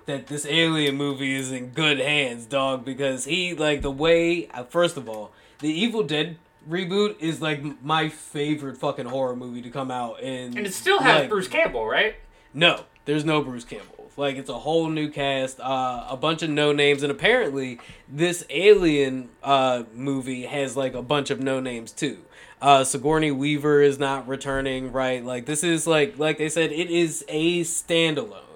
that 0.06 0.26
this 0.26 0.46
alien 0.46 0.96
movie 0.96 1.34
is 1.34 1.52
in 1.52 1.68
good 1.70 1.98
hands, 1.98 2.46
dog, 2.46 2.84
because 2.84 3.24
he 3.24 3.54
like 3.54 3.82
the 3.82 3.90
way 3.90 4.48
uh, 4.48 4.64
first 4.64 4.96
of 4.96 5.08
all, 5.08 5.32
the 5.60 5.68
Evil 5.68 6.02
Dead 6.02 6.36
reboot 6.68 7.20
is 7.20 7.40
like 7.40 7.82
my 7.82 8.08
favorite 8.08 8.76
fucking 8.76 9.06
horror 9.06 9.36
movie 9.36 9.62
to 9.62 9.70
come 9.70 9.90
out 9.90 10.22
and 10.22 10.56
And 10.56 10.66
it 10.66 10.74
still 10.74 11.00
has 11.00 11.22
like, 11.22 11.28
Bruce 11.28 11.48
Campbell, 11.48 11.86
right? 11.86 12.16
No, 12.54 12.84
there's 13.04 13.24
no 13.24 13.42
Bruce 13.42 13.64
Campbell. 13.64 14.10
Like 14.16 14.36
it's 14.36 14.50
a 14.50 14.58
whole 14.58 14.88
new 14.88 15.08
cast, 15.08 15.58
uh, 15.60 16.06
a 16.08 16.16
bunch 16.16 16.42
of 16.42 16.50
no 16.50 16.72
names, 16.72 17.02
and 17.02 17.10
apparently 17.10 17.80
this 18.08 18.44
Alien 18.50 19.30
uh, 19.42 19.84
movie 19.94 20.42
has 20.42 20.76
like 20.76 20.94
a 20.94 21.02
bunch 21.02 21.30
of 21.30 21.40
no 21.40 21.60
names 21.60 21.92
too. 21.92 22.18
Uh, 22.60 22.84
Sigourney 22.84 23.32
Weaver 23.32 23.80
is 23.80 23.98
not 23.98 24.28
returning, 24.28 24.92
right? 24.92 25.24
Like 25.24 25.46
this 25.46 25.64
is 25.64 25.86
like 25.86 26.18
like 26.18 26.36
they 26.36 26.50
said, 26.50 26.72
it 26.72 26.90
is 26.90 27.24
a 27.28 27.62
standalone 27.62 28.51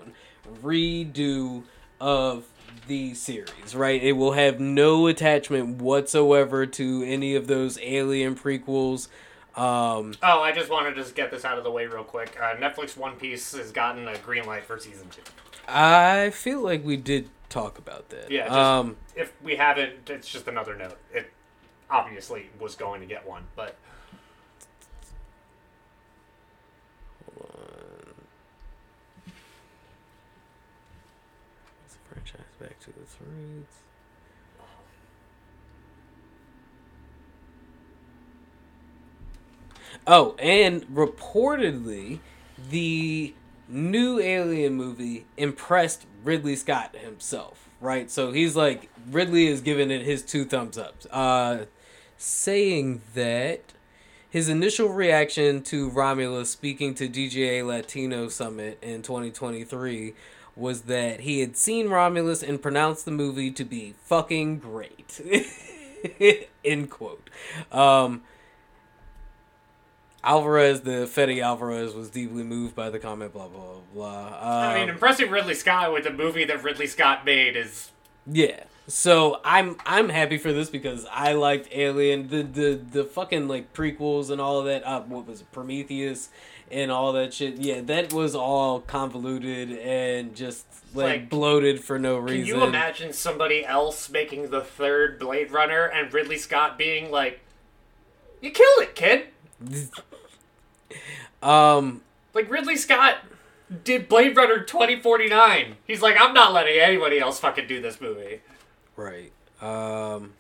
redo 0.67 1.63
of 2.01 2.45
the 2.89 3.15
series, 3.15 3.75
right? 3.75 4.03
It 4.03 4.13
will 4.13 4.33
have 4.33 4.61
no 4.61 5.07
attachment 5.07 5.81
whatsoever 5.81 6.67
to 6.67 7.05
any 7.05 7.35
of 7.35 7.47
those 7.47 7.79
Alien 7.81 8.35
prequels. 8.35 9.09
Um, 9.57 10.13
Oh, 10.23 10.41
I 10.41 10.53
just 10.53 10.71
wanted 10.71 10.91
to 10.91 10.97
just 10.97 11.15
get 11.15 11.31
this 11.31 11.45
out 11.45 11.57
of 11.59 11.65
the 11.65 11.71
way 11.71 11.87
real 11.87 12.05
quick. 12.05 12.37
Uh, 12.41 12.55
Netflix 12.57 12.97
One 12.97 13.17
Piece 13.17 13.55
has 13.57 13.73
gotten 13.73 14.07
a 14.07 14.17
green 14.19 14.45
light 14.45 14.65
for 14.65 14.79
season 14.79 15.09
two. 15.09 15.23
I 15.67 16.31
feel 16.31 16.61
like 16.61 16.85
we 16.85 16.97
did 16.97 17.31
talk 17.49 17.79
about 17.79 18.09
that. 18.11 18.31
Yeah, 18.31 18.45
just, 18.45 18.57
um, 18.57 18.97
if 19.17 19.33
we 19.43 19.57
haven't, 19.57 20.11
it's 20.11 20.29
just 20.29 20.47
another 20.47 20.77
note. 20.77 20.99
It 21.13 21.31
obviously 21.91 22.51
was 22.61 22.75
going 22.75 23.01
to 23.01 23.07
get 23.07 23.27
one, 23.27 23.45
but 23.57 23.77
Let's 27.39 27.86
franchise 32.09 32.41
back 32.61 32.79
to 32.81 32.91
its 32.91 33.17
roots. 33.21 33.75
Oh, 40.07 40.35
and 40.39 40.83
reportedly, 40.89 42.21
the 42.71 43.35
new 43.69 44.21
Alien 44.21 44.75
movie 44.75 45.27
impressed 45.37 46.07
Ridley 46.23 46.57
Scott 46.57 46.97
himself, 46.97 47.69
right? 47.81 48.11
So 48.11 48.33
he's 48.33 48.55
like, 48.55 48.89
Ridley 49.11 49.47
is 49.47 49.61
giving 49.61 49.91
it 49.91 50.03
his 50.03 50.23
two 50.23 50.45
thumbs 50.45 50.79
up. 50.79 50.97
Uh, 51.11 51.65
saying 52.19 53.03
that 53.15 53.73
his 54.31 54.49
initial 54.49 54.89
reaction 54.89 55.63
to 55.63 55.91
Romulus 55.91 56.51
speaking 56.51 56.95
to 56.95 57.09
DGA 57.09 57.67
Latino 57.67 58.29
Summit 58.29 58.79
in 58.83 59.03
2023 59.03 60.15
was 60.57 60.83
that 60.83 61.21
he 61.21 61.41
had 61.41 61.57
seen 61.57 61.89
Romulus 61.89 62.43
and 62.43 62.61
pronounced 62.61 63.05
the 63.05 63.11
movie 63.11 63.51
to 63.51 63.65
be 63.65 63.95
fucking 64.05 64.59
great. 64.59 65.21
End 66.65 66.91
quote. 66.91 67.29
Um, 67.71 68.23
Alvarez, 70.25 70.81
the 70.81 71.07
Fede 71.07 71.41
Alvarez, 71.41 71.95
was 71.95 72.11
deeply 72.11 72.43
moved 72.43 72.75
by 72.75 72.91
the 72.91 72.99
comment. 72.99 73.33
Blah 73.33 73.49
blah 73.49 73.75
blah. 73.95 74.29
Uh, 74.29 74.73
I 74.75 74.81
mean, 74.81 74.89
impressing 74.89 75.31
Ridley 75.31 75.55
Scott 75.55 75.93
with 75.93 76.07
a 76.07 76.13
movie 76.13 76.45
that 76.45 76.65
Ridley 76.65 76.87
Scott 76.87 77.25
made 77.25 77.57
is 77.57 77.91
Yeah. 78.27 78.65
So 78.89 79.41
I'm 79.45 79.77
I'm 79.85 80.09
happy 80.09 80.39
for 80.39 80.53
this 80.53 80.71
because 80.71 81.07
I 81.11 81.33
liked 81.33 81.69
Alien, 81.73 82.29
the 82.29 82.43
the 82.43 82.81
the 82.93 83.05
fucking 83.05 83.49
like 83.49 83.73
prequels 83.73 84.31
and 84.31 84.41
all 84.41 84.61
of 84.61 84.67
that. 84.67 84.87
Uh, 84.87 85.03
what 85.03 85.27
was 85.27 85.41
it, 85.41 85.53
Prometheus 85.53 86.29
and 86.71 86.91
all 86.91 87.13
that 87.13 87.33
shit. 87.35 87.57
Yeah, 87.57 87.81
that 87.83 88.13
was 88.13 88.35
all 88.35 88.81
convoluted 88.81 89.71
and 89.79 90.35
just 90.35 90.67
like, 90.95 91.07
Like, 91.07 91.31
bloated 91.31 91.83
for 91.85 91.99
no 91.99 92.19
reason. 92.19 92.39
Can 92.39 92.47
you 92.47 92.65
imagine 92.65 93.13
somebody 93.13 93.65
else 93.65 94.09
making 94.11 94.51
the 94.51 94.61
third 94.63 95.19
Blade 95.19 95.51
Runner 95.51 95.85
and 95.85 96.13
Ridley 96.13 96.39
Scott 96.39 96.77
being 96.79 97.11
like, 97.11 97.41
"You 98.41 98.51
killed 98.51 98.83
it, 98.83 98.95
kid." 98.95 99.27
Um, 101.43 102.03
Like 102.35 102.51
Ridley 102.51 102.77
Scott 102.77 103.19
did 103.85 104.09
Blade 104.09 104.37
Runner 104.37 104.61
2049. 104.61 105.77
He's 105.87 106.03
like, 106.03 106.17
I'm 106.19 106.33
not 106.35 106.53
letting 106.53 106.79
anybody 106.79 107.19
else 107.19 107.39
fucking 107.41 107.67
do 107.67 107.81
this 107.81 108.01
movie. 108.01 108.41
Right. 108.97 109.33
Um 109.61 110.33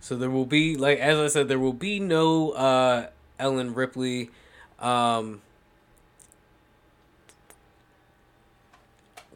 so 0.00 0.16
there 0.16 0.30
will 0.30 0.46
be 0.46 0.76
like 0.76 0.98
as 1.00 1.18
I 1.18 1.26
said 1.28 1.48
there 1.48 1.58
will 1.58 1.72
be 1.72 1.98
no 1.98 2.50
uh 2.52 3.08
Ellen 3.38 3.74
Ripley 3.74 4.30
um 4.78 5.42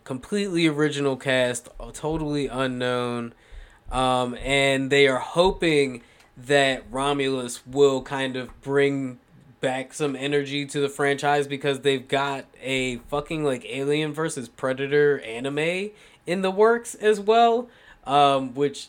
completely 0.04 0.66
original 0.66 1.16
cast, 1.16 1.68
totally 1.92 2.48
unknown. 2.48 3.34
Um 3.90 4.34
and 4.42 4.90
they 4.90 5.06
are 5.06 5.18
hoping 5.18 6.02
that 6.36 6.82
Romulus 6.90 7.66
will 7.66 8.02
kind 8.02 8.36
of 8.36 8.58
bring 8.62 9.18
back 9.60 9.94
some 9.94 10.16
energy 10.16 10.66
to 10.66 10.80
the 10.80 10.88
franchise 10.88 11.46
because 11.46 11.80
they've 11.80 12.08
got 12.08 12.44
a 12.60 12.96
fucking 13.08 13.44
like 13.44 13.64
Alien 13.66 14.12
versus 14.12 14.48
Predator 14.48 15.20
anime 15.20 15.90
in 16.26 16.42
the 16.42 16.50
works 16.50 16.94
as 16.96 17.20
well, 17.20 17.68
um, 18.04 18.54
which 18.54 18.88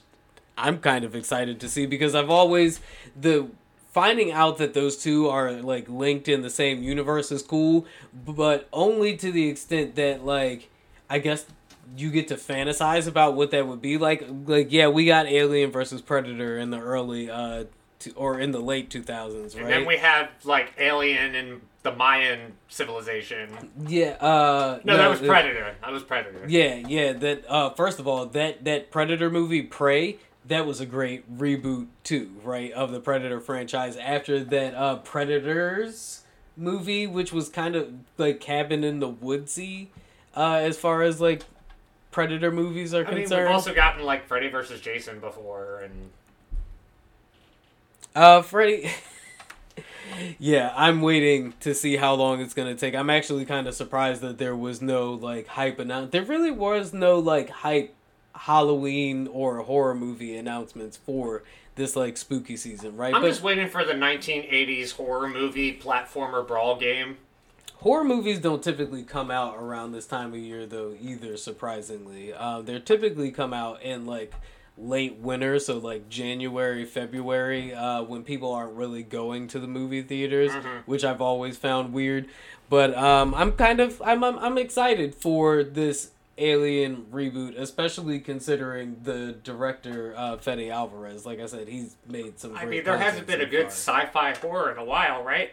I'm 0.58 0.80
kind 0.80 1.06
of 1.06 1.16
excited 1.16 1.60
to 1.62 1.70
see 1.70 1.86
because 1.86 2.16
I've 2.16 2.30
always 2.30 2.82
the 3.20 3.48
finding 3.92 4.32
out 4.32 4.58
that 4.58 4.74
those 4.74 4.98
two 4.98 5.30
are 5.30 5.52
like 5.54 5.88
linked 5.88 6.28
in 6.28 6.42
the 6.42 6.50
same 6.50 6.82
universe 6.82 7.32
is 7.32 7.44
cool, 7.44 7.86
but 8.14 8.68
only 8.74 9.16
to 9.18 9.32
the 9.32 9.48
extent 9.48 9.96
that 9.96 10.26
like 10.26 10.70
I 11.14 11.20
guess 11.20 11.46
you 11.96 12.10
get 12.10 12.30
to 12.30 12.36
fantasize 12.36 13.08
about 13.08 13.36
what 13.36 13.52
that 13.52 13.68
would 13.68 13.84
be 13.84 14.00
like. 14.00 14.26
Like 14.48 14.72
yeah, 14.72 14.88
we 14.88 15.06
got 15.06 15.28
Alien 15.28 15.72
versus 15.72 16.02
Predator 16.02 16.58
in 16.58 16.72
the 16.72 16.80
early 16.80 17.30
uh 17.30 17.66
to, 18.00 18.12
or 18.14 18.40
in 18.40 18.52
the 18.52 18.60
late 18.60 18.90
2000s, 18.90 19.56
right? 19.56 19.64
And 19.64 19.72
then 19.72 19.86
we 19.86 19.98
have 19.98 20.30
like 20.44 20.74
Alien 20.80 21.36
and 21.36 21.62
the 21.84 21.92
Mayan 21.92 22.54
civilization. 22.68 23.50
yeah, 23.86 24.18
uh 24.20 24.80
No, 24.84 24.98
that 24.98 25.08
was 25.08 25.20
Predator. 25.20 25.76
That 25.82 25.92
was 25.92 26.02
Predator. 26.02 26.46
Yeah, 26.48 26.76
yeah. 26.76 27.14
That 27.14 27.46
uh, 27.48 27.70
first 27.72 28.00
of 28.00 28.08
all, 28.08 28.26
that 28.26 28.66
that 28.66 28.90
Predator 28.90 29.30
movie, 29.30 29.62
Prey, 29.62 30.18
that 30.48 30.66
was 30.66 30.82
a 30.82 30.88
great 30.88 31.38
reboot 31.38 31.90
too, 32.04 32.32
right, 32.44 32.72
of 32.72 32.92
the 32.92 33.00
Predator 33.00 33.40
franchise. 33.40 33.98
After 33.98 34.44
that, 34.46 34.74
uh, 34.74 34.96
Predators 34.96 36.24
movie, 36.58 37.06
which 37.06 37.32
was 37.32 37.50
kind 37.50 37.76
of 37.76 37.94
like 38.18 38.40
Cabin 38.40 38.84
in 38.84 39.00
the 39.00 39.10
Woodsy, 39.10 39.92
uh, 40.36 40.56
as 40.56 40.78
far 40.78 41.02
as 41.02 41.20
like 41.22 41.44
Predator 42.12 42.52
movies 42.52 42.94
are 42.94 43.06
I 43.06 43.10
mean, 43.12 43.20
concerned. 43.22 43.46
we've 43.46 43.54
also 43.54 43.74
gotten 43.74 44.04
like 44.04 44.28
Freddy 44.28 44.50
versus 44.50 44.80
Jason 44.82 45.20
before, 45.20 45.82
and 45.82 46.12
Uh, 48.16 48.42
Freddy. 48.42 48.92
yeah, 50.40 50.74
I'm 50.76 51.02
waiting 51.02 51.54
to 51.62 51.74
see 51.74 51.96
how 51.98 52.14
long 52.14 52.40
it's 52.42 52.54
gonna 52.54 52.76
take. 52.76 52.94
I'm 52.96 53.10
actually 53.10 53.46
kind 53.46 53.68
of 53.68 53.74
surprised 53.74 54.22
that 54.22 54.38
there 54.38 54.56
was 54.56 54.82
no 54.82 55.14
like 55.14 55.48
hype 55.48 55.80
announced. 55.80 56.12
There 56.12 56.24
really 56.24 56.52
was 56.52 56.94
no 56.94 57.18
like 57.20 57.50
hype 57.50 57.94
Halloween 58.36 59.28
or 59.28 59.58
horror 59.64 59.96
movie 59.96 60.36
announcements 60.38 60.98
for 60.98 61.44
this 61.76 61.96
like 61.96 62.18
spooky 62.18 62.56
season, 62.58 62.96
right? 62.98 63.14
I'm 63.14 63.22
but 63.22 63.28
just 63.30 63.42
waiting 63.42 63.68
for 63.68 63.84
the 63.84 63.94
1980s 63.94 64.92
horror 64.94 65.28
movie 65.28 65.76
platformer 65.78 66.46
brawl 66.48 66.78
game. 66.78 67.18
Horror 67.84 68.06
movies 68.06 68.40
don't 68.40 68.64
typically 68.64 69.04
come 69.04 69.30
out 69.30 69.58
around 69.58 69.92
this 69.92 70.08
time 70.08 70.34
of 70.34 70.40
year 70.40 70.66
though 70.66 70.96
either. 71.00 71.38
Surprisingly, 71.38 72.34
uh, 72.34 72.62
they're 72.62 72.80
typically 72.80 73.30
come 73.30 73.54
out 73.54 73.82
in 73.84 74.06
like 74.06 74.34
late 74.78 75.18
winter, 75.18 75.60
so 75.60 75.78
like 75.78 76.10
January, 76.10 76.86
February, 76.86 77.74
uh, 77.74 78.02
when 78.02 78.24
people 78.24 78.52
aren't 78.52 78.74
really 78.74 79.04
going 79.04 79.48
to 79.50 79.60
the 79.60 79.68
movie 79.68 80.02
theaters, 80.02 80.52
which 80.86 81.04
I've 81.04 81.22
always 81.22 81.58
found 81.58 81.94
weird. 81.94 82.28
But 82.70 82.98
um, 82.98 83.36
I'm 83.36 83.52
kind 83.52 83.80
of 83.80 84.02
I'm, 84.04 84.24
I'm 84.24 84.40
I'm 84.40 84.58
excited 84.58 85.14
for 85.14 85.64
this 85.64 86.12
Alien 86.40 87.06
reboot, 87.12 87.60
especially 87.60 88.20
considering 88.20 88.98
the 89.04 89.34
director 89.44 90.16
uh, 90.18 90.38
Fede 90.38 90.72
Alvarez. 90.72 91.28
Like 91.28 91.40
I 91.40 91.46
said, 91.46 91.68
he's 91.68 91.96
made 92.08 92.40
some. 92.40 92.56
I 92.56 92.66
mean, 92.66 92.84
there 92.84 92.98
hasn't 92.98 93.28
been 93.28 93.42
a 93.42 93.46
good 93.46 93.66
far. 93.66 93.72
sci-fi 93.72 94.34
horror 94.38 94.72
in 94.72 94.80
a 94.80 94.84
while, 94.84 95.24
right? 95.24 95.52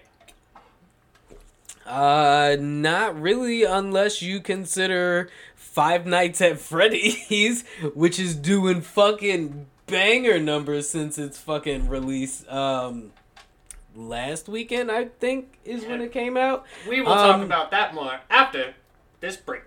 Uh, 1.90 2.56
not 2.60 3.20
really, 3.20 3.64
unless 3.64 4.22
you 4.22 4.40
consider 4.40 5.28
Five 5.56 6.06
Nights 6.06 6.40
at 6.40 6.60
Freddy's, 6.60 7.64
which 7.94 8.18
is 8.20 8.36
doing 8.36 8.80
fucking 8.80 9.66
banger 9.86 10.38
numbers 10.38 10.88
since 10.88 11.18
its 11.18 11.36
fucking 11.38 11.88
release. 11.88 12.46
Um, 12.48 13.10
last 13.96 14.48
weekend, 14.48 14.90
I 14.90 15.06
think, 15.06 15.58
is 15.64 15.84
when 15.84 16.00
it 16.00 16.12
came 16.12 16.36
out. 16.36 16.64
We 16.88 17.00
will 17.00 17.12
talk 17.12 17.34
Um, 17.34 17.42
about 17.42 17.72
that 17.72 17.92
more 17.92 18.20
after 18.30 18.74
this 19.18 19.36
break. 19.36 19.62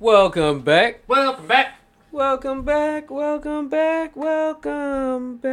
Welcome 0.00 0.62
back. 0.62 1.02
Welcome 1.06 1.46
back. 1.46 1.78
Welcome 2.12 2.62
back, 2.62 3.10
welcome 3.10 3.70
back, 3.70 4.14
welcome 4.14 5.38
back. 5.38 5.50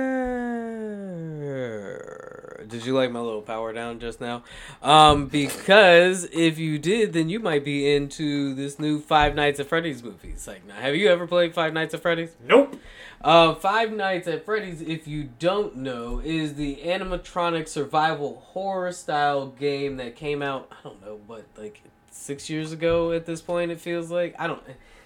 Did 2.68 2.86
you 2.86 2.94
like 2.94 3.12
my 3.12 3.22
little 3.22 3.42
power 3.42 3.72
down 3.72 4.02
just 4.02 4.20
now? 4.20 4.44
Um, 4.82 5.28
because 5.28 6.26
if 6.34 6.60
you 6.60 6.78
did, 6.78 7.14
then 7.14 7.30
you 7.30 7.40
might 7.40 7.64
be 7.64 7.96
into 7.96 8.54
this 8.56 8.78
new 8.78 9.00
Five 9.00 9.36
Nights 9.36 9.62
at 9.62 9.68
Freddy's 9.68 10.04
movie. 10.04 10.32
It's 10.32 10.48
like, 10.48 10.68
now, 10.68 10.76
have 10.76 10.98
you 10.98 11.08
ever 11.08 11.26
played 11.28 11.54
Five 11.54 11.72
Nights 11.72 11.94
at 11.94 12.02
Freddy's? 12.02 12.36
Nope. 12.46 12.76
Uh, 13.22 13.56
Five 13.56 13.94
Nights 13.94 14.28
at 14.28 14.44
Freddy's, 14.44 14.82
if 14.82 15.08
you 15.08 15.30
don't 15.40 15.78
know, 15.78 16.20
is 16.20 16.56
the 16.56 16.82
animatronic 16.84 17.70
survival 17.70 18.44
horror 18.48 18.92
style 18.92 19.48
game 19.48 19.96
that 19.96 20.18
came 20.18 20.42
out, 20.42 20.70
I 20.72 20.76
don't 20.84 21.00
know, 21.02 21.22
but 21.26 21.46
like 21.58 21.82
six 22.12 22.50
years 22.50 22.74
ago 22.74 23.14
at 23.14 23.26
this 23.26 23.40
point, 23.42 23.72
it 23.72 23.80
feels 23.80 24.12
like? 24.12 24.36
I 24.38 24.48
don't 24.48 24.62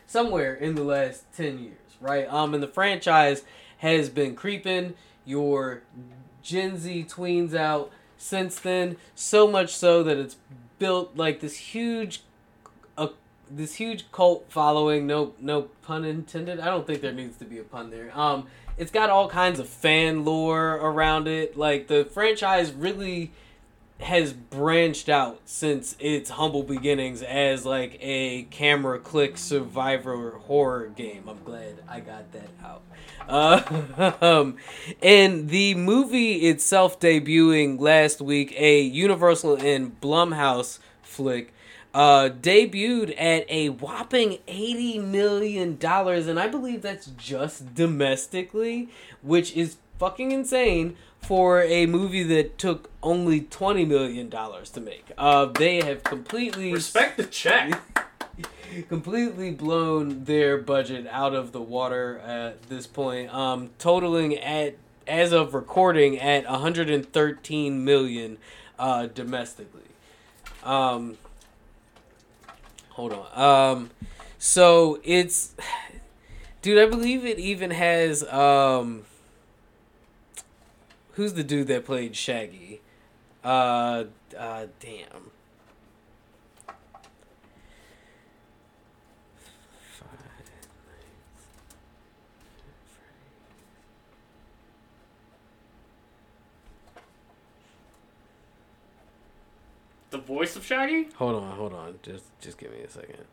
somewhere 0.05 0.53
in 0.53 0.75
the 0.75 0.83
last 0.83 1.25
10 1.35 1.59
years, 1.59 1.97
right? 1.99 2.27
Um, 2.31 2.53
and 2.53 2.61
the 2.61 2.67
franchise 2.67 3.43
has 3.77 4.09
been 4.09 4.35
creeping 4.35 4.93
your 5.25 5.81
Gen 6.41 6.77
Z 6.77 7.05
tweens 7.09 7.55
out 7.55 7.91
since 8.17 8.59
then, 8.59 8.97
so 9.15 9.47
much 9.47 9.75
so 9.75 10.03
that 10.03 10.17
it's 10.17 10.37
built 10.79 11.15
like 11.15 11.39
this 11.39 11.57
huge 11.57 12.23
a 12.97 13.09
this 13.49 13.75
huge 13.75 14.11
cult 14.11 14.45
following. 14.49 15.05
No, 15.07 15.33
no 15.39 15.63
pun 15.81 16.05
intended. 16.05 16.59
I 16.59 16.65
don't 16.65 16.87
think 16.87 17.01
there 17.01 17.11
needs 17.11 17.37
to 17.37 17.45
be 17.45 17.59
a 17.59 17.63
pun 17.63 17.89
there. 17.89 18.17
Um, 18.17 18.47
it's 18.77 18.91
got 18.91 19.09
all 19.09 19.29
kinds 19.29 19.59
of 19.59 19.67
fan 19.67 20.25
lore 20.25 20.75
around 20.75 21.27
it. 21.27 21.57
Like 21.57 21.87
the 21.87 22.05
franchise 22.05 22.71
really 22.71 23.31
has 24.03 24.33
branched 24.33 25.09
out 25.09 25.39
since 25.45 25.95
its 25.99 26.29
humble 26.31 26.63
beginnings 26.63 27.21
as 27.23 27.65
like 27.65 27.97
a 28.01 28.43
camera 28.43 28.99
click 28.99 29.37
survivor 29.37 30.31
horror 30.31 30.87
game. 30.87 31.23
I'm 31.27 31.43
glad 31.43 31.81
I 31.87 31.99
got 32.01 32.31
that 32.33 32.49
out. 32.63 32.81
Uh, 33.27 34.13
um, 34.21 34.57
and 35.01 35.49
the 35.49 35.75
movie 35.75 36.47
itself 36.47 36.99
debuting 36.99 37.79
last 37.79 38.21
week, 38.21 38.53
a 38.57 38.81
Universal 38.81 39.57
and 39.57 39.99
Blumhouse 40.01 40.79
flick, 41.01 41.53
uh, 41.93 42.29
debuted 42.29 43.13
at 43.19 43.45
a 43.49 43.69
whopping 43.69 44.39
eighty 44.47 44.99
million 44.99 45.77
dollars, 45.77 46.27
and 46.27 46.39
I 46.39 46.47
believe 46.47 46.81
that's 46.81 47.05
just 47.05 47.73
domestically, 47.75 48.89
which 49.21 49.55
is 49.55 49.77
fucking 49.99 50.31
insane 50.31 50.97
for 51.25 51.61
a 51.61 51.85
movie 51.85 52.23
that 52.23 52.57
took 52.57 52.89
only 53.01 53.41
twenty 53.41 53.85
million 53.85 54.29
dollars 54.29 54.69
to 54.71 54.81
make. 54.81 55.11
Uh, 55.17 55.45
they 55.45 55.81
have 55.81 56.03
completely 56.03 56.73
Respect 56.73 57.17
the 57.17 57.25
check. 57.25 57.81
completely 58.89 59.51
blown 59.51 60.23
their 60.23 60.57
budget 60.57 61.05
out 61.07 61.35
of 61.35 61.51
the 61.51 61.61
water 61.61 62.17
at 62.19 62.63
this 62.63 62.87
point, 62.87 63.31
um, 63.33 63.69
totaling 63.77 64.35
at 64.37 64.75
as 65.07 65.31
of 65.31 65.53
recording 65.53 66.17
at 66.19 66.49
113 66.49 67.85
million 67.85 68.37
uh, 68.79 69.07
domestically. 69.07 69.81
Um, 70.63 71.17
hold 72.89 73.13
on. 73.13 73.39
Um, 73.39 73.89
so 74.37 74.99
it's, 75.03 75.53
dude, 76.61 76.81
I 76.81 76.85
believe 76.89 77.25
it 77.25 77.39
even 77.39 77.71
has 77.71 78.23
um, 78.23 79.03
who's 81.13 81.33
the 81.33 81.43
dude 81.43 81.67
that 81.67 81.85
played 81.85 82.15
Shaggy? 82.15 82.81
Uh, 83.43 84.05
uh, 84.37 84.67
damn. 84.79 85.31
The 100.11 100.19
voice 100.19 100.55
of 100.55 100.63
Shaggy? 100.63 101.09
Hold 101.15 101.43
on, 101.43 101.57
hold 101.57 101.73
on. 101.73 101.95
Just 102.03 102.25
just 102.39 102.59
give 102.59 102.71
me 102.71 102.81
a 102.81 102.89
second. 102.89 103.25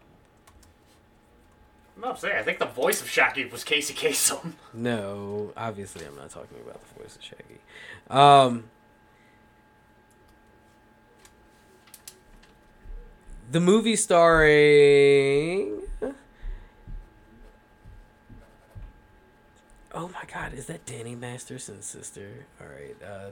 I'm 2.02 2.08
not 2.08 2.18
saying. 2.18 2.34
I 2.38 2.42
think 2.42 2.58
the 2.58 2.64
voice 2.64 3.02
of 3.02 3.10
Shaggy 3.10 3.44
was 3.44 3.62
Casey 3.62 3.92
Kasem. 3.92 4.52
No, 4.72 5.52
obviously 5.54 6.06
I'm 6.06 6.16
not 6.16 6.30
talking 6.30 6.56
about 6.64 6.80
the 6.80 7.02
voice 7.02 7.14
of 7.16 7.22
Shaggy. 7.22 7.60
Um, 8.08 8.70
the 13.50 13.60
movie 13.60 13.96
starring. 13.96 15.82
Oh 19.92 20.08
my 20.08 20.22
God, 20.32 20.54
is 20.54 20.66
that 20.66 20.86
Danny 20.86 21.14
Masterson's 21.14 21.84
sister? 21.84 22.46
All 22.62 22.66
right, 22.68 22.96
uh, 23.06 23.30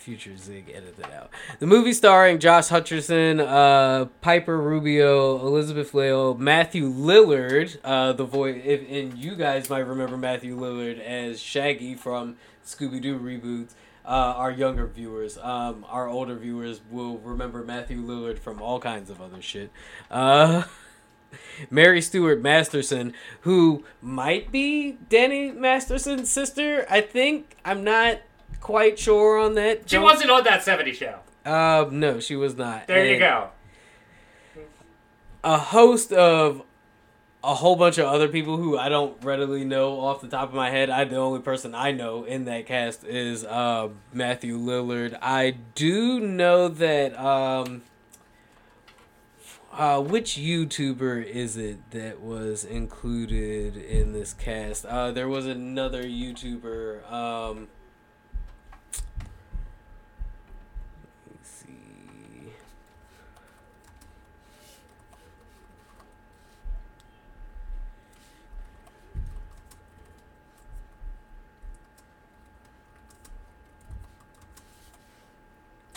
future 0.00 0.36
Zig 0.36 0.72
edit 0.74 0.96
that 0.96 1.12
out. 1.12 1.30
The 1.58 1.66
movie 1.66 1.92
starring 1.92 2.38
Josh 2.38 2.68
Hutcherson, 2.68 3.40
uh, 3.40 4.06
Piper 4.22 4.58
Rubio, 4.58 5.38
Elizabeth 5.46 5.92
Lail, 5.92 6.34
Matthew 6.34 6.90
Lillard, 6.90 7.76
uh, 7.84 8.14
the 8.14 8.24
voice, 8.24 8.60
and 8.64 9.16
you 9.18 9.36
guys 9.36 9.68
might 9.68 9.80
remember 9.80 10.16
Matthew 10.16 10.58
Lillard 10.58 10.98
as 11.00 11.40
Shaggy 11.40 11.94
from 11.94 12.36
Scooby 12.64 13.00
Doo 13.00 13.18
reboots. 13.18 13.74
Uh, 14.02 14.34
our 14.36 14.50
younger 14.50 14.86
viewers, 14.86 15.36
um, 15.38 15.84
our 15.86 16.08
older 16.08 16.34
viewers 16.34 16.80
will 16.90 17.18
remember 17.18 17.62
Matthew 17.62 18.02
Lillard 18.02 18.38
from 18.38 18.62
all 18.62 18.80
kinds 18.80 19.10
of 19.10 19.20
other 19.20 19.42
shit. 19.42 19.70
Uh, 20.10 20.64
Mary 21.70 22.00
Stuart 22.00 22.40
Masterson, 22.40 23.12
who 23.42 23.84
might 24.00 24.50
be 24.50 24.92
Danny 25.10 25.52
Masterson's 25.52 26.30
sister. 26.30 26.86
I 26.88 27.02
think 27.02 27.56
I'm 27.64 27.84
not 27.84 28.20
quite 28.60 28.98
sure 28.98 29.38
on 29.38 29.54
that. 29.54 29.88
She 29.88 29.96
Don't- 29.96 30.04
wasn't 30.04 30.30
on 30.30 30.44
that 30.44 30.62
70 30.62 30.92
show. 30.92 31.18
Uh, 31.44 31.86
no, 31.90 32.20
she 32.20 32.36
was 32.36 32.56
not. 32.56 32.86
There 32.86 33.04
you 33.04 33.12
And 33.12 33.20
go. 33.20 33.48
A 35.42 35.56
host 35.58 36.12
of 36.12 36.62
a 37.42 37.54
whole 37.54 37.74
bunch 37.76 37.96
of 37.96 38.04
other 38.04 38.28
people 38.28 38.58
who 38.58 38.76
I 38.76 38.90
don't 38.90 39.16
readily 39.24 39.64
know 39.64 39.98
off 39.98 40.20
the 40.20 40.28
top 40.28 40.50
of 40.50 40.54
my 40.54 40.68
head. 40.68 40.90
I 40.90 41.04
the 41.04 41.16
only 41.16 41.40
person 41.40 41.74
I 41.74 41.92
know 41.92 42.24
in 42.24 42.44
that 42.44 42.66
cast 42.66 43.02
is 43.04 43.44
uh, 43.46 43.88
Matthew 44.12 44.58
Lillard. 44.58 45.16
I 45.22 45.52
do 45.74 46.20
know 46.20 46.68
that 46.68 47.18
um, 47.18 47.80
uh, 49.72 50.02
which 50.02 50.32
YouTuber 50.36 51.24
is 51.24 51.56
it 51.56 51.90
that 51.92 52.20
was 52.20 52.62
included 52.64 53.76
in 53.78 54.12
this 54.12 54.34
cast? 54.34 54.84
Uh, 54.84 55.10
there 55.10 55.28
was 55.28 55.46
another 55.46 56.02
YouTuber. 56.04 57.10
Um, 57.10 57.68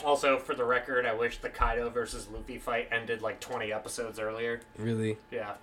Also, 0.04 0.38
for 0.38 0.54
the 0.54 0.66
record, 0.66 1.06
I 1.06 1.14
wish 1.14 1.38
the 1.38 1.50
Kaido 1.50 1.90
versus 1.90 2.28
Luffy 2.28 2.58
fight 2.58 2.90
ended 2.92 3.22
like 3.22 3.40
20 3.40 3.72
episodes 3.72 4.20
earlier. 4.20 4.62
Really? 4.78 5.18
Yeah. 5.32 5.54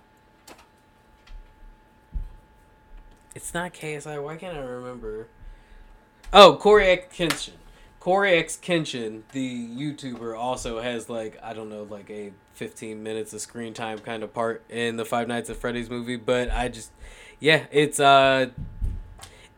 It's 3.35 3.53
not 3.53 3.73
KSI. 3.73 4.21
Why 4.21 4.35
can't 4.35 4.57
I 4.57 4.61
remember? 4.61 5.27
Oh, 6.33 6.57
CoryxKenshin. 6.61 7.53
Corey 8.01 8.33
X 8.33 8.57
Kenshin, 8.59 9.21
the 9.31 9.67
YouTuber, 9.67 10.35
also 10.35 10.81
has 10.81 11.07
like 11.07 11.37
I 11.43 11.53
don't 11.53 11.69
know, 11.69 11.83
like 11.83 12.09
a 12.09 12.31
15 12.55 13.03
minutes 13.03 13.31
of 13.31 13.41
screen 13.41 13.75
time 13.75 13.99
kind 13.99 14.23
of 14.23 14.33
part 14.33 14.63
in 14.69 14.97
the 14.97 15.05
Five 15.05 15.27
Nights 15.27 15.51
at 15.51 15.57
Freddy's 15.57 15.87
movie. 15.87 16.15
But 16.15 16.49
I 16.49 16.67
just, 16.67 16.89
yeah, 17.39 17.65
it's 17.71 17.99
uh, 17.99 18.49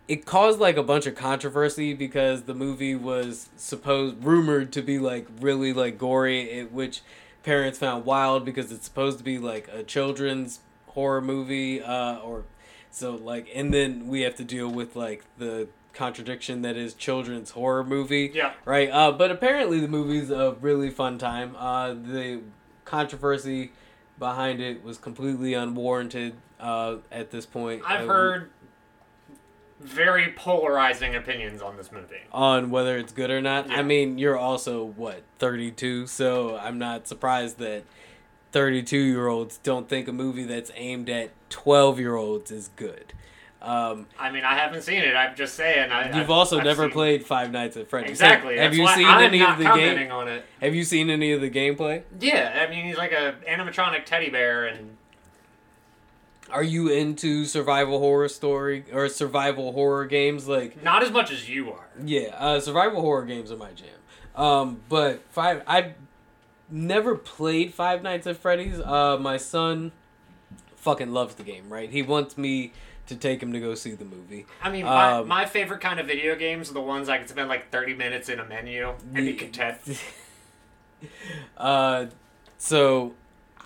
it 0.07 0.25
caused 0.25 0.59
like 0.59 0.77
a 0.77 0.83
bunch 0.83 1.05
of 1.05 1.15
controversy 1.15 1.93
because 1.93 2.43
the 2.43 2.53
movie 2.53 2.95
was 2.95 3.49
supposed 3.55 4.23
rumored 4.23 4.71
to 4.73 4.81
be 4.81 4.99
like 4.99 5.27
really 5.39 5.73
like 5.73 5.97
gory, 5.97 6.41
it, 6.49 6.71
which 6.71 7.01
parents 7.43 7.77
found 7.79 8.05
wild 8.05 8.45
because 8.45 8.71
it's 8.71 8.85
supposed 8.85 9.17
to 9.17 9.23
be 9.23 9.37
like 9.37 9.67
a 9.73 9.83
children's 9.83 10.59
horror 10.87 11.21
movie, 11.21 11.81
uh, 11.81 12.17
or 12.19 12.43
so 12.91 13.15
like, 13.15 13.47
and 13.55 13.73
then 13.73 14.07
we 14.07 14.21
have 14.21 14.35
to 14.35 14.43
deal 14.43 14.69
with 14.69 14.95
like 14.95 15.23
the 15.37 15.67
contradiction 15.93 16.61
that 16.63 16.75
is 16.75 16.93
children's 16.93 17.51
horror 17.51 17.83
movie. 17.83 18.31
Yeah. 18.33 18.53
Right. 18.65 18.89
Uh, 18.89 19.11
but 19.11 19.31
apparently 19.31 19.79
the 19.79 19.87
movie's 19.87 20.29
a 20.31 20.55
really 20.59 20.89
fun 20.89 21.17
time. 21.17 21.55
Uh, 21.57 21.93
the 21.93 22.41
controversy 22.85 23.71
behind 24.19 24.59
it 24.59 24.83
was 24.83 24.97
completely 24.97 25.53
unwarranted. 25.53 26.33
Uh, 26.59 26.97
at 27.11 27.31
this 27.31 27.45
point, 27.45 27.81
I've 27.85 28.09
Uh, 28.09 28.13
heard 28.13 28.49
very 29.83 30.33
polarizing 30.35 31.15
opinions 31.15 31.61
on 31.61 31.77
this 31.77 31.91
movie. 31.91 32.21
on 32.31 32.69
whether 32.71 32.97
it's 32.97 33.11
good 33.13 33.29
or 33.29 33.41
not. 33.41 33.69
Yeah. 33.69 33.77
I 33.77 33.83
mean, 33.83 34.17
you're 34.17 34.37
also 34.37 34.83
what 34.85 35.23
32, 35.39 36.07
so 36.07 36.57
I'm 36.57 36.77
not 36.79 37.07
surprised 37.07 37.57
that 37.59 37.83
32 38.51 38.97
year 38.97 39.27
olds 39.27 39.57
don't 39.57 39.87
think 39.89 40.07
a 40.07 40.11
movie 40.13 40.43
that's 40.45 40.71
aimed 40.75 41.09
at 41.09 41.31
12 41.49 41.99
year 41.99 42.15
olds 42.15 42.51
is 42.51 42.69
good. 42.75 43.13
Um, 43.61 44.07
I 44.19 44.29
mean, 44.29 44.43
I 44.43 44.55
haven't 44.55 44.81
seen 44.81 45.01
it. 45.03 45.15
I'm 45.15 45.35
just 45.37 45.55
saying. 45.55 45.89
I, 45.89 46.19
you've 46.19 46.29
also 46.29 46.57
I've 46.57 46.65
never 46.65 46.83
seen- 46.83 46.91
played 46.91 47.25
Five 47.25 47.49
Nights 47.51 47.77
at 47.77 47.89
Freddy's. 47.89 48.11
Exactly. 48.11 48.57
Have 48.57 48.73
you 48.75 48.85
seen 48.89 49.05
I'm 49.07 49.23
any 49.23 49.41
of 49.41 49.57
the 49.57 49.63
game? 49.63 50.11
on 50.11 50.27
it. 50.27 50.43
Have 50.59 50.75
you 50.75 50.83
seen 50.83 51.09
any 51.09 51.31
of 51.31 51.39
the 51.39 51.49
gameplay? 51.49 52.03
Yeah, 52.19 52.61
I 52.61 52.69
mean, 52.69 52.85
he's 52.85 52.97
like 52.97 53.13
a 53.13 53.35
animatronic 53.49 54.03
teddy 54.03 54.29
bear, 54.29 54.65
and 54.65 54.97
Are 56.53 56.63
you 56.63 56.87
into 56.87 57.45
survival 57.45 57.99
horror 57.99 58.29
story 58.29 58.85
or 58.93 59.09
survival 59.09 59.73
horror 59.73 60.05
games 60.05 60.47
like 60.47 60.81
not 60.83 61.01
as 61.03 61.11
much 61.11 61.31
as 61.31 61.49
you 61.49 61.71
are. 61.71 61.87
Yeah, 62.03 62.35
uh, 62.37 62.59
survival 62.59 63.01
horror 63.01 63.25
games 63.25 63.51
are 63.51 63.57
my 63.57 63.71
jam. 63.71 63.89
Um, 64.35 64.81
but 64.87 65.23
five, 65.31 65.63
I 65.67 65.93
never 66.69 67.15
played 67.15 67.73
Five 67.73 68.03
Nights 68.03 68.27
at 68.27 68.37
Freddy's. 68.37 68.79
Uh, 68.79 69.17
my 69.19 69.37
son 69.37 69.91
fucking 70.75 71.11
loves 71.11 71.35
the 71.35 71.43
game. 71.43 71.69
Right, 71.69 71.89
he 71.89 72.01
wants 72.03 72.37
me 72.37 72.71
to 73.07 73.15
take 73.15 73.43
him 73.43 73.51
to 73.51 73.59
go 73.59 73.75
see 73.75 73.91
the 73.91 74.05
movie. 74.05 74.45
I 74.61 74.71
mean, 74.71 74.85
my, 74.85 75.13
Um, 75.17 75.27
my 75.27 75.45
favorite 75.45 75.81
kind 75.81 75.99
of 75.99 76.07
video 76.07 76.35
games 76.35 76.69
are 76.69 76.73
the 76.73 76.81
ones 76.81 77.09
I 77.09 77.17
can 77.17 77.27
spend 77.27 77.49
like 77.49 77.69
30 77.69 77.95
minutes 77.95 78.29
in 78.29 78.39
a 78.39 78.45
menu 78.45 78.93
and 79.13 79.25
be 79.25 79.33
content. 79.33 79.79
Uh, 81.57 82.05
so 82.57 83.13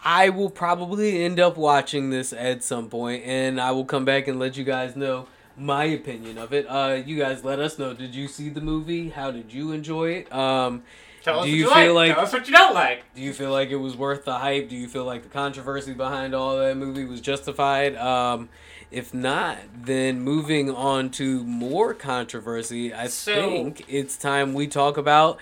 I 0.04 0.30
will 0.30 0.50
probably 0.50 1.24
end 1.24 1.40
up 1.40 1.58
watching 1.58 2.10
this 2.10 2.32
at 2.34 2.64
some 2.64 2.90
point, 2.90 3.24
and 3.26 3.60
I 3.60 3.72
will 3.72 3.86
come 3.86 4.06
back 4.06 4.28
and 4.28 4.40
let 4.40 4.56
you 4.58 4.64
guys 4.64 4.96
know 4.96 5.28
my 5.58 5.86
opinion 5.86 6.38
of 6.38 6.54
it. 6.54 6.66
Uh, 6.70 7.02
you 7.06 7.18
guys 7.18 7.44
let 7.44 7.60
us 7.60 7.80
know. 7.80 7.94
Did 7.94 8.14
you 8.16 8.28
see 8.28 8.50
the 8.50 8.62
movie? 8.62 9.10
How 9.10 9.32
did 9.32 9.52
you 9.52 9.72
enjoy 9.72 10.12
it? 10.12 10.32
Um, 10.34 10.84
Tell 11.24 11.40
us 11.40 11.46
Do 11.46 11.50
what 11.52 11.58
you 11.58 11.64
you, 11.66 11.74
feel 11.74 11.94
like. 11.94 12.10
like- 12.10 12.16
Tell 12.16 12.24
us 12.26 12.32
what 12.34 12.48
you 12.48 12.54
don't 12.54 12.74
like. 12.74 13.04
Do 13.16 13.22
you 13.22 13.34
feel 13.34 13.52
like 13.52 13.70
it 13.70 13.76
was 13.76 13.98
worth 13.98 14.24
the 14.24 14.36
hype? 14.38 14.70
Do 14.70 14.76
you 14.78 14.88
feel 14.88 15.04
like 15.04 15.24
the 15.24 15.30
controversy 15.30 15.94
behind 15.94 16.34
all 16.34 16.58
that 16.58 16.78
movie 16.78 17.04
was 17.04 17.20
justified? 17.20 17.98
Um, 17.98 18.48
if 18.92 19.14
not, 19.14 19.58
then 19.76 20.22
moving 20.22 20.70
on 20.74 21.10
to 21.12 21.44
more 21.44 21.94
controversy, 21.94 22.94
I 22.94 23.08
So- 23.08 23.34
think 23.34 23.84
it's 23.90 24.16
time 24.16 24.54
we 24.54 24.68
talk 24.68 24.96
about. 24.96 25.38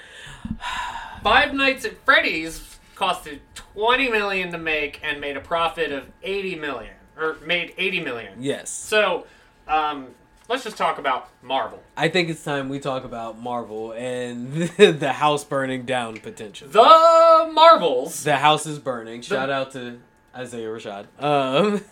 Five 1.24 1.54
Nights 1.54 1.86
at 1.86 1.98
Freddy's 2.06 2.75
costed 2.96 3.40
20 3.74 4.10
million 4.10 4.52
to 4.52 4.58
make 4.58 5.00
and 5.04 5.20
made 5.20 5.38
a 5.38 5.42
profit 5.42 5.92
of 5.92 6.06
80 6.24 6.56
million, 6.56 6.94
or 7.18 7.38
made 7.46 7.74
80 7.78 8.00
million. 8.02 8.34
Yes, 8.40 8.70
So, 8.70 9.26
um, 9.68 10.08
let's 10.48 10.64
just 10.64 10.78
talk 10.78 10.98
about 10.98 11.30
Marvel. 11.44 11.82
I 11.98 12.08
think 12.08 12.30
it's 12.30 12.44
time 12.44 12.70
we 12.70 12.80
talk 12.80 13.04
about 13.04 13.40
Marvel 13.40 13.92
and 13.94 14.52
the 14.78 15.14
house 15.14 15.44
burning 15.44 15.86
down 15.86 16.18
potential. 16.18 16.68
The 16.70 17.52
Marvels. 17.54 18.24
The 18.24 18.38
house 18.38 18.66
is 18.66 18.80
burning. 18.80 19.22
Shout 19.22 19.50
out 19.50 19.72
to 19.74 20.00
Isaiah 20.36 20.68
Rashad. 20.68 21.06
Um, 21.22 21.82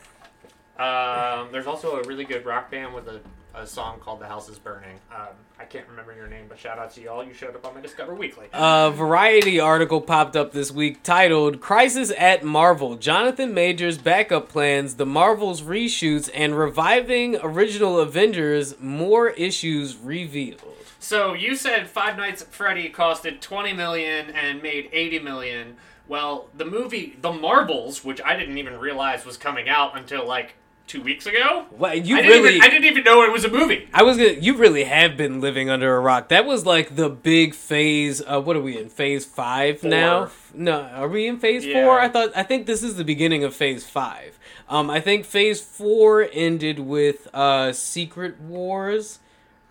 Um, 0.75 1.49
there's 1.51 1.67
also 1.67 2.01
a 2.01 2.03
really 2.07 2.23
good 2.25 2.47
rock 2.47 2.71
band 2.71 2.95
with 2.95 3.07
a, 3.07 3.21
a 3.53 3.65
song 3.67 3.99
called 3.99 4.19
"The 4.19 4.27
House 4.27 4.49
Is 4.49 4.59
Burning." 4.59 4.99
Um, 5.11 5.27
I 5.59 5.65
can't 5.65 5.87
remember 5.87 6.13
your 6.13 6.27
name, 6.27 6.45
but 6.49 6.57
shout 6.57 6.79
out 6.79 6.91
to 6.91 7.01
y'all. 7.01 7.23
You 7.23 7.33
showed 7.33 7.55
up 7.55 7.65
on 7.65 7.75
my 7.75 7.81
Discover 7.81 8.15
Weekly. 8.15 8.47
A 8.53 8.91
Variety 8.91 9.59
article 9.59 10.01
popped 10.01 10.35
up 10.35 10.51
this 10.51 10.71
week 10.71 11.03
titled 11.03 11.61
Crisis 11.61 12.11
at 12.17 12.43
Marvel 12.43 12.95
Jonathan 12.95 13.53
Majors 13.53 13.97
backup 13.97 14.49
plans, 14.49 14.95
the 14.95 15.05
Marvels 15.05 15.61
reshoots, 15.61 16.29
and 16.33 16.57
reviving 16.57 17.37
original 17.41 17.99
Avengers, 17.99 18.79
more 18.79 19.29
issues 19.29 19.97
revealed. 19.97 20.61
So 20.99 21.33
you 21.33 21.55
said 21.55 21.89
Five 21.89 22.17
Nights 22.17 22.41
at 22.41 22.53
Freddy 22.53 22.89
costed 22.89 23.41
20 23.41 23.73
million 23.73 24.29
and 24.31 24.63
made 24.63 24.89
80 24.93 25.19
million. 25.19 25.75
Well, 26.07 26.49
the 26.55 26.65
movie 26.65 27.17
The 27.21 27.31
Marvels, 27.31 28.03
which 28.03 28.21
I 28.23 28.35
didn't 28.37 28.57
even 28.57 28.79
realize 28.79 29.25
was 29.25 29.37
coming 29.37 29.67
out 29.67 29.97
until 29.97 30.25
like 30.25 30.55
two 30.87 31.01
weeks 31.01 31.25
ago. 31.25 31.65
Well, 31.71 31.93
you 31.95 32.17
I 32.17 32.21
didn't, 32.21 32.45
even, 32.45 32.61
I 32.61 32.69
didn't 32.69 32.85
even 32.85 33.03
know 33.03 33.23
it 33.23 33.31
was 33.31 33.45
a 33.45 33.49
movie. 33.49 33.87
I 33.93 34.03
was 34.03 34.17
gonna. 34.17 34.29
You 34.31 34.55
really 34.55 34.83
have 34.83 35.15
been 35.17 35.41
living 35.41 35.69
under 35.69 35.95
a 35.95 35.99
rock. 35.99 36.29
That 36.29 36.45
was 36.45 36.65
like 36.65 36.95
the 36.95 37.09
big 37.09 37.53
phase. 37.55 38.21
Uh, 38.25 38.41
what 38.41 38.55
are 38.55 38.61
we 38.61 38.77
in? 38.77 38.89
Phase 38.89 39.25
five 39.25 39.79
Four. 39.81 39.89
now? 39.89 40.29
No, 40.53 40.81
are 40.81 41.07
we 41.07 41.27
in 41.27 41.39
phase 41.39 41.65
Yeah. 41.65 41.83
four? 41.83 41.99
I 41.99 42.09
thought. 42.09 42.31
I 42.35 42.43
think 42.43 42.65
this 42.67 42.83
is 42.83 42.95
the 42.95 43.03
beginning 43.03 43.43
of 43.43 43.55
phase 43.55 43.85
five. 43.87 44.37
Um, 44.69 44.89
I 44.89 44.99
think 44.99 45.25
phase 45.25 45.59
four 45.61 46.27
ended 46.31 46.79
with 46.79 47.27
uh, 47.33 47.73
Secret 47.73 48.39
Wars, 48.39 49.19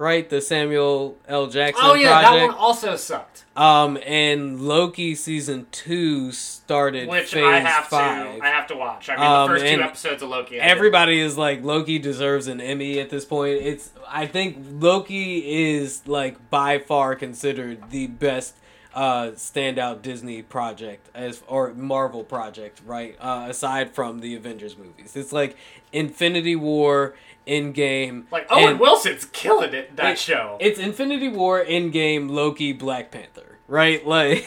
right? 0.03 0.29
The 0.29 0.41
Samuel 0.41 1.17
L. 1.29 1.47
Jackson 1.47 1.85
Oh 1.87 1.95
yeah, 1.95 2.21
project. 2.21 2.33
that 2.35 2.47
one 2.49 2.55
also 2.57 2.97
sucked. 2.97 3.45
Um, 3.57 3.99
and 4.05 4.61
Loki 4.61 5.15
season 5.15 5.67
two 5.71 6.33
started 6.33 7.09
Which 7.09 7.37
I 7.37 7.61
have 7.61 7.87
five. 7.87 8.39
to, 8.39 8.43
I 8.45 8.49
have 8.49 8.67
to 8.69 8.77
watch. 8.77 9.09
I 9.09 9.17
mean, 9.17 9.25
Um, 9.25 9.49
the 9.51 9.59
first 9.59 9.73
two 9.75 9.83
episodes 9.83 10.23
of 10.23 10.29
Loki. 10.31 10.61
I 10.61 10.65
did. 10.65 10.71
Everybody 10.71 11.21
is 11.21 11.39
like 11.39 11.63
Loki 11.63 11.99
deserves 11.99 12.47
an 12.49 12.61
Emmy 12.61 12.99
at 12.99 13.11
this 13.11 13.25
point. 13.25 13.61
It's 13.63 13.91
I 14.09 14.27
think 14.27 14.57
Loki 14.81 15.71
is 15.73 16.03
like 16.07 16.51
by 16.51 16.79
far 16.79 17.15
considered 17.15 17.91
the 17.91 18.09
best 18.09 18.57
uh 18.95 19.29
standout 19.37 20.03
Disney 20.03 20.43
project 20.43 21.09
as 21.15 21.43
or 21.47 21.73
Marvel 21.75 22.25
project, 22.25 22.81
right? 22.85 23.17
Uh 23.21 23.47
aside 23.49 23.95
from 23.95 24.21
the 24.21 24.35
Avengers 24.35 24.77
movies. 24.77 25.17
It's 25.17 25.33
like 25.33 25.57
Infinity 25.93 26.57
War, 26.57 27.15
Endgame. 27.47 28.25
like 28.31 28.47
Owen 28.51 28.71
and- 28.71 28.81
Wilson's 28.81 29.25
killing 29.27 29.75
it. 29.75 29.97
That 29.97 30.13
it- 30.13 30.19
show. 30.19 30.57
It's 30.61 30.79
Infinity 30.79 31.29
War, 31.29 31.65
Endgame, 31.65 32.31
Loki, 32.31 32.73
Black 32.73 33.11
Panther, 33.11 33.59
right? 33.69 34.03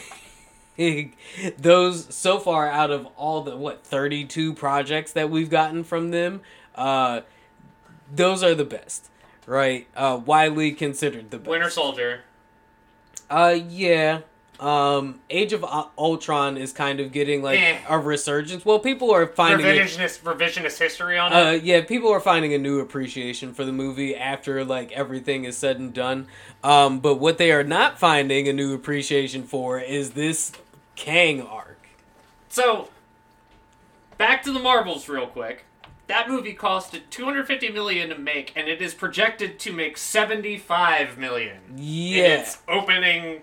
Like 0.78 1.16
those 1.58 2.14
so 2.14 2.38
far 2.38 2.68
out 2.68 2.90
of 2.90 3.06
all 3.16 3.42
the 3.42 3.56
what 3.56 3.82
32 3.84 4.52
projects 4.54 5.12
that 5.12 5.30
we've 5.30 5.48
gotten 5.48 5.84
from 5.84 6.10
them, 6.10 6.42
uh 6.74 7.22
those 8.14 8.42
are 8.42 8.54
the 8.54 8.64
best, 8.64 9.08
right? 9.46 9.86
Uh 9.96 10.20
widely 10.24 10.72
considered 10.72 11.30
the 11.30 11.38
best. 11.38 11.48
Winter 11.48 11.70
Soldier. 11.70 12.20
Uh 13.30 13.56
yeah. 13.68 14.20
Um 14.60 15.20
Age 15.28 15.52
of 15.52 15.60
U- 15.62 15.84
Ultron 15.98 16.56
is 16.56 16.72
kind 16.72 16.98
of 17.00 17.12
getting 17.12 17.42
like 17.42 17.60
Eh. 17.60 17.76
a 17.88 17.98
resurgence. 17.98 18.64
Well, 18.64 18.78
people 18.78 19.12
are 19.12 19.26
finding 19.26 19.66
it 19.66 19.78
Revisionist, 19.78 20.20
revisionist 20.20 20.78
history 20.78 21.18
on 21.18 21.32
it. 21.32 21.36
uh, 21.36 21.50
yeah, 21.62 21.82
people 21.82 22.10
are 22.10 22.20
finding 22.20 22.54
a 22.54 22.58
new 22.58 22.80
appreciation 22.80 23.52
for 23.52 23.64
the 23.64 23.72
movie 23.72 24.16
after 24.16 24.64
like 24.64 24.92
everything 24.92 25.44
is 25.44 25.56
said 25.58 25.78
and 25.78 25.92
done. 25.92 26.26
Um, 26.64 27.00
but 27.00 27.16
what 27.16 27.36
they 27.38 27.52
are 27.52 27.64
not 27.64 27.98
finding 27.98 28.48
a 28.48 28.52
new 28.52 28.72
appreciation 28.74 29.42
for 29.42 29.78
is 29.78 30.12
this 30.12 30.52
Kang 30.94 31.42
arc. 31.42 31.76
So, 32.48 32.88
back 34.16 34.42
to 34.44 34.52
the 34.52 34.60
Marvels 34.60 35.08
real 35.08 35.26
quick. 35.26 35.64
That 36.06 36.28
movie 36.28 36.54
costed 36.54 37.02
250 37.10 37.70
million 37.72 38.08
to 38.10 38.16
make, 38.18 38.52
and 38.56 38.68
it 38.68 38.80
is 38.80 38.94
projected 38.94 39.58
to 39.58 39.72
make 39.72 39.98
75 39.98 41.18
million 41.18 41.58
in 41.68 41.78
Yeah, 41.78 42.22
its 42.40 42.58
opening 42.68 43.42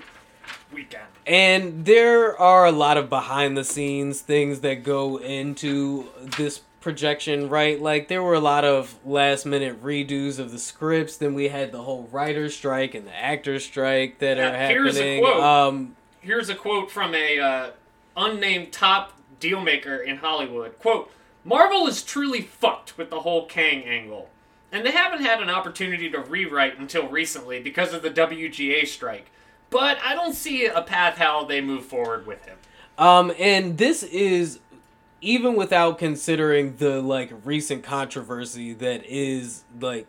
weekend. 0.74 1.04
and 1.28 1.86
there 1.86 2.38
are 2.40 2.66
a 2.66 2.72
lot 2.72 2.98
of 2.98 3.10
behind 3.10 3.56
the 3.58 3.64
scenes 3.64 4.22
things 4.22 4.60
that 4.62 4.84
go 4.84 5.18
into 5.18 6.08
this 6.38 6.62
projection, 6.82 7.48
right? 7.48 7.82
Like 7.82 8.10
there 8.10 8.22
were 8.22 8.34
a 8.34 8.40
lot 8.42 8.66
of 8.66 8.96
last 9.06 9.46
minute 9.46 9.82
redos 9.82 10.38
of 10.38 10.52
the 10.52 10.60
scripts. 10.60 11.16
Then 11.16 11.34
we 11.34 11.48
had 11.48 11.72
the 11.72 11.82
whole 11.84 12.10
writer's 12.12 12.56
strike 12.56 12.94
and 12.94 13.08
the 13.08 13.16
actor's 13.16 13.64
strike 13.64 14.20
that 14.20 14.38
are 14.38 14.42
Yeah, 14.42 14.68
here's 14.68 14.98
a 14.98 15.00
happening. 15.00 15.24
quote. 15.24 15.42
Um, 15.44 15.96
Here's 16.20 16.50
a 16.50 16.56
quote 16.56 16.92
from 16.92 17.14
a 17.16 17.40
uh, 17.40 17.70
unnamed 18.18 18.72
top 18.74 19.14
dealmaker 19.40 20.04
in 20.06 20.18
Hollywood. 20.18 20.78
Quote, 20.80 21.10
Marvel 21.46 21.88
is 21.88 22.02
truly 22.04 22.42
fucked 22.42 22.98
with 22.98 23.10
the 23.10 23.22
whole 23.22 23.46
Kang 23.46 23.84
angle. 23.84 24.30
And 24.72 24.86
they 24.86 24.92
haven't 24.92 25.22
had 25.22 25.42
an 25.42 25.50
opportunity 25.50 26.10
to 26.10 26.20
rewrite 26.20 26.80
until 26.80 27.08
recently 27.08 27.62
because 27.62 27.94
of 27.94 28.02
the 28.02 28.10
WGA 28.10 28.88
strike. 28.88 29.32
But 29.74 29.98
I 30.04 30.16
don't 30.16 30.34
see 30.34 30.68
a 30.68 30.82
path 30.82 31.18
how 31.18 31.46
they 31.46 31.60
move 31.60 31.84
forward 31.86 32.26
with 32.26 32.46
him. 32.46 32.58
Um, 32.98 33.34
and 33.40 33.78
this 33.78 34.04
is 34.04 34.60
even 35.20 35.56
without 35.56 35.98
considering 35.98 36.78
the 36.78 37.02
like 37.02 37.34
recent 37.44 37.84
controversy 37.84 38.74
that 38.74 39.04
is 39.06 39.64
like 39.82 40.06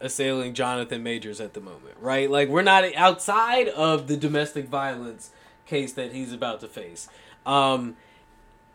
assailing 0.00 0.54
Jonathan 0.54 1.02
Majors 1.02 1.40
at 1.40 1.54
the 1.54 1.60
moment, 1.60 1.96
right? 2.00 2.30
Like 2.30 2.48
we're 2.48 2.62
not 2.62 2.84
outside 2.96 3.68
of 3.68 4.08
the 4.08 4.16
domestic 4.16 4.68
violence 4.68 5.30
case 5.66 5.92
that 5.92 6.12
he's 6.12 6.32
about 6.32 6.60
to 6.60 6.68
face. 6.68 7.08
Um, 7.44 7.96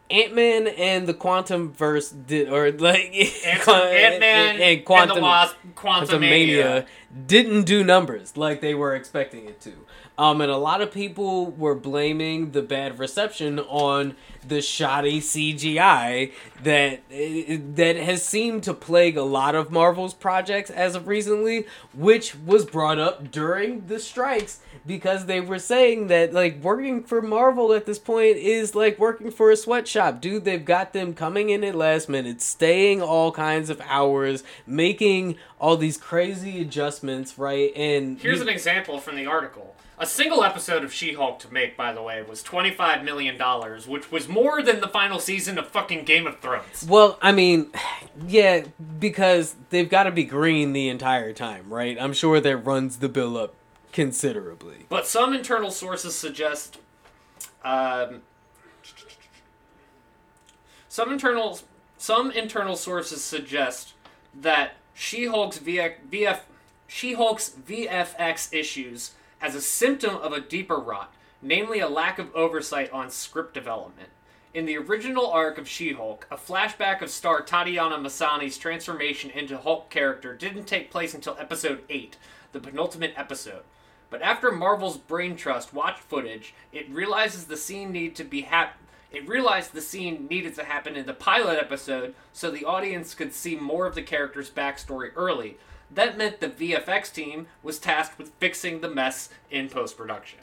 Ant 0.10 0.36
Man 0.36 0.68
and 0.68 1.08
the 1.08 1.14
Quantum 1.14 1.72
Verse 1.72 2.10
did, 2.10 2.50
or 2.50 2.72
like 2.78 3.14
Ant 3.14 4.20
Man 4.20 4.62
and, 4.62 4.86
Quantum 4.86 5.18
the 5.18 5.22
Wasp, 5.22 5.56
Quantumania 5.76 6.86
didn't 7.28 7.64
do 7.64 7.84
numbers 7.84 8.38
like 8.38 8.62
they 8.62 8.74
were 8.74 8.96
expecting 8.96 9.46
it 9.46 9.62
to. 9.62 9.74
Um, 10.22 10.40
and 10.40 10.52
a 10.52 10.58
lot 10.58 10.82
of 10.82 10.92
people 10.92 11.48
were 11.50 11.74
blaming 11.74 12.52
the 12.52 12.62
bad 12.62 13.00
reception 13.00 13.58
on 13.58 14.16
the 14.48 14.62
shoddy 14.62 15.20
CGI 15.20 16.32
that 16.62 17.02
that 17.76 17.96
has 17.96 18.24
seemed 18.24 18.62
to 18.66 18.76
plague 18.76 19.18
a 19.18 19.24
lot 19.24 19.56
of 19.56 19.72
Marvel's 19.72 20.14
projects 20.14 20.70
as 20.70 20.94
of 20.94 21.08
recently, 21.08 21.66
which 21.96 22.36
was 22.36 22.66
brought 22.66 23.00
up 23.00 23.32
during 23.32 23.88
the 23.88 23.98
strikes 23.98 24.60
because 24.86 25.26
they 25.26 25.42
were 25.42 25.58
saying 25.58 26.06
that 26.08 26.34
like 26.34 26.62
working 26.62 27.02
for 27.04 27.24
Marvel 27.24 27.74
at 27.74 27.88
this 27.88 27.98
point 27.98 28.38
is 28.38 28.76
like 28.76 29.00
working 29.00 29.32
for 29.32 29.50
a 29.50 29.56
sweatshop. 29.58 30.22
Dude, 30.22 30.46
they've 30.46 30.64
got 30.64 30.94
them 30.94 31.16
coming 31.16 31.50
in 31.50 31.64
at 31.64 31.74
last 31.74 32.08
minute, 32.10 32.44
staying 32.44 33.02
all 33.02 33.32
kinds 33.32 33.72
of 33.72 33.82
hours, 33.88 34.44
making 34.68 35.38
all 35.60 35.78
these 35.78 35.98
crazy 35.98 36.62
adjustments, 36.62 37.40
right? 37.40 37.76
And 37.76 38.20
Here's 38.20 38.38
you- 38.38 38.44
an 38.44 38.50
example 38.50 39.00
from 39.00 39.16
the 39.16 39.26
article. 39.26 39.74
A 40.02 40.08
single 40.08 40.44
episode 40.44 40.84
of 40.84 40.92
She-Hulk 40.92 41.38
to 41.42 41.54
make, 41.54 41.78
by 41.78 41.94
the 41.94 42.02
way, 42.02 42.24
was 42.24 42.44
$25 42.44 43.04
million, 43.04 43.40
which 43.88 44.12
was 44.12 44.28
more 44.28 44.64
than 44.64 44.82
the 44.82 44.88
final 44.88 45.20
season 45.20 45.60
of 45.60 45.68
fucking 45.68 46.06
Game 46.06 46.26
of 46.26 46.40
Thrones. 46.40 46.88
Well, 46.90 47.20
I 47.22 47.32
mean, 47.32 47.70
yeah, 48.28 48.64
because 49.00 49.56
they've 49.70 49.88
got 49.88 50.06
to 50.06 50.12
be 50.12 50.24
green 50.24 50.74
the 50.74 50.90
entire 50.90 51.34
time, 51.34 51.72
right? 51.72 52.02
I'm 52.02 52.14
sure 52.14 52.40
that 52.40 52.58
runs 52.58 52.98
the 52.98 53.10
bill 53.10 53.38
up 53.38 53.54
considerably. 53.92 54.88
But 54.90 55.06
some 55.06 55.36
internal 55.36 55.70
sources 55.70 56.16
suggest, 56.16 56.80
um, 57.64 58.24
some 60.90 61.12
internal 61.12 61.60
some 62.00 62.32
internal 62.32 62.76
sources 62.76 63.24
suggest 63.24 63.94
that 64.34 64.78
She-Hulk's 64.96 65.60
VF, 65.60 65.94
VF 66.12 66.40
She-Hulk's 66.88 67.52
VFX 67.52 68.52
issues 68.52 69.12
as 69.42 69.56
a 69.56 69.62
symptom 69.62 70.16
of 70.16 70.32
a 70.32 70.42
deeper 70.42 70.78
rot, 70.78 71.14
namely 71.42 71.80
a 71.80 71.90
lack 71.90 72.20
of 72.20 72.34
oversight 72.36 72.92
on 72.92 73.10
script 73.10 73.54
development. 73.54 74.10
In 74.54 74.66
the 74.66 74.78
original 74.78 75.32
arc 75.32 75.58
of 75.58 75.68
She-Hulk, 75.68 76.28
a 76.30 76.36
flashback 76.36 77.02
of 77.02 77.10
star 77.10 77.42
Tatiana 77.42 77.98
Maslany's 77.98 78.58
transformation 78.58 79.30
into 79.30 79.58
Hulk 79.58 79.90
character 79.90 80.36
didn't 80.36 80.66
take 80.66 80.92
place 80.92 81.14
until 81.14 81.38
episode 81.40 81.84
8, 81.90 82.18
the 82.52 82.60
penultimate 82.60 83.14
episode. 83.16 83.64
But 84.10 84.22
after 84.22 84.52
Marvel's 84.52 84.98
Brain 84.98 85.38
Trust 85.38 85.74
watched 85.74 86.02
footage, 86.02 86.54
it 86.74 86.90
realizes 86.90 87.46
the 87.46 87.56
scene 87.56 87.94
need 87.94 88.14
to 88.18 88.26
be 88.26 88.42
hap- 88.42 88.78
it 89.10 89.28
realized 89.28 89.74
the 89.74 89.82
scene 89.82 90.28
needed 90.30 90.56
to 90.56 90.64
happen 90.64 90.96
in 90.96 91.06
the 91.06 91.14
pilot 91.14 91.58
episode 91.60 92.14
so 92.32 92.50
the 92.50 92.66
audience 92.66 93.14
could 93.14 93.34
see 93.34 93.56
more 93.56 93.86
of 93.86 93.96
the 93.96 94.02
character's 94.02 94.50
backstory 94.50 95.12
early. 95.16 95.58
That 95.94 96.18
meant 96.18 96.40
the 96.40 96.50
VFX 96.50 97.12
team 97.14 97.48
was 97.64 97.80
tasked 97.80 98.18
with 98.18 98.32
fixing 98.40 98.82
the 98.82 98.90
mess 98.90 99.30
in 99.50 99.70
post 99.70 99.98
production. 99.98 100.40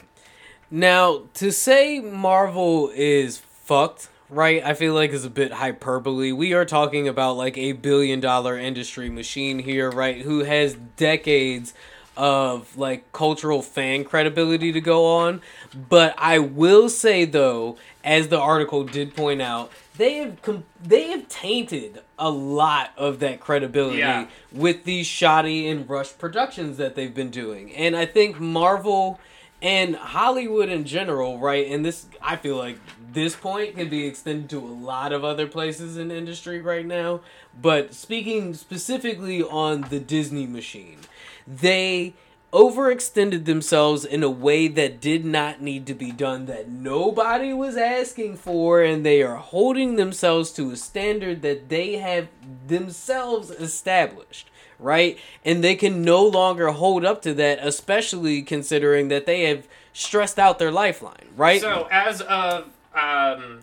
Now, 0.71 1.23
to 1.35 1.51
say 1.51 1.99
Marvel 1.99 2.91
is 2.93 3.39
fucked, 3.39 4.09
right? 4.29 4.63
I 4.63 4.75
feel 4.75 4.93
like 4.93 5.11
is 5.11 5.25
a 5.25 5.29
bit 5.29 5.53
hyperbole. 5.53 6.31
We 6.31 6.53
are 6.53 6.65
talking 6.65 7.07
about 7.07 7.37
like 7.37 7.57
a 7.57 7.71
billion 7.71 8.19
dollar 8.19 8.57
industry 8.57 9.09
machine 9.09 9.59
here, 9.59 9.89
right? 9.89 10.21
Who 10.21 10.43
has 10.43 10.75
decades 10.75 11.73
of 12.19 12.77
like 12.77 13.09
cultural 13.13 13.61
fan 13.61 14.03
credibility 14.03 14.73
to 14.73 14.81
go 14.81 15.05
on. 15.05 15.41
But 15.73 16.13
I 16.17 16.37
will 16.37 16.89
say 16.89 17.23
though, 17.23 17.77
as 18.03 18.27
the 18.27 18.37
article 18.37 18.83
did 18.83 19.15
point 19.15 19.41
out, 19.41 19.71
they 19.99 20.15
have 20.15 20.41
com- 20.41 20.63
they 20.81 21.09
have 21.11 21.27
tainted 21.27 22.01
a 22.17 22.29
lot 22.31 22.91
of 22.97 23.19
that 23.19 23.39
credibility 23.41 23.99
Yeah. 23.99 24.27
with 24.51 24.85
these 24.85 25.05
shoddy 25.05 25.67
and 25.67 25.87
rushed 25.89 26.17
productions 26.17 26.77
that 26.77 26.95
they've 26.95 27.13
been 27.13 27.29
doing. 27.29 27.71
And 27.75 27.95
I 27.95 28.05
think 28.05 28.39
Marvel 28.39 29.19
and 29.61 29.97
Hollywood 29.97 30.69
in 30.69 30.85
general, 30.85 31.37
right? 31.37 31.69
And 31.69 31.85
this, 31.85 32.05
I 32.21 32.37
feel 32.37 32.55
like 32.55 32.77
this 33.11 33.35
point 33.35 33.75
can 33.75 33.89
be 33.89 34.05
extended 34.07 34.49
to 34.51 34.59
a 34.59 34.71
lot 34.91 35.11
of 35.11 35.25
other 35.25 35.47
places 35.47 35.97
in 35.97 36.11
industry 36.11 36.61
right 36.61 36.85
now. 36.85 37.19
But 37.61 37.93
speaking 37.93 38.53
specifically 38.53 39.43
on 39.43 39.81
the 39.89 39.99
Disney 39.99 40.47
machine, 40.47 40.99
they 41.45 42.13
overextended 42.51 43.45
themselves 43.45 44.03
in 44.03 44.23
a 44.23 44.29
way 44.29 44.67
that 44.67 44.99
did 44.99 45.23
not 45.23 45.61
need 45.61 45.85
to 45.85 45.93
be 45.93 46.11
done 46.11 46.47
that 46.47 46.67
nobody 46.67 47.53
was 47.53 47.77
asking 47.77 48.35
for 48.35 48.81
and 48.81 49.05
they 49.05 49.21
are 49.21 49.35
holding 49.35 49.95
themselves 49.95 50.51
to 50.51 50.71
a 50.71 50.75
standard 50.75 51.41
that 51.43 51.69
they 51.69 51.97
have 51.97 52.27
themselves 52.67 53.51
established 53.51 54.49
right? 54.79 55.19
And 55.43 55.61
they 55.63 55.75
can 55.75 56.03
no 56.03 56.25
longer 56.25 56.69
hold 56.69 57.03
up 57.05 57.21
to 57.23 57.33
that 57.35 57.59
especially 57.61 58.41
considering 58.41 59.09
that 59.09 59.25
they 59.25 59.43
have 59.43 59.67
stressed 59.93 60.39
out 60.39 60.57
their 60.57 60.71
lifeline 60.71 61.27
right? 61.35 61.61
So, 61.61 61.87
as 61.91 62.21
of 62.21 62.65
um, 62.95 63.59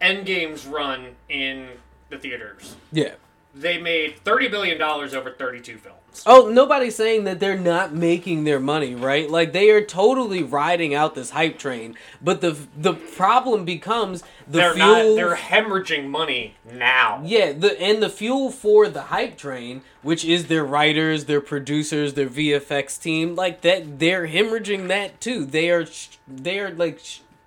Endgame's 0.00 0.66
run 0.66 1.16
in 1.28 1.68
the 2.08 2.18
theaters, 2.18 2.76
yeah. 2.92 3.14
they 3.54 3.80
made 3.80 4.18
thirty 4.20 4.48
billion 4.48 4.78
dollars 4.78 5.14
over 5.14 5.30
thirty-two 5.30 5.78
films. 5.78 5.99
Oh, 6.26 6.50
nobody's 6.52 6.96
saying 6.96 7.24
that 7.24 7.40
they're 7.40 7.58
not 7.58 7.94
making 7.94 8.44
their 8.44 8.60
money, 8.60 8.94
right? 8.94 9.30
Like 9.30 9.52
they 9.52 9.70
are 9.70 9.84
totally 9.84 10.42
riding 10.42 10.94
out 10.94 11.14
this 11.14 11.30
hype 11.30 11.58
train. 11.58 11.96
But 12.20 12.40
the 12.40 12.56
the 12.76 12.94
problem 12.94 13.64
becomes 13.64 14.22
the 14.46 14.58
they're 14.58 14.74
fuel. 14.74 14.86
not. 14.86 15.16
They're 15.16 15.36
hemorrhaging 15.36 16.08
money 16.08 16.56
now. 16.70 17.22
yeah, 17.24 17.52
the 17.52 17.80
and 17.80 18.02
the 18.02 18.10
fuel 18.10 18.50
for 18.50 18.88
the 18.88 19.02
hype 19.02 19.36
train, 19.38 19.82
which 20.02 20.24
is 20.24 20.46
their 20.46 20.64
writers, 20.64 21.24
their 21.26 21.40
producers, 21.40 22.14
their 22.14 22.28
VFX 22.28 23.00
team, 23.00 23.34
like 23.34 23.60
that, 23.62 23.98
they're 23.98 24.26
hemorrhaging 24.28 24.88
that 24.88 25.20
too. 25.20 25.44
They 25.44 25.70
are 25.70 25.86
they 26.26 26.58
are 26.60 26.70
like 26.70 27.00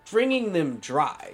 stringing 0.05 0.53
them 0.53 0.78
dry. 0.78 1.34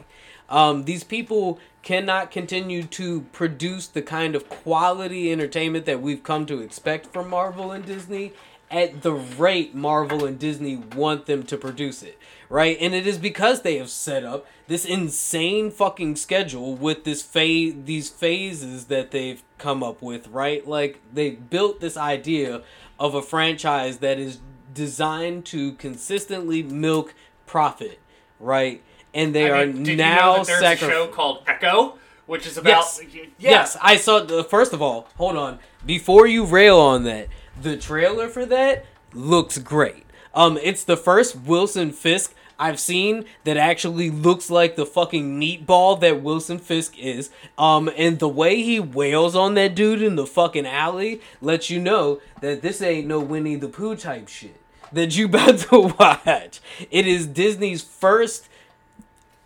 Um, 0.50 0.86
these 0.86 1.04
people 1.04 1.60
cannot 1.82 2.32
continue 2.32 2.84
to 2.84 3.22
produce 3.32 3.88
the 3.88 4.02
kind 4.02 4.36
of 4.36 4.50
quality 4.50 5.32
entertainment 5.32 5.86
that 5.86 6.02
we've 6.02 6.24
come 6.24 6.46
to 6.46 6.62
expect 6.62 7.08
from 7.08 7.30
Marvel 7.30 7.72
and 7.72 7.86
Disney 7.86 8.34
at 8.72 9.02
the 9.02 9.14
rate 9.14 9.74
Marvel 9.74 10.26
and 10.26 10.38
Disney 10.38 10.76
want 10.76 11.26
them 11.26 11.44
to 11.44 11.58
produce 11.58 12.04
it, 12.04 12.18
right? 12.50 12.78
And 12.80 12.94
it 12.94 13.08
is 13.08 13.18
because 13.18 13.62
they 13.62 13.78
have 13.78 13.90
set 13.90 14.24
up 14.24 14.46
this 14.68 14.86
insane 14.86 15.72
fucking 15.72 16.16
schedule 16.18 16.76
with 16.76 17.04
this 17.04 17.24
phase, 17.24 17.74
these 17.86 18.10
phases 18.10 18.86
that 18.86 19.12
they've 19.12 19.42
come 19.58 19.82
up 19.82 20.02
with, 20.02 20.28
right? 20.28 20.68
Like 20.68 21.00
they 21.12 21.32
built 21.32 21.80
this 21.80 21.98
idea 21.98 22.62
of 23.00 23.16
a 23.16 23.22
franchise 23.22 23.98
that 24.00 24.20
is 24.20 24.40
designed 24.74 25.46
to 25.46 25.74
consistently 25.74 26.62
milk 26.62 27.16
profit, 27.48 28.00
right? 28.40 28.84
And 29.14 29.34
they 29.34 29.50
I 29.52 29.64
are 29.64 29.66
mean, 29.68 29.84
did 29.84 29.98
now 29.98 30.32
you 30.34 30.38
know 30.40 30.44
there's 30.46 30.62
a 30.62 30.76
show 30.78 31.08
called 31.08 31.44
Echo, 31.48 31.98
which 32.26 32.46
is 32.46 32.58
about 32.58 32.70
Yes. 32.70 33.02
yeah. 33.12 33.26
Yes, 33.40 33.78
I 33.82 33.98
saw. 33.98 34.20
The, 34.20 34.44
first 34.44 34.74
of 34.74 34.82
all, 34.82 35.08
hold 35.18 35.36
on. 35.36 35.60
Before 35.86 36.28
you 36.28 36.46
rail 36.46 36.78
on 36.80 37.04
that, 37.06 37.28
the 37.62 37.78
trailer 37.78 38.28
for 38.28 38.46
that 38.46 38.86
looks 39.14 39.58
great. 39.58 40.06
Um, 40.34 40.58
it's 40.62 40.84
the 40.84 40.98
first 40.98 41.36
Wilson 41.36 41.92
Fisk 41.92 42.36
I've 42.60 42.80
seen 42.80 43.26
that 43.46 43.58
actually 43.58 44.12
looks 44.12 44.50
like 44.50 44.76
the 44.76 44.86
fucking 44.86 45.40
meatball 45.40 46.00
that 46.02 46.22
Wilson 46.22 46.60
Fisk 46.60 46.98
is. 47.00 47.30
Um, 47.58 47.90
and 47.98 48.20
the 48.20 48.28
way 48.28 48.62
he 48.62 48.80
wails 48.80 49.36
on 49.36 49.54
that 49.56 49.74
dude 49.76 50.02
in 50.02 50.16
the 50.18 50.28
fucking 50.28 50.68
alley 50.68 51.22
lets 51.42 51.70
you 51.70 51.80
know 51.80 52.20
that 52.42 52.62
this 52.62 52.82
ain't 52.82 53.08
no 53.08 53.20
Winnie 53.22 53.56
the 53.56 53.70
Pooh 53.70 53.96
type 53.96 54.28
shit 54.28 54.60
that 54.92 55.18
you 55.18 55.26
about 55.28 55.58
to 55.60 55.94
watch. 55.98 56.60
It 56.92 57.08
is 57.08 57.26
Disney's 57.28 57.82
first 57.82 58.50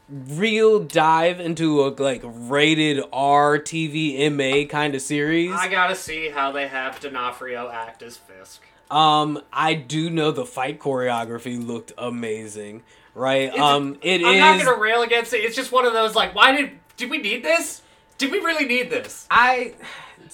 real 0.09 0.79
dive 0.79 1.39
into 1.39 1.81
a 1.85 1.89
like 1.89 2.21
rated 2.23 3.03
R 3.11 3.57
TV 3.59 4.29
MA 4.31 4.67
kind 4.69 4.95
of 4.95 5.01
series. 5.01 5.51
I 5.51 5.67
gotta 5.69 5.95
see 5.95 6.29
how 6.29 6.51
they 6.51 6.67
have 6.67 6.99
D'Onofrio 6.99 7.69
act 7.69 8.03
as 8.03 8.17
Fisk. 8.17 8.61
Um, 8.91 9.41
I 9.51 9.73
do 9.73 10.09
know 10.09 10.31
the 10.31 10.45
fight 10.45 10.79
choreography 10.79 11.65
looked 11.65 11.93
amazing, 11.97 12.83
right? 13.15 13.43
It's- 13.43 13.59
um, 13.59 13.97
it 14.01 14.23
I'm 14.23 14.33
is- 14.35 14.39
not 14.39 14.65
gonna 14.65 14.77
rail 14.81 15.01
against 15.01 15.33
it. 15.33 15.37
It's 15.37 15.55
just 15.55 15.71
one 15.71 15.85
of 15.85 15.93
those 15.93 16.15
like, 16.15 16.35
why 16.35 16.55
did 16.55 16.71
did 16.97 17.09
we 17.09 17.17
need 17.17 17.43
this? 17.43 17.81
Did 18.19 18.31
we 18.31 18.39
really 18.39 18.65
need 18.65 18.89
this? 18.91 19.25
I. 19.31 19.73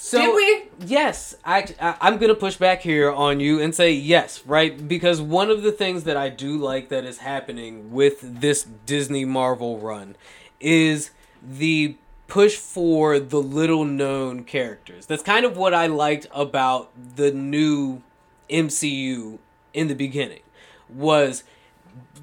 So, 0.02 0.18
Did 0.18 0.34
we? 0.34 0.88
Yes, 0.88 1.36
I, 1.44 1.68
I 1.78 1.98
I'm 2.00 2.20
gonna 2.20 2.34
push 2.34 2.56
back 2.56 2.82
here 2.82 3.12
on 3.12 3.42
you 3.42 3.60
and 3.60 3.76
say 3.76 3.92
yes, 3.92 4.46
right? 4.46 4.88
Because 4.88 5.20
one 5.22 5.50
of 5.50 5.62
the 5.62 5.74
things 5.74 6.06
that 6.06 6.16
I 6.16 6.30
do 6.30 6.58
like 6.58 6.88
that 6.88 7.04
is 7.04 7.18
happening 7.18 7.92
with 7.92 8.40
this 8.40 8.64
Disney 8.86 9.26
Marvel 9.26 9.78
run 9.78 10.16
is 10.62 11.12
the 11.44 11.98
push 12.28 12.56
for 12.56 13.20
the 13.20 13.42
little 13.42 13.84
known 13.84 14.46
characters. 14.46 15.06
That's 15.06 15.22
kind 15.22 15.46
of 15.46 15.58
what 15.58 15.74
I 15.74 15.88
liked 15.88 16.28
about 16.32 16.92
the 17.18 17.32
new 17.32 18.02
MCU 18.50 19.38
in 19.74 19.90
the 19.90 19.96
beginning 19.96 20.44
was 20.88 21.44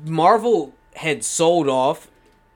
Marvel 0.02 0.72
had 0.94 1.24
sold 1.24 1.68
off 1.68 2.08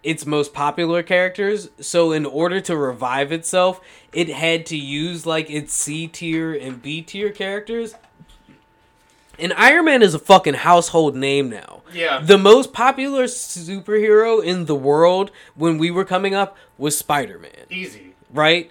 its 0.02 0.24
most 0.24 0.54
popular 0.54 1.02
characters, 1.02 1.68
so 1.78 2.10
in 2.10 2.24
order 2.24 2.60
to 2.60 2.74
revive 2.76 3.32
itself, 3.32 3.80
it 4.12 4.28
had 4.28 4.66
to 4.66 4.76
use 4.76 5.24
like 5.26 5.50
its 5.50 5.72
C 5.72 6.06
tier 6.08 6.52
and 6.52 6.80
B 6.82 7.02
tier 7.02 7.30
characters. 7.30 7.94
And 9.38 9.52
Iron 9.54 9.86
Man 9.86 10.02
is 10.02 10.12
a 10.14 10.18
fucking 10.18 10.54
household 10.54 11.16
name 11.16 11.48
now. 11.48 11.80
Yeah. 11.94 12.20
The 12.20 12.36
most 12.38 12.72
popular 12.72 13.24
superhero 13.24 14.42
in 14.42 14.66
the 14.66 14.74
world 14.74 15.30
when 15.54 15.78
we 15.78 15.90
were 15.90 16.04
coming 16.04 16.34
up 16.34 16.56
was 16.76 16.96
Spider 16.96 17.38
Man, 17.38 17.66
Easy. 17.70 18.14
right? 18.32 18.70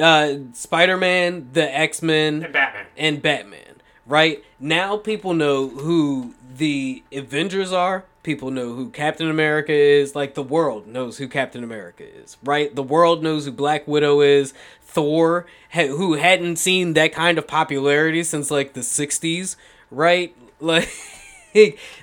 Uh, 0.00 0.34
Spider 0.54 0.96
Man, 0.96 1.48
the 1.52 1.72
X 1.74 2.02
Men, 2.02 2.42
And 2.44 2.52
Batman. 2.52 2.86
and 2.96 3.22
Batman, 3.22 3.76
right? 4.06 4.44
Now 4.58 4.96
people 4.96 5.34
know 5.34 5.68
who 5.68 6.34
the 6.56 7.02
Avengers 7.12 7.72
are. 7.72 8.04
People 8.28 8.50
know 8.50 8.74
who 8.74 8.90
Captain 8.90 9.30
America 9.30 9.72
is. 9.72 10.14
Like 10.14 10.34
the 10.34 10.42
world 10.42 10.86
knows 10.86 11.16
who 11.16 11.28
Captain 11.28 11.64
America 11.64 12.04
is, 12.04 12.36
right? 12.44 12.74
The 12.76 12.82
world 12.82 13.22
knows 13.22 13.46
who 13.46 13.52
Black 13.52 13.88
Widow 13.88 14.20
is. 14.20 14.52
Thor, 14.82 15.46
who 15.72 16.12
hadn't 16.12 16.56
seen 16.56 16.92
that 16.92 17.14
kind 17.14 17.38
of 17.38 17.46
popularity 17.46 18.22
since 18.22 18.50
like 18.50 18.74
the 18.74 18.82
60s, 18.82 19.56
right? 19.90 20.36
Like 20.60 20.90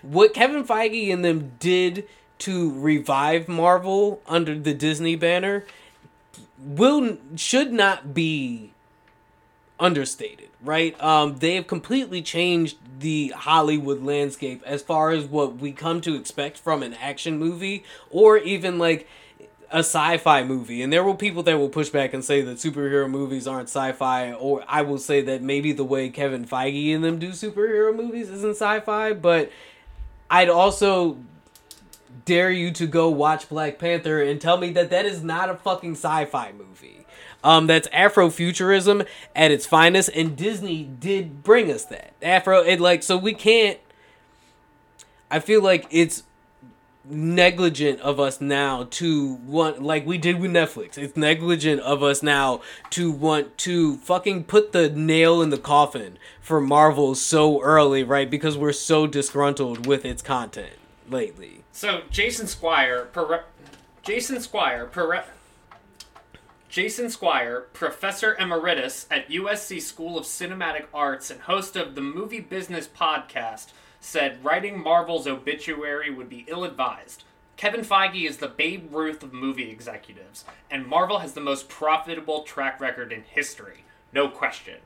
what 0.02 0.34
Kevin 0.34 0.64
Feige 0.64 1.14
and 1.14 1.24
them 1.24 1.52
did 1.60 2.08
to 2.40 2.74
revive 2.74 3.48
Marvel 3.48 4.20
under 4.26 4.58
the 4.58 4.74
Disney 4.74 5.16
banner 5.16 5.64
will 6.58 7.18
should 7.36 7.72
not 7.72 8.16
be 8.16 8.72
understated, 9.80 10.50
right? 10.62 11.00
Um, 11.02 11.38
they 11.38 11.56
have 11.56 11.68
completely 11.68 12.22
changed 12.22 12.78
the 13.00 13.30
Hollywood 13.30 14.04
landscape 14.04 14.64
as 14.66 14.82
far 14.82 15.12
as 15.12 15.26
what 15.26 15.58
we 15.58 15.72
come 15.72 16.02
to 16.02 16.16
expect 16.16 16.58
from 16.58 16.82
an 16.82 16.94
action 16.96 17.38
movie 17.38 17.84
or 18.10 18.38
even 18.38 18.78
like 18.78 19.08
a 19.72 19.80
sci-fi 19.80 20.44
movie. 20.44 20.82
And 20.82 20.94
there 20.94 21.04
will 21.04 21.16
people 21.16 21.44
that 21.44 21.58
will 21.58 21.70
push 21.70 21.90
back 21.90 22.14
and 22.14 22.24
say 22.24 22.42
that 22.42 22.58
superhero 22.58 23.10
movies 23.10 23.48
aren't 23.48 23.68
sci-fi, 23.68 24.32
or 24.34 24.64
I 24.68 24.84
will 24.84 24.98
say 24.98 25.22
that 25.22 25.42
maybe 25.42 25.74
the 25.74 25.84
way 25.84 26.10
Kevin 26.10 26.46
Feige 26.46 26.96
and 26.96 27.04
them 27.04 27.20
do 27.20 27.32
superhero 27.32 27.94
movies 27.94 28.30
isn't 28.30 28.56
sci-fi, 28.56 29.14
but 29.14 29.52
I'd 30.30 30.50
also 30.50 31.18
dare 32.24 32.52
you 32.52 32.72
to 32.72 32.88
go 32.88 33.10
watch 33.10 33.50
Black 33.50 33.78
Panther 33.78 34.22
and 34.22 34.40
tell 34.40 34.58
me 34.58 34.72
that 34.72 34.90
that 34.90 35.06
is 35.06 35.22
not 35.22 35.50
a 35.50 35.56
fucking 35.56 35.94
sci-fi 35.96 36.54
movie. 36.54 37.05
Um, 37.46 37.68
that's 37.68 37.88
Afrofuturism 37.90 39.06
at 39.36 39.52
its 39.52 39.68
finest, 39.68 40.10
and 40.16 40.36
Disney 40.36 40.84
did 40.84 41.44
bring 41.44 41.72
us 41.72 41.86
that 41.86 42.14
Afro. 42.20 42.62
It 42.62 42.82
like 42.82 43.04
so 43.04 43.18
we 43.18 43.36
can't. 43.36 43.78
I 45.30 45.40
feel 45.40 45.62
like 45.62 45.86
it's 45.92 46.24
negligent 47.08 48.00
of 48.00 48.20
us 48.20 48.42
now 48.42 48.88
to 48.90 49.36
want 49.46 49.80
like 49.84 50.08
we 50.08 50.18
did 50.18 50.40
with 50.40 50.50
Netflix. 50.50 50.98
It's 50.98 51.16
negligent 51.16 51.82
of 51.82 52.02
us 52.02 52.24
now 52.24 52.62
to 52.90 53.12
want 53.12 53.60
to 53.60 53.98
fucking 53.98 54.46
put 54.46 54.72
the 54.72 54.90
nail 54.90 55.40
in 55.44 55.52
the 55.52 55.60
coffin 55.60 56.18
for 56.42 56.60
Marvel 56.60 57.14
so 57.14 57.62
early, 57.62 58.04
right? 58.04 58.28
Because 58.28 58.58
we're 58.58 58.74
so 58.74 59.06
disgruntled 59.06 59.86
with 59.86 60.04
its 60.04 60.24
content 60.24 60.74
lately. 61.12 61.64
So 61.72 62.02
Jason 62.10 62.48
Squire, 62.48 63.06
per- 63.06 63.44
Jason 64.02 64.42
Squire, 64.42 64.86
per- 64.88 65.26
Jason 66.76 67.10
Squire, 67.10 67.68
professor 67.72 68.36
emeritus 68.36 69.08
at 69.10 69.30
USC 69.30 69.82
School 69.82 70.18
of 70.18 70.26
Cinematic 70.26 70.88
Arts 70.94 71.32
and 71.32 71.40
host 71.40 71.78
of 71.78 71.96
the 71.96 72.02
Movie 72.02 72.42
Business 72.42 72.86
podcast, 72.86 73.68
said 74.02 74.44
writing 74.44 74.84
Marvel's 74.84 75.26
obituary 75.26 76.10
would 76.10 76.28
be 76.28 76.44
ill-advised. 76.50 77.24
Kevin 77.56 77.80
Feige 77.80 78.28
is 78.28 78.40
the 78.40 78.50
Babe 78.50 78.94
Ruth 78.94 79.24
of 79.24 79.32
movie 79.32 79.70
executives, 79.70 80.44
and 80.70 80.86
Marvel 80.86 81.20
has 81.20 81.32
the 81.32 81.40
most 81.40 81.70
profitable 81.70 82.44
track 82.44 82.82
record 82.82 83.14
in 83.14 83.24
history. 83.24 83.86
No 84.12 84.28
question. 84.28 84.80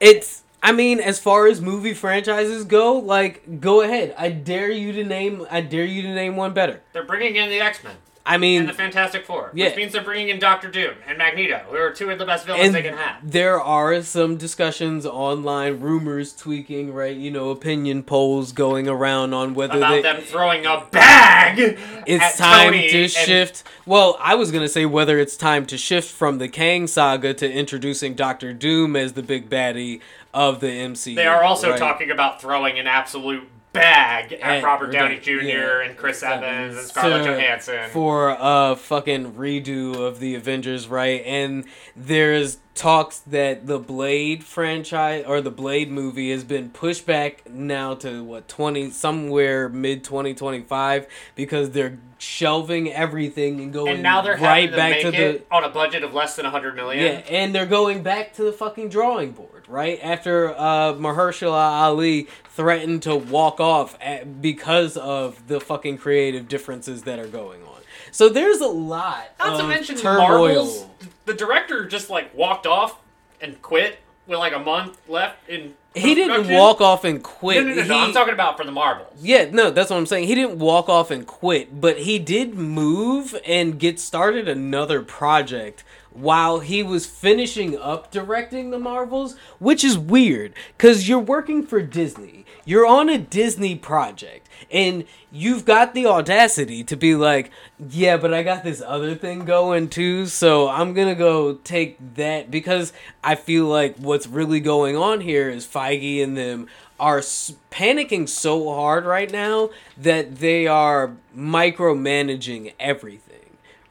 It's 0.00 0.42
I 0.64 0.72
mean, 0.72 0.98
as 0.98 1.20
far 1.20 1.46
as 1.46 1.60
movie 1.60 1.94
franchises 1.94 2.64
go, 2.64 2.94
like 2.94 3.60
go 3.60 3.82
ahead. 3.82 4.16
I 4.18 4.30
dare 4.30 4.72
you 4.72 4.90
to 4.94 5.04
name 5.04 5.46
I 5.48 5.60
dare 5.60 5.84
you 5.84 6.02
to 6.02 6.12
name 6.12 6.34
one 6.34 6.54
better. 6.54 6.80
They're 6.92 7.04
bringing 7.04 7.36
in 7.36 7.48
the 7.50 7.60
X-Men. 7.60 7.94
I 8.24 8.38
mean, 8.38 8.60
and 8.60 8.68
the 8.68 8.72
Fantastic 8.72 9.24
Four, 9.26 9.50
Yeah. 9.52 9.66
which 9.66 9.76
means 9.76 9.92
they're 9.92 10.02
bringing 10.02 10.28
in 10.28 10.38
Doctor 10.38 10.68
Doom 10.70 10.94
and 11.08 11.18
Magneto, 11.18 11.60
who 11.68 11.76
are 11.76 11.90
two 11.90 12.08
of 12.10 12.18
the 12.20 12.24
best 12.24 12.46
villains 12.46 12.66
and 12.66 12.74
they 12.74 12.82
can 12.82 12.96
have. 12.96 13.16
there 13.22 13.60
are 13.60 14.00
some 14.02 14.36
discussions 14.36 15.04
online, 15.04 15.80
rumors 15.80 16.32
tweaking, 16.32 16.94
right? 16.94 17.16
You 17.16 17.32
know, 17.32 17.50
opinion 17.50 18.04
polls 18.04 18.52
going 18.52 18.88
around 18.88 19.34
on 19.34 19.54
whether 19.54 19.78
About 19.78 19.90
they, 19.90 20.02
them 20.02 20.20
throwing 20.20 20.66
a 20.66 20.84
bag. 20.92 21.76
it's 22.06 22.36
time 22.38 22.72
Tony 22.72 22.88
to 22.90 23.08
shift. 23.08 23.64
Well, 23.86 24.16
I 24.20 24.36
was 24.36 24.52
gonna 24.52 24.68
say 24.68 24.86
whether 24.86 25.18
it's 25.18 25.36
time 25.36 25.66
to 25.66 25.76
shift 25.76 26.10
from 26.12 26.38
the 26.38 26.48
Kang 26.48 26.86
saga 26.86 27.34
to 27.34 27.50
introducing 27.52 28.14
Doctor 28.14 28.52
Doom 28.52 28.94
as 28.94 29.14
the 29.14 29.22
big 29.24 29.50
baddie 29.50 30.00
of 30.32 30.60
the 30.60 30.68
MCU. 30.68 31.16
They 31.16 31.26
are 31.26 31.42
also 31.42 31.70
right? 31.70 31.78
talking 31.78 32.10
about 32.10 32.40
throwing 32.40 32.78
an 32.78 32.86
absolute 32.86 33.48
bag 33.72 34.32
at 34.34 34.40
And- 34.42 34.64
Robert 34.64 34.92
Downey 34.92 35.18
Jr. 35.18 35.30
yeah. 35.42 35.80
and 35.82 35.96
Chris 35.96 36.22
Evans 36.22 36.76
and 36.78 36.86
Scarlett 36.86 37.24
Johansson. 37.26 37.90
for 37.90 38.36
a 38.38 38.76
fucking 38.76 39.32
redo 39.34 39.96
of 40.06 40.20
the 40.20 40.34
Avengers, 40.34 40.88
right? 40.88 41.22
And 41.24 41.64
there's 41.96 42.58
talks 42.74 43.18
that 43.20 43.66
the 43.66 43.78
Blade 43.78 44.42
franchise 44.44 45.24
or 45.26 45.40
the 45.40 45.50
Blade 45.50 45.90
movie 45.90 46.30
has 46.30 46.42
been 46.42 46.70
pushed 46.70 47.04
back 47.04 47.48
now 47.48 47.94
to 47.96 48.24
what 48.24 48.48
20 48.48 48.90
somewhere 48.90 49.68
mid 49.68 50.02
2025 50.04 51.06
because 51.34 51.70
they're 51.72 51.98
shelving 52.18 52.90
everything 52.90 53.60
and 53.60 53.72
going 53.72 53.94
and 53.94 54.02
now 54.02 54.22
they're 54.22 54.36
right 54.38 54.70
to 54.70 54.76
back 54.76 55.00
to 55.00 55.08
it 55.12 55.46
on 55.50 55.64
a 55.64 55.68
budget 55.68 56.02
of 56.02 56.14
less 56.14 56.36
than 56.36 56.44
100 56.44 56.74
million. 56.74 57.04
yeah, 57.04 57.18
and 57.28 57.54
they're 57.54 57.66
going 57.66 58.02
back 58.02 58.32
to 58.34 58.44
the 58.44 58.52
fucking 58.52 58.88
drawing 58.88 59.32
board, 59.32 59.64
right? 59.68 59.98
After 60.02 60.54
uh, 60.56 60.94
Mahershala 60.94 61.82
Ali 61.82 62.28
threatened 62.44 63.02
to 63.02 63.16
walk 63.16 63.60
off 63.60 63.98
at, 64.00 64.40
because 64.40 64.96
of 64.96 65.46
the 65.48 65.60
fucking 65.60 65.98
creative 65.98 66.48
differences 66.48 67.02
that 67.02 67.18
are 67.18 67.26
going 67.26 67.62
on. 67.64 67.68
So 68.12 68.28
there's 68.28 68.60
a 68.60 68.68
lot 68.68 69.24
Not 69.38 69.54
of 69.54 69.60
to 69.60 69.66
mention 69.66 69.96
turmoil. 69.96 70.28
Marvel's. 70.28 70.86
The 71.24 71.34
director 71.34 71.86
just 71.86 72.10
like 72.10 72.34
walked 72.34 72.66
off 72.66 72.98
and 73.40 73.60
quit 73.62 73.98
with 74.26 74.38
like 74.38 74.52
a 74.54 74.58
month 74.58 74.98
left 75.08 75.48
in. 75.48 75.74
He 75.94 76.14
didn't 76.14 76.48
walk 76.48 76.80
off 76.80 77.04
and 77.04 77.18
No, 77.18 77.22
quit. 77.22 77.66
no, 77.66 77.74
no, 77.74 77.84
no. 77.84 77.94
He- 77.94 78.00
I'm 78.00 78.12
talking 78.14 78.32
about 78.32 78.56
for 78.56 78.64
the 78.64 78.72
Marvels. 78.72 79.12
Yeah, 79.20 79.50
no, 79.50 79.70
that's 79.70 79.90
what 79.90 79.96
I'm 79.98 80.06
saying. 80.06 80.26
He 80.26 80.34
didn't 80.34 80.58
walk 80.58 80.88
off 80.88 81.10
and 81.10 81.26
quit, 81.26 81.80
but 81.82 81.98
he 82.00 82.18
did 82.18 82.54
move 82.54 83.36
and 83.46 83.78
get 83.78 84.00
started 84.00 84.48
another 84.48 85.02
project 85.02 85.84
while 86.14 86.60
he 86.60 86.82
was 86.82 87.06
finishing 87.06 87.78
up 87.78 88.10
directing 88.10 88.70
the 88.70 88.78
Marvels, 88.78 89.36
which 89.58 89.82
is 89.84 89.98
weird 89.98 90.54
cuz 90.78 91.08
you're 91.08 91.18
working 91.18 91.64
for 91.64 91.80
Disney. 91.82 92.44
You're 92.64 92.86
on 92.86 93.08
a 93.08 93.18
Disney 93.18 93.74
project 93.74 94.48
and 94.70 95.04
you've 95.30 95.64
got 95.64 95.94
the 95.94 96.06
audacity 96.06 96.84
to 96.84 96.96
be 96.96 97.14
like, 97.14 97.50
"Yeah, 97.90 98.16
but 98.16 98.32
I 98.32 98.42
got 98.42 98.64
this 98.64 98.82
other 98.84 99.14
thing 99.14 99.44
going 99.44 99.88
too, 99.88 100.26
so 100.26 100.68
I'm 100.68 100.94
to 100.94 101.14
go 101.14 101.54
take 101.64 101.96
that 102.14 102.50
because 102.50 102.92
I 103.24 103.34
feel 103.34 103.66
like 103.66 103.96
what's 103.96 104.26
really 104.26 104.60
going 104.60 104.96
on 104.96 105.20
here 105.20 105.48
is 105.48 105.66
Feige 105.66 106.22
and 106.22 106.36
them 106.36 106.68
are 107.00 107.18
panicking 107.18 108.28
so 108.28 108.72
hard 108.72 109.04
right 109.04 109.32
now 109.32 109.70
that 109.96 110.36
they 110.36 110.68
are 110.68 111.16
micromanaging 111.36 112.72
everything 112.78 113.21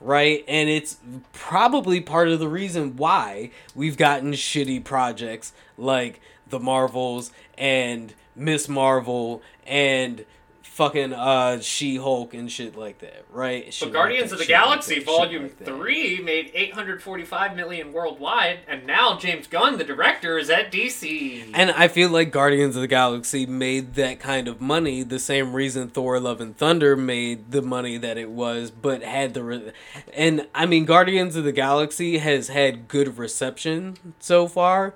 right? 0.02 0.44
And 0.48 0.70
it's 0.70 0.98
probably 1.32 2.02
part 2.02 2.28
of 2.28 2.40
the 2.40 2.48
reason 2.48 2.98
why 2.98 3.52
we've 3.76 3.98
gotten 3.98 4.34
shitty 4.34 4.84
projects 4.84 5.54
like 5.78 6.20
the 6.50 6.60
marvels 6.60 7.32
and 7.58 8.14
miss 8.36 8.68
marvel 8.68 9.42
and 9.66 10.26
fucking 10.72 11.12
uh 11.12 11.60
she-hulk 11.60 12.34
and 12.34 12.50
shit 12.50 12.78
like 12.78 13.00
that 13.00 13.26
right 13.30 13.66
But 13.78 13.88
like 13.88 13.94
Guardians 13.94 14.32
of 14.32 14.38
the 14.38 14.44
like 14.44 14.48
Galaxy 14.48 14.96
that, 14.96 15.06
Volume 15.06 15.44
like 15.44 15.66
3 15.66 16.22
made 16.22 16.50
845 16.54 17.58
million 17.58 17.92
worldwide, 17.92 18.60
and 18.70 18.88
now 18.88 19.18
James 19.18 19.48
Gunn, 19.48 19.78
the 19.78 19.84
director, 19.84 20.38
is 20.38 20.50
at 20.50 20.72
DC. 20.72 21.52
And 21.54 21.72
I 21.72 21.90
feel 21.90 22.10
like 22.10 22.32
Guardians 22.32 22.78
of 22.78 22.82
the 22.82 22.88
Galaxy 22.88 23.46
made 23.46 23.96
that 23.96 24.22
kind 24.22 24.48
of 24.48 24.62
money 24.62 25.04
the 25.04 25.20
same 25.20 25.54
reason 25.54 25.90
Thor: 25.90 26.22
Love 26.22 26.40
and 26.40 26.56
Thunder 26.58 26.96
made 26.96 27.52
the 27.52 27.62
money 27.62 27.98
that 27.98 28.18
it 28.18 28.30
was, 28.30 28.72
but 28.72 29.04
had 29.04 29.34
the 29.34 29.44
re- 29.44 29.72
and 30.14 30.48
I 30.56 30.66
mean 30.66 30.86
Guardians 30.86 31.36
of 31.36 31.44
the 31.44 31.52
Galaxy 31.52 32.20
has 32.20 32.48
had 32.48 32.88
good 32.88 33.18
reception 33.18 33.98
so 34.20 34.48
far, 34.48 34.94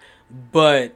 but 0.53 0.95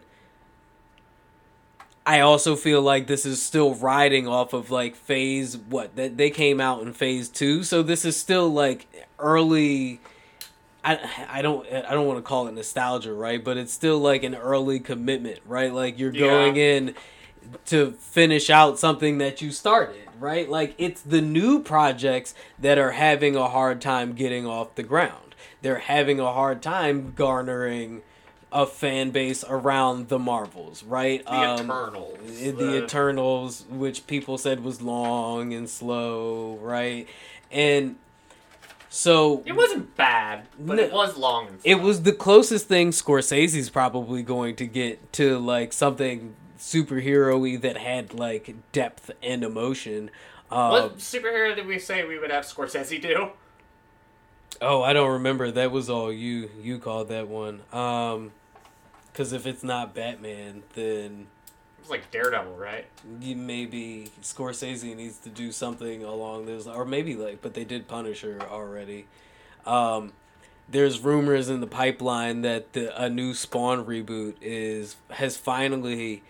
I 2.10 2.22
also 2.22 2.56
feel 2.56 2.82
like 2.82 3.06
this 3.06 3.24
is 3.24 3.40
still 3.40 3.76
riding 3.76 4.28
off 4.28 4.54
of 4.54 4.72
like 4.72 4.96
phase 4.96 5.56
what 5.56 5.96
that 5.96 6.18
they 6.18 6.32
came 6.32 6.60
out 6.60 6.82
in 6.82 6.92
phase 6.92 7.30
2, 7.30 7.62
so 7.62 7.84
this 7.84 8.04
is 8.04 8.18
still 8.18 8.50
like 8.50 8.88
early 9.20 10.02
I, 10.84 10.98
I 11.30 11.42
don't 11.44 11.68
I 11.72 11.92
don't 11.94 12.08
want 12.08 12.18
to 12.18 12.24
call 12.24 12.48
it 12.48 12.54
nostalgia, 12.56 13.14
right? 13.14 13.44
But 13.44 13.58
it's 13.58 13.72
still 13.72 14.00
like 14.00 14.24
an 14.24 14.34
early 14.34 14.80
commitment, 14.80 15.38
right? 15.46 15.72
Like 15.72 16.00
you're 16.00 16.12
Yeah. 16.12 16.22
going 16.22 16.56
in 16.56 16.96
to 17.68 17.92
finish 17.92 18.50
out 18.50 18.80
something 18.80 19.20
that 19.20 19.42
you 19.44 19.52
started, 19.52 20.02
right? 20.20 20.50
Like 20.50 20.74
it's 20.80 21.02
the 21.02 21.22
new 21.22 21.62
projects 21.62 22.34
that 22.58 22.80
are 22.80 22.92
having 22.94 23.36
a 23.36 23.48
hard 23.50 23.82
time 23.82 24.14
getting 24.14 24.48
off 24.48 24.74
the 24.74 24.84
ground. 24.84 25.36
They're 25.62 25.78
having 25.78 26.20
a 26.20 26.34
hard 26.34 26.64
time 26.64 27.14
garnering 27.16 28.02
a 28.52 28.66
fan 28.66 29.12
base 29.12 29.44
around 29.48 30.10
the 30.10 30.18
Marvels, 30.20 30.84
right? 30.84 31.24
the 31.26 31.54
Eternals. 31.62 32.18
The, 32.42 32.52
the 32.52 32.84
Eternals, 32.84 33.66
which 33.70 34.08
people 34.08 34.38
said 34.38 34.64
was 34.64 34.82
long 34.82 35.54
and 35.54 35.70
slow, 35.70 36.58
right? 36.62 37.08
And 37.52 37.98
so 38.90 39.44
It 39.46 39.54
wasn't 39.56 39.96
bad, 39.96 40.48
but 40.60 40.78
No. 40.78 40.84
it 40.84 40.92
was 40.92 41.16
long. 41.16 41.48
And 41.48 41.60
it 41.64 41.80
was 41.82 42.02
the 42.04 42.12
closest 42.12 42.68
thing 42.68 42.90
Scorsese's 42.90 43.70
probably 43.70 44.24
going 44.24 44.56
to 44.56 44.66
get 44.66 45.14
to 45.14 45.38
like 45.38 45.72
something 45.74 46.34
superhero-y 46.58 47.56
that 47.58 47.78
had 47.78 48.14
like 48.16 48.56
depth 48.72 49.12
and 49.22 49.44
emotion. 49.44 50.10
Uh, 50.52 50.70
What 50.70 50.98
superhero 50.98 51.56
did 51.56 51.68
we 51.68 51.78
say 51.78 52.04
we 52.04 52.18
would 52.18 52.32
have 52.32 52.46
Scorsese 52.46 53.00
do? 53.00 53.30
oh, 54.62 54.82
I 54.82 54.94
don't 54.94 55.12
remember. 55.12 55.52
That 55.52 55.72
was 55.72 55.90
all 55.90 56.12
you 56.12 56.50
you 56.62 56.80
called 56.80 57.10
that 57.10 57.28
one. 57.28 57.62
Um, 57.72 58.32
because 59.20 59.34
if 59.34 59.46
it's 59.46 59.66
not 59.66 59.94
Batman, 59.94 60.64
then 60.76 61.28
it's 61.78 61.90
like 61.90 62.10
Daredevil, 62.10 62.56
right? 62.56 62.86
maybe 63.20 64.12
Scorsese 64.22 64.96
needs 64.96 65.18
to 65.18 65.30
do 65.30 65.52
something 65.52 66.06
along 66.06 66.46
those, 66.46 66.68
or 66.68 66.86
maybe 66.86 67.16
like, 67.16 67.42
but 67.42 67.54
they 67.54 67.66
did 67.66 67.90
Punisher 67.90 68.40
already. 68.50 69.08
Um, 69.66 70.14
there's 70.70 71.02
rumors 71.02 71.50
in 71.50 71.60
the 71.60 71.68
pipeline 71.68 72.44
that 72.44 72.72
the, 72.72 72.98
a 72.98 73.10
new 73.10 73.34
Spawn 73.34 73.84
reboot 73.84 74.36
is 74.40 74.96
has 75.10 75.36
finally 75.36 76.24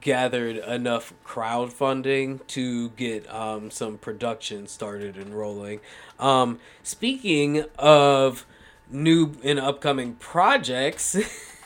gathered 0.00 0.58
enough 0.58 1.12
crowdfunding 1.26 2.46
to 2.46 2.90
get 2.90 3.28
um, 3.34 3.72
some 3.72 3.98
production 3.98 4.68
started 4.68 5.16
and 5.16 5.34
rolling. 5.34 5.80
Um, 6.20 6.60
speaking 6.84 7.64
of 7.80 8.46
new 8.88 9.34
and 9.42 9.58
upcoming 9.58 10.14
projects. 10.14 11.16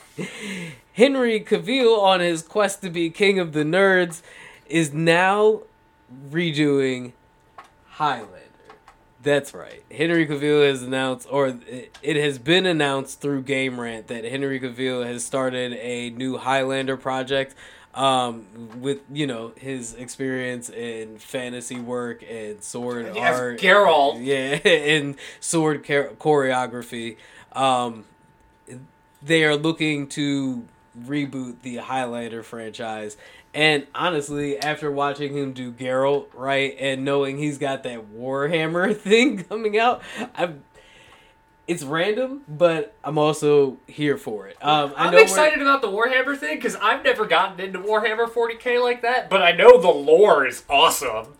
Henry 0.93 1.39
Cavill, 1.41 1.99
on 1.99 2.19
his 2.19 2.41
quest 2.43 2.81
to 2.81 2.89
be 2.89 3.09
king 3.09 3.39
of 3.39 3.53
the 3.53 3.63
nerds, 3.63 4.21
is 4.67 4.93
now 4.93 5.61
redoing 6.31 7.13
Highlander. 7.91 8.29
That's 9.23 9.53
right. 9.53 9.81
Henry 9.89 10.27
Cavill 10.27 10.67
has 10.67 10.83
announced, 10.83 11.27
or 11.31 11.55
it- 12.01 12.15
has 12.17 12.37
been 12.37 12.65
announced 12.65 13.21
through 13.21 13.43
Game 13.43 13.79
Rant 13.79 14.07
that 14.07 14.25
Henry 14.25 14.59
Cavill 14.59 15.05
has 15.05 15.23
started 15.23 15.73
a 15.73 16.09
new 16.11 16.37
Highlander 16.37 16.97
project. 16.97 17.55
Um, 17.95 18.47
with 18.81 19.01
you 19.13 19.27
know 19.27 19.51
his 19.55 19.93
experience 19.93 20.67
in 20.67 21.19
fantasy 21.19 21.79
work 21.79 22.23
and 22.27 22.63
sword 22.63 23.05
As 23.15 23.39
art, 23.39 23.59
Geralt. 23.59 24.17
yeah, 24.25 24.55
and 24.67 25.15
sword 25.39 25.85
chor- 25.85 26.09
choreography. 26.19 27.17
Um, 27.51 28.05
they 29.23 29.43
are 29.43 29.55
looking 29.55 30.07
to 30.09 30.65
reboot 30.99 31.61
the 31.61 31.77
Highlander 31.77 32.43
franchise. 32.43 33.17
And 33.53 33.85
honestly, 33.93 34.57
after 34.57 34.91
watching 34.91 35.35
him 35.35 35.53
do 35.53 35.71
Geralt, 35.71 36.27
right, 36.33 36.75
and 36.79 37.05
knowing 37.05 37.37
he's 37.37 37.57
got 37.57 37.83
that 37.83 38.13
Warhammer 38.13 38.95
thing 38.99 39.43
coming 39.43 39.77
out, 39.77 40.01
I'm 40.35 40.63
it's 41.65 41.83
random, 41.83 42.41
but 42.47 42.93
I'm 43.03 43.17
also 43.17 43.77
here 43.87 44.17
for 44.17 44.47
it. 44.47 44.57
Um, 44.61 44.93
I 44.97 45.07
I'm 45.07 45.17
excited 45.17 45.61
about 45.61 45.81
the 45.81 45.87
Warhammer 45.87 46.37
thing 46.37 46.57
because 46.57 46.75
I've 46.75 47.03
never 47.03 47.25
gotten 47.25 47.59
into 47.59 47.79
Warhammer 47.79 48.27
40k 48.27 48.81
like 48.81 49.01
that, 49.03 49.29
but 49.29 49.41
I 49.41 49.53
know 49.53 49.79
the 49.79 49.87
lore 49.87 50.45
is 50.45 50.63
awesome. 50.69 51.35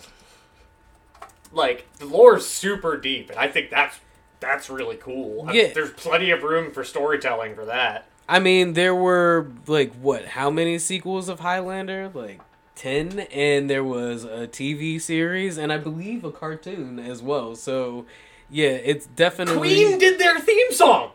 Like 1.51 1.88
the 1.99 2.05
lore 2.05 2.38
is 2.38 2.47
super 2.47 2.97
deep, 2.97 3.31
and 3.31 3.39
I 3.39 3.47
think 3.47 3.69
that's 3.69 3.99
that's 4.44 4.70
really 4.70 4.98
cool. 4.98 5.50
I- 5.50 5.54
Yeah. 5.54 5.74
there's 5.74 5.91
plenty 5.91 6.30
of 6.32 6.44
room 6.44 6.72
for 6.72 6.84
storytelling 6.84 7.56
for 7.56 7.66
that. 7.66 8.06
I 8.30 8.39
mean, 8.39 8.74
there 8.74 8.94
were 8.96 9.48
like 9.68 9.94
what? 9.96 10.26
How 10.26 10.50
many 10.50 10.78
sequels 10.80 11.28
of 11.30 11.39
Highlander? 11.41 12.10
Like 12.14 12.39
ten, 12.76 13.20
and 13.32 13.70
there 13.70 13.84
was 13.84 14.24
a 14.24 14.48
TV 14.48 15.00
series, 15.00 15.58
and 15.58 15.72
I 15.74 15.78
believe 15.78 16.24
a 16.24 16.32
cartoon 16.32 17.00
as 17.00 17.22
well. 17.22 17.56
So, 17.56 18.06
yeah, 18.50 18.70
it's 18.70 19.06
definitely 19.06 19.58
Queen 19.86 19.98
did 20.00 20.20
their 20.20 20.39
theme 20.39 20.72
song. 20.72 21.12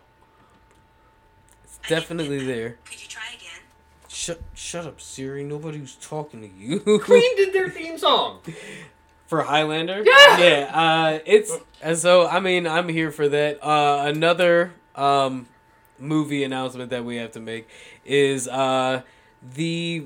it's 1.65 1.79
definitely 1.89 2.45
there. 2.45 2.77
Could 2.85 3.03
you 3.03 3.09
try 3.09 3.23
again? 3.35 3.61
Shut 4.09 4.41
shut 4.55 4.85
up, 4.85 5.01
Siri. 5.01 5.45
Nobody's 5.45 5.95
talking 6.01 6.41
to 6.43 6.49
you. 6.49 6.81
Queen 7.01 7.37
did 7.37 7.53
their 7.55 7.71
theme 7.71 7.97
song. 7.99 8.41
For 9.29 9.43
Highlander. 9.43 10.03
Yeah! 10.05 10.39
yeah. 10.39 10.71
Uh, 10.75 11.19
it's 11.25 11.53
and 11.81 11.97
so 11.97 12.27
I 12.27 12.41
mean 12.41 12.67
I'm 12.67 12.89
here 12.89 13.13
for 13.13 13.29
that. 13.29 13.65
Uh, 13.65 14.03
another 14.07 14.73
um, 14.97 15.47
movie 15.99 16.43
announcement 16.43 16.91
that 16.91 17.05
we 17.05 17.17
have 17.17 17.31
to 17.33 17.41
make 17.41 17.69
is 18.05 18.49
uh, 18.49 19.03
the 19.55 20.05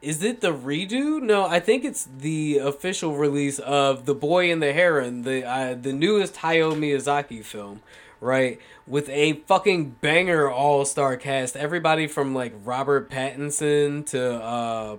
is 0.00 0.22
it 0.22 0.40
the 0.40 0.54
redo? 0.54 1.20
No, 1.20 1.44
I 1.46 1.58
think 1.60 1.84
it's 1.84 2.04
the 2.18 2.58
official 2.58 3.16
release 3.16 3.58
of 3.58 4.06
The 4.06 4.14
Boy 4.14 4.50
and 4.50 4.62
the 4.62 4.72
Heron, 4.72 5.22
the 5.22 5.44
uh, 5.44 5.74
the 5.74 5.92
newest 5.92 6.36
Hayao 6.36 6.72
Miyazaki 6.74 7.44
film. 7.44 7.82
Right, 8.20 8.58
with 8.84 9.08
a 9.10 9.34
fucking 9.46 9.90
banger 10.00 10.50
all 10.50 10.84
star 10.84 11.16
cast. 11.16 11.54
Everybody 11.56 12.08
from 12.08 12.34
like 12.34 12.52
Robert 12.64 13.08
Pattinson 13.10 14.04
to 14.06 14.42
uh, 14.42 14.96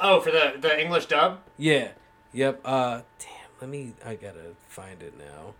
Oh, 0.00 0.20
for 0.20 0.32
the 0.32 0.54
the 0.60 0.80
English 0.80 1.06
dub. 1.06 1.38
yeah. 1.56 1.88
Yep. 2.32 2.60
Uh 2.64 3.02
damn, 3.18 3.28
let 3.60 3.70
me 3.70 3.92
I 4.04 4.14
got 4.14 4.34
to 4.34 4.56
find 4.68 5.02
it 5.02 5.14
now. 5.18 5.54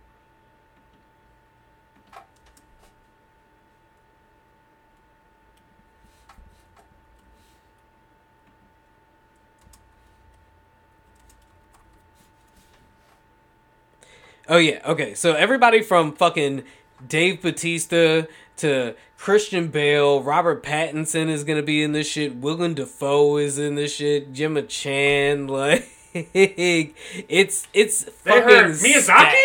Oh 14.49 14.57
yeah, 14.57 14.81
okay. 14.85 15.13
So 15.13 15.33
everybody 15.33 15.81
from 15.81 16.11
fucking 16.13 16.63
Dave 17.07 17.41
Bautista 17.41 18.27
to 18.57 18.95
Christian 19.17 19.69
Bale, 19.69 20.21
Robert 20.21 20.63
Pattinson 20.63 21.29
is 21.29 21.43
gonna 21.43 21.63
be 21.63 21.81
in 21.81 21.93
this 21.93 22.07
shit. 22.07 22.35
Willem 22.35 22.73
Dafoe 22.73 23.37
is 23.37 23.57
in 23.57 23.75
this 23.75 23.95
shit. 23.95 24.33
Gemma 24.33 24.63
Chan, 24.63 25.47
like 25.49 25.87
it's 26.13 27.67
it's 27.73 28.03
They 28.03 28.11
fucking 28.11 28.47
Miyazaki. 28.71 29.01
stacked. 29.01 29.35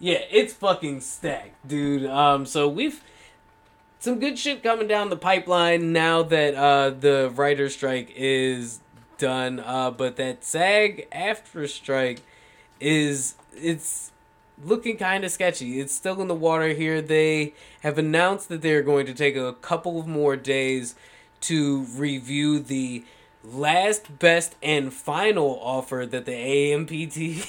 Yeah, 0.00 0.20
it's 0.30 0.52
fucking 0.52 1.00
stacked, 1.00 1.66
dude. 1.66 2.06
Um, 2.06 2.46
so 2.46 2.68
we've 2.68 3.02
some 3.98 4.18
good 4.18 4.38
shit 4.38 4.62
coming 4.62 4.86
down 4.88 5.10
the 5.10 5.16
pipeline 5.16 5.92
now 5.92 6.22
that 6.22 6.54
uh 6.54 6.90
the 6.90 7.30
writer 7.34 7.68
strike 7.68 8.12
is 8.16 8.80
done. 9.18 9.60
Uh, 9.60 9.90
but 9.90 10.16
that 10.16 10.44
SAG-AFTRA 10.44 11.68
strike 11.68 12.22
is 12.80 13.34
it's 13.56 14.10
looking 14.62 14.96
kind 14.96 15.24
of 15.24 15.30
sketchy. 15.30 15.80
It's 15.80 15.94
still 15.94 16.20
in 16.20 16.28
the 16.28 16.34
water 16.34 16.68
here. 16.68 17.00
They 17.00 17.54
have 17.82 17.98
announced 17.98 18.48
that 18.48 18.62
they're 18.62 18.82
going 18.82 19.06
to 19.06 19.14
take 19.14 19.36
a 19.36 19.52
couple 19.54 19.98
of 20.00 20.06
more 20.06 20.36
days 20.36 20.94
to 21.42 21.86
review 21.96 22.58
the 22.58 23.04
last, 23.44 24.18
best, 24.18 24.56
and 24.62 24.92
final 24.92 25.58
offer 25.60 26.06
that 26.06 26.24
the 26.24 26.32
AMPT 26.32 27.46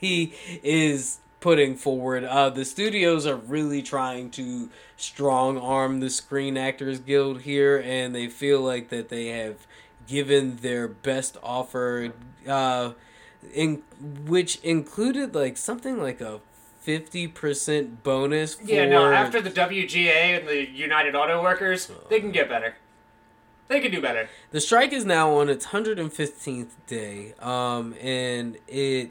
is 0.62 1.18
putting 1.40 1.76
forward. 1.76 2.24
Uh, 2.24 2.48
the 2.50 2.64
studios 2.64 3.26
are 3.26 3.36
really 3.36 3.82
trying 3.82 4.30
to 4.30 4.70
strong 4.96 5.58
arm 5.58 6.00
the 6.00 6.10
Screen 6.10 6.56
Actors 6.56 6.98
Guild 6.98 7.42
here, 7.42 7.82
and 7.84 8.14
they 8.14 8.28
feel 8.28 8.60
like 8.60 8.88
that 8.88 9.10
they 9.10 9.26
have 9.26 9.66
given 10.06 10.56
their 10.56 10.88
best 10.88 11.36
offer. 11.42 12.12
Uh, 12.48 12.92
in 13.52 13.82
which 14.24 14.56
included 14.62 15.34
like 15.34 15.58
something 15.58 16.00
like 16.00 16.20
a 16.20 16.40
50% 16.86 18.02
bonus 18.02 18.54
for 18.54 18.64
Yeah, 18.64 18.86
no. 18.86 19.10
After 19.10 19.40
the 19.40 19.50
WGA 19.50 20.38
and 20.38 20.48
the 20.48 20.68
United 20.70 21.14
Auto 21.14 21.42
Workers, 21.42 21.90
they 22.08 22.20
can 22.20 22.30
get 22.30 22.48
better. 22.48 22.74
They 23.68 23.80
can 23.80 23.90
do 23.90 24.00
better. 24.00 24.28
the 24.50 24.60
strike 24.60 24.92
is 24.92 25.04
now 25.04 25.32
on 25.36 25.48
its 25.48 25.66
115th 25.66 26.68
day 26.86 27.34
um 27.40 27.94
and 28.00 28.58
it 28.68 29.10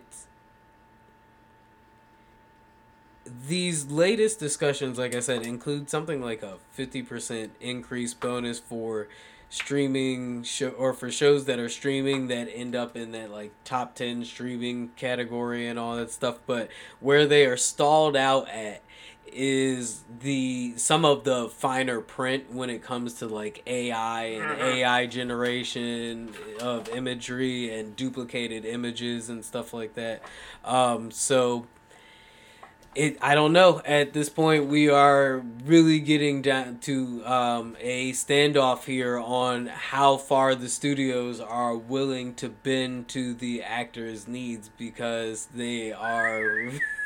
these 3.48 3.90
latest 3.90 4.40
discussions 4.40 4.98
like 4.98 5.16
i 5.16 5.20
said 5.20 5.44
include 5.46 5.90
something 5.90 6.22
like 6.22 6.44
a 6.44 6.58
50% 6.78 7.50
increase 7.62 8.14
bonus 8.14 8.60
for 8.60 9.08
streaming 9.50 10.44
show 10.44 10.70
or 10.70 10.94
for 10.94 11.10
shows 11.12 11.46
that 11.46 11.60
are 11.60 11.70
streaming 11.70 12.28
that 12.28 12.50
end 12.54 12.76
up 12.76 12.96
in 12.98 13.12
that 13.12 13.32
like 13.32 13.52
top 13.64 13.96
10 13.96 14.26
streaming 14.26 14.90
category 14.96 15.68
and 15.68 15.80
all 15.80 15.96
that 15.96 16.12
stuff 16.12 16.40
but 16.46 16.70
where 17.00 17.26
they 17.26 17.46
are 17.46 17.58
stalled 17.58 18.16
out 18.16 18.50
at 18.50 18.82
is 19.36 20.04
the 20.22 20.74
some 20.78 21.06
of 21.06 21.24
the 21.24 21.50
finer 21.50 22.02
print 22.02 22.52
when 22.52 22.70
it 22.70 22.82
comes 22.82 23.16
to 23.16 23.28
like 23.28 23.62
AI 23.68 24.24
and 24.24 24.62
AI 24.62 25.06
generation 25.06 26.34
of 26.62 26.90
imagery 26.90 27.78
and 27.78 27.96
duplicated 27.96 28.66
images 28.66 29.30
and 29.30 29.44
stuff 29.44 29.74
like 29.74 29.96
that. 29.96 30.22
Um, 30.64 31.12
so 31.12 31.68
it 32.96 33.18
I 33.22 33.36
don't 33.36 33.54
know. 33.54 33.82
At 33.86 34.14
this 34.14 34.30
point, 34.30 34.68
we 34.68 34.90
are 34.90 35.44
really 35.66 36.00
getting 36.00 36.42
down 36.42 36.80
to 36.80 37.26
um, 37.26 37.78
a 37.80 38.12
standoff 38.12 38.86
here 38.86 39.18
on 39.18 39.68
how 39.68 40.18
far 40.18 40.56
the 40.56 40.70
studios 40.70 41.40
are 41.40 41.76
willing 41.76 42.36
to 42.36 42.50
bend 42.50 43.08
to 43.10 43.34
the 43.34 43.64
actors' 43.64 44.28
needs 44.28 44.70
because 44.78 45.48
they 45.54 45.92
are 45.92 46.72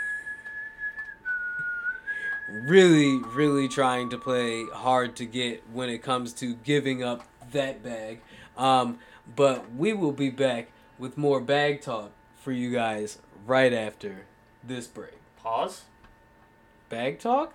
really, 2.50 3.18
really 3.18 3.68
trying 3.68 4.10
to 4.10 4.18
play 4.18 4.66
hard 4.66 5.16
to 5.18 5.26
get 5.26 5.64
when 5.72 5.90
it 5.90 6.02
comes 6.02 6.34
to 6.34 6.56
giving 6.56 7.04
up 7.04 7.24
that 7.52 7.84
bag. 7.84 8.22
Um, 8.58 9.00
but 9.36 9.74
we 9.74 9.94
will 9.94 10.12
be 10.12 10.30
back 10.30 10.70
with 10.98 11.18
more 11.18 11.40
bag 11.40 11.82
talk 11.82 12.12
for 12.36 12.52
you 12.52 12.72
guys 12.72 13.20
right 13.46 13.74
after 13.74 14.26
this 14.64 14.88
break. 14.88 15.20
Pause. 15.42 15.84
Bag 16.90 17.20
talk? 17.20 17.54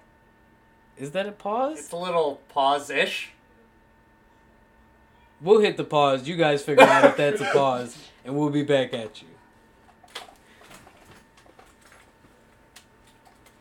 Is 0.97 1.12
that 1.12 1.26
a 1.26 1.32
pause? 1.32 1.78
It's 1.78 1.93
a 1.93 1.97
little 1.97 2.40
pause-ish. 2.49 3.32
We'll 5.40 5.61
hit 5.61 5.76
the 5.76 5.84
pause. 5.84 6.28
You 6.28 6.36
guys 6.36 6.62
figure 6.62 6.84
out 6.84 7.05
if 7.05 7.16
that's 7.16 7.40
a 7.40 7.45
pause, 7.53 7.97
and 8.24 8.36
we'll 8.36 8.51
be 8.51 8.62
back 8.62 8.95
at 8.95 9.22
you. 9.22 9.28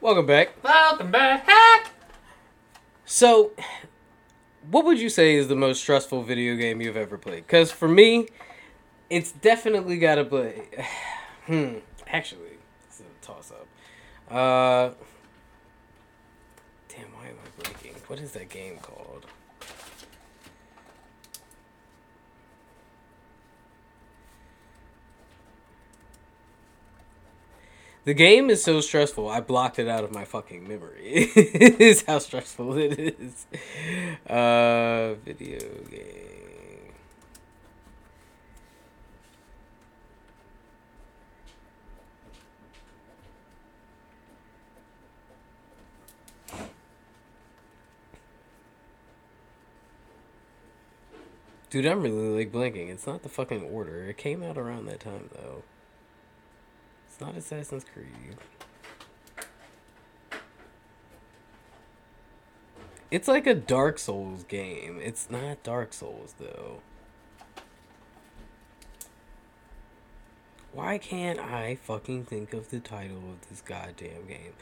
Welcome 0.01 0.25
back. 0.25 0.63
Welcome 0.63 1.11
back. 1.11 1.91
So, 3.05 3.51
what 4.71 4.83
would 4.83 4.99
you 4.99 5.09
say 5.09 5.35
is 5.35 5.47
the 5.47 5.55
most 5.55 5.79
stressful 5.79 6.23
video 6.23 6.55
game 6.55 6.81
you've 6.81 6.97
ever 6.97 7.19
played? 7.19 7.45
Because 7.45 7.71
for 7.71 7.87
me, 7.87 8.27
it's 9.11 9.31
definitely 9.31 9.99
got 9.99 10.15
to 10.15 10.25
play. 10.25 10.63
hmm. 11.45 11.75
Actually, 12.07 12.57
it's 12.87 13.01
a 13.01 13.25
toss 13.25 13.51
up. 13.51 13.67
Uh. 14.35 14.95
Damn, 16.89 17.13
why 17.13 17.27
am 17.27 17.35
I 17.45 17.61
blinking? 17.61 17.93
What 18.07 18.19
is 18.19 18.31
that 18.31 18.49
game 18.49 18.79
called? 18.81 19.27
The 28.03 28.15
game 28.15 28.49
is 28.49 28.63
so 28.63 28.81
stressful, 28.81 29.29
I 29.29 29.41
blocked 29.41 29.77
it 29.77 29.87
out 29.87 30.03
of 30.03 30.11
my 30.11 30.25
fucking 30.25 30.67
memory. 30.67 31.03
is 31.35 32.03
how 32.07 32.17
stressful 32.17 32.75
it 32.77 32.97
is. 32.97 33.45
Uh, 34.27 35.13
video 35.23 35.59
game. 35.89 36.41
Dude, 51.69 51.85
I'm 51.85 52.01
really 52.01 52.37
like 52.37 52.51
blinking. 52.51 52.89
It's 52.89 53.05
not 53.07 53.21
the 53.21 53.29
fucking 53.29 53.63
order. 53.63 54.09
It 54.09 54.17
came 54.17 54.41
out 54.43 54.57
around 54.57 54.87
that 54.87 54.99
time 54.99 55.29
though. 55.33 55.63
Not 57.21 57.37
Assassin's 57.37 57.85
Creed. 57.93 58.35
It's 63.11 63.27
like 63.27 63.45
a 63.45 63.53
Dark 63.53 63.99
Souls 63.99 64.43
game. 64.43 64.99
It's 65.03 65.29
not 65.29 65.61
Dark 65.61 65.93
Souls 65.93 66.33
though. 66.39 66.81
Why 70.73 70.97
can't 70.97 71.37
I 71.37 71.75
fucking 71.75 72.25
think 72.25 72.53
of 72.53 72.71
the 72.71 72.79
title 72.79 73.17
of 73.17 73.47
this 73.49 73.61
goddamn 73.61 74.25
game? 74.27 74.53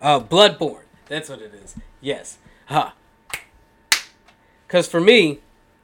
Uh, 0.00 0.20
Bloodborne. 0.20 0.84
That's 1.08 1.28
what 1.28 1.42
it 1.42 1.52
is. 1.52 1.74
Yes. 2.00 2.38
Ha. 2.66 2.94
Cause 4.68 4.88
for 4.88 5.00
me, 5.00 5.40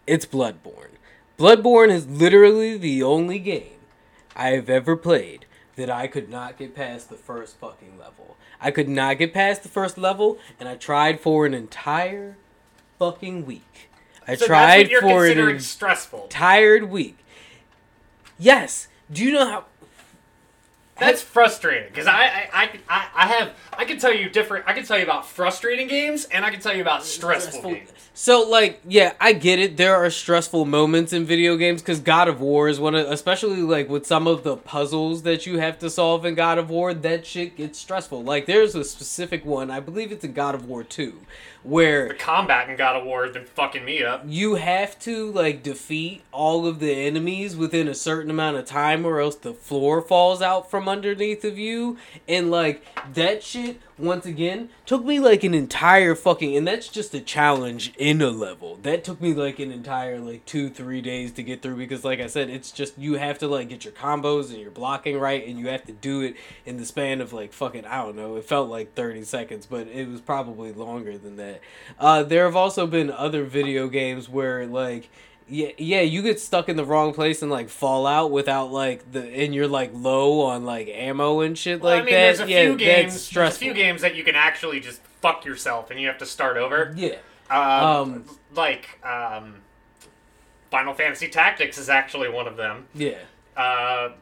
it's 0.06 0.24
Bloodborne. 0.24 0.96
Bloodborne 1.38 1.90
is 1.90 2.06
literally 2.06 2.78
the 2.78 3.02
only 3.02 3.38
game 3.38 3.80
I 4.34 4.50
have 4.50 4.70
ever 4.70 4.96
played 4.96 5.44
that 5.76 5.90
I 5.90 6.06
could 6.06 6.28
not 6.28 6.58
get 6.58 6.74
past 6.74 7.08
the 7.08 7.16
first 7.16 7.56
fucking 7.58 7.98
level. 7.98 8.36
I 8.60 8.70
could 8.70 8.88
not 8.88 9.18
get 9.18 9.32
past 9.32 9.62
the 9.62 9.68
first 9.68 9.96
level, 9.98 10.38
and 10.60 10.68
I 10.68 10.76
tried 10.76 11.20
for 11.20 11.46
an 11.46 11.54
entire 11.54 12.36
fucking 12.98 13.46
week. 13.46 13.88
I 14.26 14.36
So 14.36 14.46
tried 14.46 14.90
that's 14.90 15.02
what 15.02 15.10
you're 15.24 15.34
for 15.34 15.50
an 15.50 15.60
stressful. 15.60 16.24
entire 16.24 16.84
week. 16.84 17.18
Yes. 18.38 18.88
Do 19.10 19.24
you 19.24 19.32
know 19.32 19.46
how? 19.50 19.64
That's 21.06 21.22
frustrating 21.22 21.88
because 21.88 22.06
I, 22.06 22.22
I, 22.22 22.48
I, 22.52 22.70
I 22.88 23.08
I 23.14 23.26
have 23.26 23.52
I 23.76 23.84
can 23.84 23.98
tell 23.98 24.14
you 24.14 24.28
different. 24.28 24.64
I 24.66 24.72
can 24.72 24.84
tell 24.84 24.98
you 24.98 25.04
about 25.04 25.26
frustrating 25.26 25.88
games 25.88 26.26
and 26.26 26.44
I 26.44 26.50
can 26.50 26.60
tell 26.60 26.74
you 26.74 26.82
about 26.82 27.04
stressful, 27.04 27.62
games. 27.72 27.90
So 28.14 28.48
like, 28.48 28.80
yeah, 28.86 29.14
I 29.20 29.32
get 29.32 29.58
it. 29.58 29.76
There 29.76 29.96
are 29.96 30.10
stressful 30.10 30.64
moments 30.66 31.12
in 31.12 31.24
video 31.24 31.56
games 31.56 31.80
because 31.82 32.00
God 32.00 32.28
of 32.28 32.40
War 32.40 32.68
is 32.68 32.78
one 32.78 32.94
of, 32.94 33.10
especially 33.10 33.62
like 33.62 33.88
with 33.88 34.06
some 34.06 34.26
of 34.26 34.44
the 34.44 34.56
puzzles 34.56 35.22
that 35.22 35.46
you 35.46 35.58
have 35.58 35.78
to 35.80 35.88
solve 35.90 36.24
in 36.24 36.34
God 36.34 36.58
of 36.58 36.70
War. 36.70 36.92
That 36.94 37.26
shit 37.26 37.56
gets 37.56 37.78
stressful. 37.78 38.22
Like, 38.22 38.46
there's 38.46 38.74
a 38.74 38.84
specific 38.84 39.44
one. 39.44 39.70
I 39.70 39.80
believe 39.80 40.12
it's 40.12 40.24
in 40.24 40.32
God 40.34 40.54
of 40.54 40.66
War 40.66 40.84
Two, 40.84 41.22
where 41.64 42.08
The 42.08 42.14
combat 42.14 42.68
in 42.68 42.76
God 42.76 42.96
of 42.96 43.04
War 43.04 43.24
has 43.24 43.32
been 43.32 43.44
fucking 43.44 43.84
me 43.84 44.02
up. 44.02 44.22
you 44.26 44.56
have 44.56 44.98
to 45.00 45.30
like 45.30 45.62
defeat 45.62 46.22
all 46.32 46.66
of 46.66 46.80
the 46.80 46.92
enemies 46.92 47.56
within 47.56 47.86
a 47.88 47.94
certain 47.94 48.30
amount 48.30 48.56
of 48.56 48.64
time 48.66 49.04
or 49.06 49.20
else 49.20 49.36
the 49.36 49.52
floor 49.54 50.00
falls 50.02 50.42
out 50.42 50.70
from 50.70 50.88
underneath 50.88 51.44
of 51.44 51.58
you 51.58 51.96
and 52.28 52.50
like 52.50 52.84
that 53.14 53.42
shit 53.42 53.80
once 54.02 54.26
again 54.26 54.68
took 54.84 55.04
me 55.04 55.18
like 55.18 55.44
an 55.44 55.54
entire 55.54 56.14
fucking 56.14 56.56
and 56.56 56.66
that's 56.66 56.88
just 56.88 57.14
a 57.14 57.20
challenge 57.20 57.92
in 57.96 58.20
a 58.20 58.30
level. 58.30 58.78
That 58.82 59.04
took 59.04 59.20
me 59.20 59.32
like 59.32 59.58
an 59.58 59.70
entire 59.70 60.18
like 60.18 60.44
two 60.44 60.68
three 60.68 61.00
days 61.00 61.32
to 61.32 61.42
get 61.42 61.62
through 61.62 61.76
because 61.76 62.04
like 62.04 62.20
i 62.20 62.26
said 62.26 62.50
it's 62.50 62.70
just 62.70 62.98
you 62.98 63.14
have 63.14 63.38
to 63.38 63.48
like 63.48 63.68
get 63.68 63.84
your 63.84 63.94
combos 63.94 64.50
and 64.50 64.60
your 64.60 64.70
blocking 64.70 65.18
right 65.18 65.46
and 65.46 65.58
you 65.58 65.68
have 65.68 65.84
to 65.86 65.92
do 65.92 66.20
it 66.20 66.36
in 66.66 66.76
the 66.76 66.84
span 66.84 67.20
of 67.20 67.32
like 67.32 67.52
fucking 67.52 67.84
i 67.86 68.02
don't 68.02 68.16
know 68.16 68.36
it 68.36 68.44
felt 68.44 68.68
like 68.68 68.94
30 68.94 69.24
seconds 69.24 69.66
but 69.66 69.86
it 69.88 70.08
was 70.08 70.20
probably 70.20 70.72
longer 70.72 71.16
than 71.16 71.36
that. 71.36 71.60
Uh, 71.98 72.22
there 72.22 72.44
have 72.44 72.56
also 72.56 72.86
been 72.86 73.10
other 73.10 73.44
video 73.44 73.88
games 73.88 74.28
where 74.28 74.66
like 74.66 75.08
yeah, 75.52 75.68
yeah, 75.76 76.00
you 76.00 76.22
get 76.22 76.40
stuck 76.40 76.68
in 76.70 76.76
the 76.76 76.84
wrong 76.84 77.12
place 77.12 77.42
and 77.42 77.50
like 77.50 77.68
fall 77.68 78.06
out 78.06 78.30
without 78.30 78.72
like 78.72 79.12
the 79.12 79.22
and 79.22 79.54
you're 79.54 79.68
like 79.68 79.90
low 79.92 80.40
on 80.40 80.64
like 80.64 80.88
ammo 80.88 81.40
and 81.40 81.58
shit 81.58 81.82
Well, 81.82 81.92
like 81.94 82.02
I 82.02 82.04
mean, 82.06 82.14
that. 82.14 82.20
there's 82.38 82.40
a 82.40 82.50
yeah, 82.50 82.62
few 82.64 82.76
games. 82.76 83.30
There's 83.30 83.54
a 83.54 83.58
few 83.58 83.74
games 83.74 84.00
that 84.00 84.14
you 84.16 84.24
can 84.24 84.34
actually 84.34 84.80
just 84.80 85.02
fuck 85.20 85.44
yourself 85.44 85.90
and 85.90 86.00
you 86.00 86.06
have 86.08 86.18
to 86.18 86.26
start 86.26 86.56
over. 86.56 86.94
Yeah. 86.96 87.16
Um, 87.50 87.58
Um, 87.60 88.24
like 88.54 88.98
um, 89.04 89.56
Final 90.70 90.94
Fantasy 90.94 91.28
Tactics 91.28 91.76
is 91.76 91.90
actually 91.90 92.30
one 92.30 92.46
of 92.48 92.56
them. 92.56 92.86
Yeah. 92.94 93.18
Uh, 93.56 94.12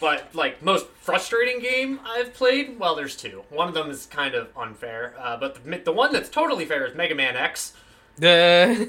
but 0.00 0.34
like 0.34 0.62
most 0.62 0.86
frustrating 1.02 1.60
game 1.60 2.00
I've 2.06 2.32
played, 2.32 2.78
well, 2.78 2.94
there's 2.96 3.16
two. 3.16 3.44
One 3.50 3.68
of 3.68 3.74
them 3.74 3.90
is 3.90 4.06
kind 4.06 4.34
of 4.34 4.48
unfair, 4.56 5.14
uh, 5.20 5.36
but 5.36 5.62
the, 5.62 5.76
the 5.78 5.92
one 5.92 6.10
that's 6.12 6.30
totally 6.30 6.64
fair 6.64 6.86
is 6.86 6.94
Mega 6.94 7.14
Man 7.14 7.36
X. 7.36 7.74
The 8.16 8.88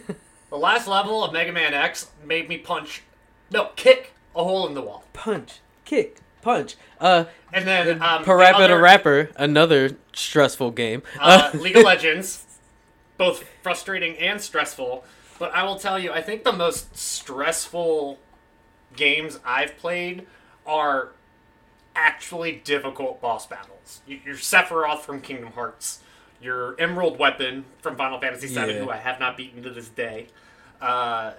The 0.51 0.57
last 0.57 0.87
level 0.87 1.23
of 1.23 1.33
Mega 1.33 1.51
Man 1.51 1.73
X 1.73 2.11
made 2.23 2.47
me 2.49 2.57
punch, 2.59 3.01
no, 3.51 3.69
kick 3.75 4.13
a 4.35 4.43
hole 4.43 4.67
in 4.67 4.73
the 4.75 4.81
wall, 4.81 5.03
punch, 5.13 5.59
kick, 5.85 6.17
punch. 6.43 6.75
Uh, 6.99 7.25
and 7.53 7.65
then 7.67 8.01
um, 8.01 8.21
the 8.21 8.27
Parappa 8.29 8.67
the 8.67 8.77
Rapper, 8.79 9.29
another 9.37 9.97
stressful 10.13 10.71
game. 10.71 11.01
uh, 11.19 11.51
League 11.55 11.77
of 11.77 11.83
Legends, 11.83 12.45
both 13.17 13.43
frustrating 13.63 14.15
and 14.17 14.39
stressful. 14.39 15.03
But 15.39 15.53
I 15.55 15.63
will 15.63 15.77
tell 15.79 15.97
you, 15.97 16.11
I 16.11 16.21
think 16.21 16.43
the 16.43 16.53
most 16.53 16.95
stressful 16.95 18.19
games 18.95 19.39
I've 19.43 19.75
played 19.77 20.27
are 20.67 21.09
actually 21.95 22.61
difficult 22.63 23.21
boss 23.21 23.47
battles. 23.47 24.01
Your 24.05 24.35
Sephiroth 24.35 24.99
from 24.99 25.21
Kingdom 25.21 25.53
Hearts, 25.53 26.01
your 26.41 26.75
Emerald 26.79 27.17
Weapon 27.17 27.65
from 27.81 27.95
Final 27.95 28.19
Fantasy 28.19 28.47
VII, 28.47 28.53
Yeah. 28.73 28.79
who 28.83 28.89
I 28.89 28.97
have 28.97 29.19
not 29.19 29.35
beaten 29.37 29.63
to 29.63 29.69
this 29.71 29.87
day. 29.89 30.27
Uh, 30.81 31.33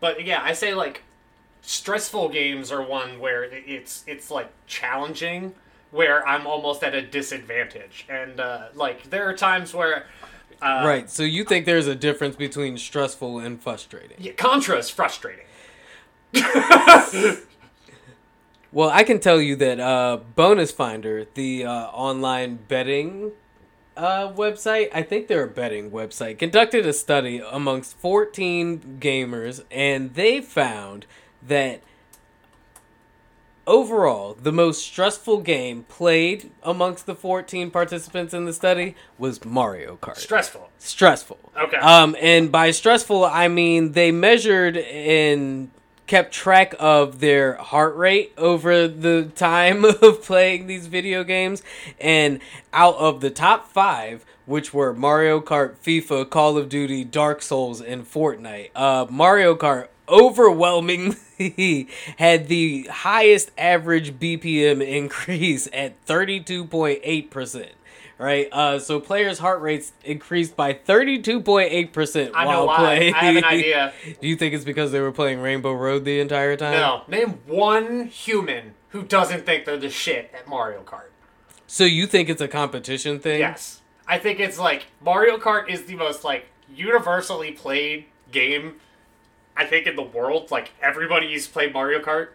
but 0.00 0.24
yeah, 0.24 0.40
I 0.42 0.52
say 0.52 0.74
like 0.74 1.02
stressful 1.62 2.30
games 2.30 2.72
are 2.72 2.82
one 2.82 3.18
where 3.18 3.44
it's 3.44 4.02
it's 4.06 4.30
like 4.30 4.50
challenging 4.66 5.54
where 5.90 6.26
i'm 6.26 6.46
almost 6.46 6.82
at 6.82 6.94
a 6.94 7.02
disadvantage 7.02 8.06
and 8.08 8.40
uh, 8.40 8.68
like 8.74 9.08
there 9.10 9.28
are 9.28 9.36
times 9.36 9.74
where 9.74 10.06
uh, 10.62 10.82
right. 10.84 11.08
So 11.08 11.22
you 11.22 11.44
think 11.44 11.64
there's 11.64 11.86
a 11.86 11.94
difference 11.94 12.36
between 12.36 12.76
stressful 12.76 13.38
and 13.38 13.60
frustrating? 13.62 14.16
yeah, 14.18 14.32
contra 14.32 14.76
is 14.76 14.90
frustrating 14.90 15.46
Well, 18.72 18.88
I 18.90 19.02
can 19.02 19.18
tell 19.18 19.40
you 19.40 19.56
that 19.56 19.80
uh, 19.80 20.18
Bonus 20.36 20.70
Finder, 20.70 21.26
the 21.34 21.64
uh, 21.64 21.72
online 21.86 22.56
betting 22.68 23.32
uh, 23.96 24.32
website, 24.32 24.88
I 24.94 25.02
think 25.02 25.28
they're 25.28 25.44
a 25.44 25.48
betting 25.48 25.90
website, 25.90 26.38
conducted 26.38 26.86
a 26.86 26.92
study 26.92 27.42
amongst 27.50 27.96
14 27.98 28.98
gamers, 29.00 29.62
and 29.70 30.14
they 30.14 30.40
found 30.40 31.06
that 31.46 31.82
overall, 33.66 34.34
the 34.34 34.52
most 34.52 34.82
stressful 34.82 35.40
game 35.42 35.84
played 35.84 36.50
amongst 36.62 37.06
the 37.06 37.14
14 37.14 37.70
participants 37.70 38.34
in 38.34 38.44
the 38.44 38.52
study 38.52 38.94
was 39.18 39.44
Mario 39.44 39.96
Kart. 40.00 40.16
stressful 40.16 40.70
stressful. 40.78 41.38
Okay. 41.56 41.76
Um, 41.76 42.16
and 42.20 42.50
by 42.50 42.70
stressful, 42.70 43.24
I 43.24 43.48
mean 43.48 43.92
they 43.92 44.10
measured 44.10 44.76
and 44.76 45.70
kept 46.10 46.34
track 46.34 46.74
of 46.80 47.20
their 47.20 47.54
heart 47.54 47.94
rate 47.94 48.32
over 48.36 48.88
the 48.88 49.30
time 49.36 49.84
of 50.02 50.20
playing 50.22 50.66
these 50.66 50.88
video 50.88 51.22
games. 51.22 51.62
And 52.00 52.40
out 52.72 52.96
of 52.96 53.20
the 53.20 53.30
top 53.30 53.68
five, 53.68 54.24
which 54.44 54.74
were 54.74 54.92
Mario 54.92 55.40
Kart, 55.40 55.76
FIFA, 55.76 56.28
Call 56.28 56.58
of 56.58 56.68
Duty, 56.68 57.04
Dark 57.04 57.40
Souls, 57.42 57.80
and 57.80 58.04
Fortnite, 58.04 58.70
uh, 58.74 59.06
Mario 59.08 59.54
Kart 59.54 59.86
overwhelmingly 60.08 61.88
had 62.16 62.48
the 62.48 62.88
highest 62.90 63.52
average 63.56 64.18
BPM 64.18 64.84
increase 64.84 65.68
at 65.72 66.04
32.8%. 66.06 67.68
Right, 68.20 68.48
uh, 68.52 68.78
so 68.78 69.00
players' 69.00 69.38
heart 69.38 69.62
rates 69.62 69.92
increased 70.04 70.54
by 70.54 70.74
thirty-two 70.74 71.40
point 71.40 71.72
eight 71.72 71.92
percent 71.94 72.32
i 72.34 72.44
while 72.44 72.60
know 72.60 72.64
why 72.66 72.76
playing. 72.76 73.14
i 73.14 73.18
have 73.24 73.36
an 73.36 73.44
idea 73.44 73.92
Do 74.20 74.28
you 74.28 74.36
think 74.36 74.54
it's 74.54 74.64
because 74.64 74.92
they 74.92 75.00
were 75.00 75.10
playing 75.12 75.40
Rainbow 75.40 75.72
Road 75.72 76.04
the 76.04 76.20
entire 76.20 76.54
time? 76.56 76.72
no 76.72 77.02
name 77.08 77.38
one 77.46 78.06
human 78.08 78.74
who 78.90 79.02
doesn't 79.02 79.46
think 79.46 79.64
they're 79.64 79.78
the 79.78 79.88
shit 79.88 80.30
at 80.34 80.46
mario 80.46 80.82
kart 80.82 81.08
So 81.66 81.84
you 81.84 82.06
think 82.06 82.28
it's 82.28 82.42
a 82.42 82.48
competition 82.48 83.20
thing? 83.20 83.40
yes 83.40 83.80
i 84.06 84.18
think 84.18 84.38
it's 84.38 84.58
like 84.58 84.88
mario 85.02 85.38
kart 85.38 85.70
is 85.70 85.84
the 85.86 85.96
most 85.96 86.22
like 86.22 86.46
universally 86.74 87.52
played 87.52 88.04
game 88.30 88.74
I 89.56 89.66
think 89.66 89.86
in 89.86 89.94
the 89.96 90.02
world, 90.02 90.50
like 90.50 90.70
everybody's 90.80 91.46
played 91.46 91.74
Mario 91.74 92.00
Kart, 92.00 92.28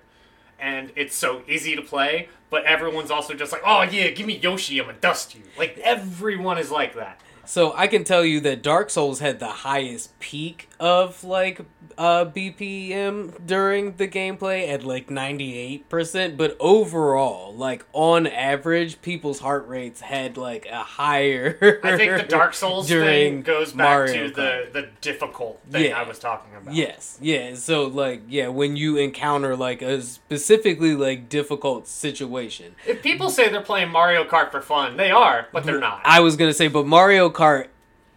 and 0.59 0.91
it's 0.95 1.15
so 1.15 1.41
easy 1.47 1.75
to 1.75 1.81
play. 1.81 2.29
But 2.55 2.63
everyone's 2.63 3.11
also 3.11 3.33
just 3.33 3.51
like, 3.51 3.63
oh 3.65 3.81
yeah, 3.81 4.11
give 4.11 4.25
me 4.25 4.37
Yoshi, 4.37 4.79
I'm 4.79 4.85
gonna 4.85 4.97
dust 5.01 5.35
you. 5.35 5.41
Like 5.57 5.77
everyone 5.79 6.57
is 6.57 6.71
like 6.71 6.95
that. 6.95 7.19
So 7.43 7.73
I 7.75 7.87
can 7.87 8.05
tell 8.05 8.23
you 8.23 8.39
that 8.39 8.61
Dark 8.61 8.89
Souls 8.89 9.19
had 9.19 9.41
the 9.41 9.47
highest 9.49 10.17
peak 10.19 10.69
of 10.79 11.23
like 11.23 11.61
uh 11.97 12.25
BPM 12.25 13.45
during 13.45 13.95
the 13.95 14.07
gameplay 14.07 14.67
at 14.67 14.83
like 14.83 15.07
98%, 15.07 16.37
but 16.37 16.57
overall, 16.59 17.53
like 17.55 17.85
on 17.93 18.27
average, 18.27 19.01
people's 19.01 19.39
heart 19.39 19.67
rates 19.67 20.01
had 20.01 20.37
like 20.37 20.65
a 20.65 20.83
higher 20.83 21.79
I 21.83 21.97
think 21.97 22.17
the 22.17 22.27
Dark 22.27 22.53
Souls 22.53 22.87
thing 22.89 23.41
goes 23.41 23.71
back 23.71 23.77
Mario 23.87 24.27
to 24.27 24.33
the 24.33 24.69
the 24.73 24.89
difficult 25.01 25.61
thing 25.69 25.85
Yeah. 25.85 25.99
I 25.99 26.03
was 26.03 26.19
talking 26.19 26.55
about. 26.55 26.73
Yes, 26.73 27.17
yeah. 27.21 27.55
So 27.55 27.85
like, 27.87 28.23
yeah, 28.27 28.47
when 28.49 28.75
you 28.75 28.97
encounter 28.97 29.55
like 29.55 29.81
a 29.81 30.01
specifically 30.01 30.95
like 30.95 31.29
difficult 31.29 31.87
situation, 31.87 32.75
If 32.85 33.01
people 33.01 33.29
say 33.29 33.49
they're 33.49 33.61
playing 33.61 33.89
Mario 33.89 34.23
Kart 34.25 34.51
for 34.51 34.61
fun, 34.61 34.97
they 34.97 35.11
are, 35.11 35.47
but 35.53 35.63
they're 35.63 35.79
not. 35.79 36.01
I 36.03 36.19
was 36.19 36.35
gonna 36.35 36.53
say, 36.53 36.67
but 36.67 36.85
Mario 36.85 37.29
Kart, 37.29 37.67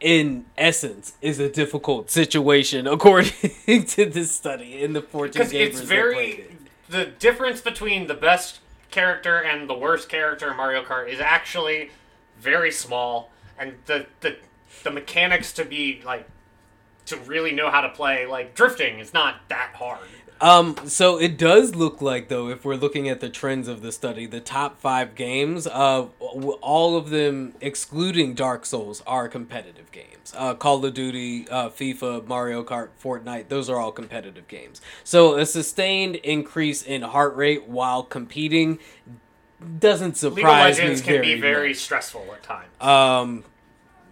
in 0.01 0.47
essence, 0.57 1.15
is 1.21 1.39
a 1.39 1.49
difficult 1.49 2.11
situation 2.11 2.87
according 2.97 3.33
to 3.85 4.07
this 4.07 4.31
study 4.33 4.83
in 4.83 4.93
the 4.93 5.03
14 5.03 5.33
Because 5.33 5.53
gamers 5.53 5.67
it's 5.67 5.81
very 5.81 6.31
it. 6.31 6.53
the 6.89 7.07
difference 7.07 7.61
between 7.61 8.07
the 8.07 8.15
best 8.15 8.61
character 8.91 9.39
and 9.39 9.69
the 9.69 9.75
worst 9.75 10.09
character 10.09 10.51
in 10.51 10.57
Mario 10.57 10.83
Kart 10.83 11.09
is 11.09 11.21
actually 11.21 11.91
very 12.39 12.71
small, 12.71 13.31
and 13.59 13.75
the 13.87 14.07
the 14.21 14.37
the 14.85 14.91
mechanics 14.91 15.53
to 15.55 15.65
be 15.65 16.01
like 16.05 16.27
to 17.07 17.17
really 17.19 17.53
know 17.53 17.71
how 17.71 17.81
to 17.81 17.89
play 17.89 18.27
like 18.27 18.55
drifting 18.55 18.99
is 18.99 19.13
not 19.13 19.41
that 19.49 19.73
hard. 19.75 20.07
Um, 20.41 20.77
so 20.87 21.19
it 21.19 21.37
does 21.37 21.75
look 21.75 22.01
like 22.01 22.29
though, 22.29 22.49
if 22.49 22.65
we're 22.65 22.77
looking 22.77 23.09
at 23.09 23.21
the 23.21 23.29
trends 23.29 23.67
of 23.69 23.83
the 23.83 23.91
study, 23.91 24.27
the 24.27 24.41
top 24.41 24.81
five 24.81 25.15
games, 25.15 25.67
uh, 25.67 26.07
all 26.21 26.97
of 26.97 27.11
them 27.11 27.55
excluding 27.61 28.35
Dark 28.35 28.65
Souls 28.65 29.03
are 29.07 29.29
competitive 29.29 29.91
games. 29.91 30.33
Uh, 30.37 30.55
Call 30.55 30.85
of 30.85 30.95
Duty, 30.95 31.49
uh, 31.49 31.71
FIFA, 31.71 32.27
Mario 32.27 32.63
Kart, 32.63 32.91
Fortnite, 33.03 33.49
those 33.49 33.69
are 33.69 33.79
all 33.79 33.93
competitive 33.93 34.47
games. 34.47 34.81
So 35.03 35.37
a 35.37 35.47
sustained 35.47 36.17
increase 36.17 36.83
in 36.83 37.03
heart 37.03 37.35
rate 37.37 37.67
while 37.67 38.03
competing 38.03 38.79
doesn't 39.81 40.23
League 40.23 40.33
of 40.33 40.39
surprise 40.39 40.79
me 40.79 40.85
Legends 40.85 41.01
can 41.03 41.13
very 41.15 41.35
be 41.35 41.41
very 41.41 41.69
much. 41.71 41.79
stressful 41.79 42.27
at 42.33 42.43
times. 42.45 42.69
Um, 42.81 43.45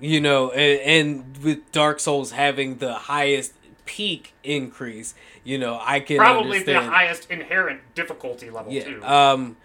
you 0.01 0.21
know, 0.21 0.51
and, 0.51 1.25
and 1.25 1.39
with 1.45 1.71
Dark 1.73 2.01
Souls 2.01 2.33
having 2.33 2.79
the 2.79 2.95
highest 2.95 3.56
peak 3.87 4.35
increase, 4.45 5.15
you 5.45 5.57
know, 5.59 5.79
I 5.83 6.01
can 6.01 6.19
Probably 6.19 6.59
understand. 6.59 6.87
the 6.87 6.91
highest 6.91 7.31
inherent 7.31 7.81
difficulty 7.95 8.51
level 8.51 8.73
yeah. 8.73 8.85
too. 8.85 9.05
Um, 9.05 9.57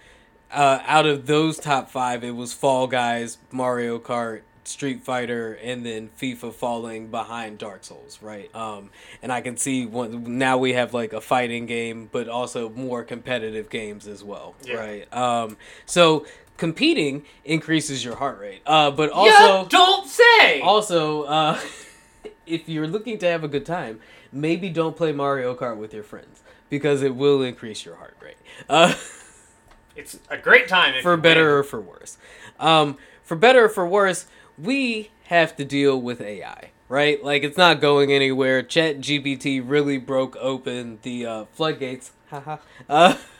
uh, 0.51 0.79
out 0.85 1.05
of 1.05 1.27
those 1.27 1.57
top 1.57 1.89
five, 1.89 2.23
it 2.23 2.31
was 2.35 2.53
Fall 2.53 2.87
Guys, 2.87 3.37
Mario 3.51 3.99
Kart, 3.99 4.41
Street 4.63 5.01
Fighter, 5.01 5.53
and 5.53 5.85
then 5.85 6.09
FIFA 6.19 6.53
falling 6.53 7.07
behind 7.07 7.57
Dark 7.57 7.83
Souls, 7.83 8.19
right? 8.21 8.53
Um, 8.55 8.91
and 9.23 9.31
I 9.31 9.41
can 9.41 9.57
see 9.57 9.85
one, 9.85 10.37
now 10.37 10.57
we 10.57 10.73
have 10.73 10.93
like 10.93 11.13
a 11.13 11.21
fighting 11.21 11.65
game, 11.65 12.09
but 12.11 12.27
also 12.29 12.69
more 12.69 13.03
competitive 13.03 13.69
games 13.69 14.07
as 14.07 14.23
well, 14.23 14.53
Yeah. 14.63 14.75
right? 14.75 15.13
Um, 15.13 15.57
so 15.85 16.25
competing 16.57 17.25
increases 17.43 18.05
your 18.05 18.15
heart 18.17 18.39
rate, 18.39 18.61
uh, 18.67 18.91
but 18.91 19.09
yeah, 19.09 19.15
also 19.15 19.67
don't 19.69 20.07
say. 20.07 20.61
also, 20.61 21.23
uh, 21.23 21.59
if 22.51 22.67
you're 22.67 22.87
looking 22.87 23.17
to 23.19 23.25
have 23.27 23.43
a 23.43 23.47
good 23.47 23.65
time, 23.65 23.99
maybe 24.31 24.69
don't 24.69 24.95
play 24.95 25.11
Mario 25.11 25.55
Kart 25.55 25.77
with 25.77 25.93
your 25.93 26.03
friends 26.03 26.41
because 26.69 27.01
it 27.01 27.15
will 27.15 27.41
increase 27.41 27.85
your 27.85 27.95
heart 27.95 28.15
rate. 28.21 28.37
Uh, 28.69 28.93
it's 29.95 30.19
a 30.29 30.37
great 30.37 30.67
time 30.67 30.95
if 30.95 31.03
for 31.03 31.17
better 31.17 31.57
or 31.57 31.63
for 31.63 31.79
worse. 31.79 32.17
Um, 32.59 32.97
for 33.23 33.35
better 33.35 33.65
or 33.65 33.69
for 33.69 33.87
worse, 33.87 34.25
we 34.57 35.11
have 35.25 35.55
to 35.55 35.65
deal 35.65 35.99
with 35.99 36.21
AI, 36.21 36.71
right? 36.89 37.23
Like 37.23 37.43
it's 37.43 37.57
not 37.57 37.79
going 37.79 38.11
anywhere. 38.11 38.61
Chat 38.61 38.99
GPT 38.99 39.61
really 39.65 39.97
broke 39.97 40.35
open 40.37 40.99
the 41.03 41.25
uh, 41.25 41.45
floodgates. 41.53 42.11
Haha. 42.29 42.57
uh, 42.89 43.15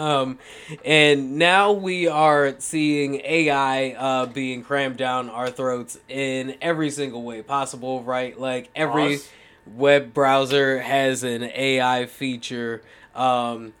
um, 0.00 0.38
and 0.84 1.36
now 1.36 1.72
we 1.72 2.08
are 2.08 2.54
seeing 2.58 3.20
AI 3.22 3.90
uh, 3.92 4.26
being 4.26 4.62
crammed 4.64 4.96
down 4.96 5.28
our 5.28 5.50
throats 5.50 5.98
in 6.08 6.56
every 6.62 6.90
single 6.90 7.22
way 7.22 7.42
possible, 7.42 8.02
right? 8.02 8.38
Like 8.38 8.70
every 8.74 9.18
web 9.66 10.14
browser 10.14 10.80
has 10.80 11.22
an 11.22 11.42
AI 11.42 12.06
feature. 12.06 12.82
Um, 13.14 13.74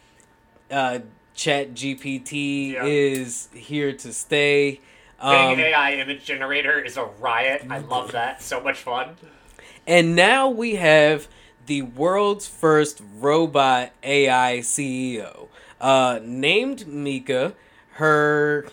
uh, 0.70 1.00
Chat 1.34 1.72
GPT 1.72 2.72
Yeah. 2.72 2.84
is 2.84 3.48
here 3.54 3.94
to 3.94 4.12
stay. 4.12 4.80
Um, 5.18 5.58
AI 5.58 5.94
image 5.94 6.24
generator 6.24 6.78
is 6.78 6.98
a 6.98 7.04
riot. 7.04 7.66
I 7.70 7.78
love 7.78 8.12
that. 8.12 8.42
So 8.42 8.60
much 8.60 8.78
fun. 8.78 9.16
And 9.86 10.14
now 10.14 10.48
we 10.50 10.74
have 10.76 11.28
the 11.66 11.82
world's 11.82 12.46
first 12.46 13.00
robot 13.18 13.92
AI 14.02 14.58
CEO, 14.58 15.48
uh, 15.80 16.20
named 16.22 16.86
Mika. 16.86 17.54
Her, 17.94 18.66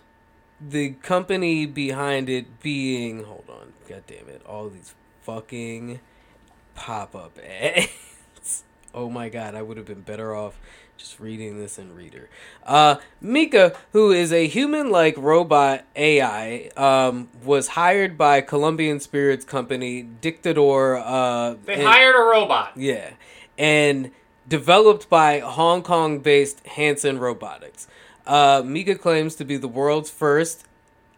the 0.62 0.92
company 0.92 1.66
behind 1.66 2.30
it 2.30 2.62
being, 2.62 3.24
hold 3.26 3.46
on, 3.50 3.74
god 3.90 4.04
damn 4.08 4.30
it, 4.30 4.42
all 4.46 4.70
these 4.70 4.94
fucking 5.24 6.00
pop 6.76 7.16
up 7.16 7.38
ads. 7.46 8.64
Oh 8.94 9.10
my 9.10 9.30
god, 9.30 9.54
I 9.56 9.62
would 9.62 9.78
have 9.78 9.86
been 9.86 10.02
better 10.02 10.34
off 10.36 10.60
just 10.98 11.20
reading 11.20 11.60
this 11.60 11.78
in 11.78 11.94
Reader. 11.94 12.28
Uh, 12.66 12.96
Mika, 13.22 13.76
who 13.92 14.12
is 14.12 14.32
a 14.34 14.48
human 14.48 14.90
like 14.90 15.16
robot 15.18 15.84
AI, 15.96 16.72
um, 16.78 17.30
was 17.44 17.68
hired 17.70 18.18
by 18.18 18.42
Colombian 18.42 19.00
Spirits 19.00 19.46
Company, 19.46 20.08
Dictador. 20.22 21.00
Uh, 21.06 21.56
They 21.66 21.74
and- 21.76 21.84
hired 21.84 22.16
a 22.16 22.20
robot. 22.20 22.72
yeah. 22.78 23.12
And 23.60 24.12
developed 24.48 25.10
by 25.10 25.40
Hong 25.40 25.84
Kong 25.84 26.20
based 26.20 26.66
Hanson 26.68 27.20
Robotics. 27.20 27.88
Uh, 28.26 28.62
Mika 28.66 28.96
claims 28.96 29.36
to 29.36 29.46
be 29.46 29.58
the 29.58 29.68
world's 29.68 30.10
first 30.10 30.66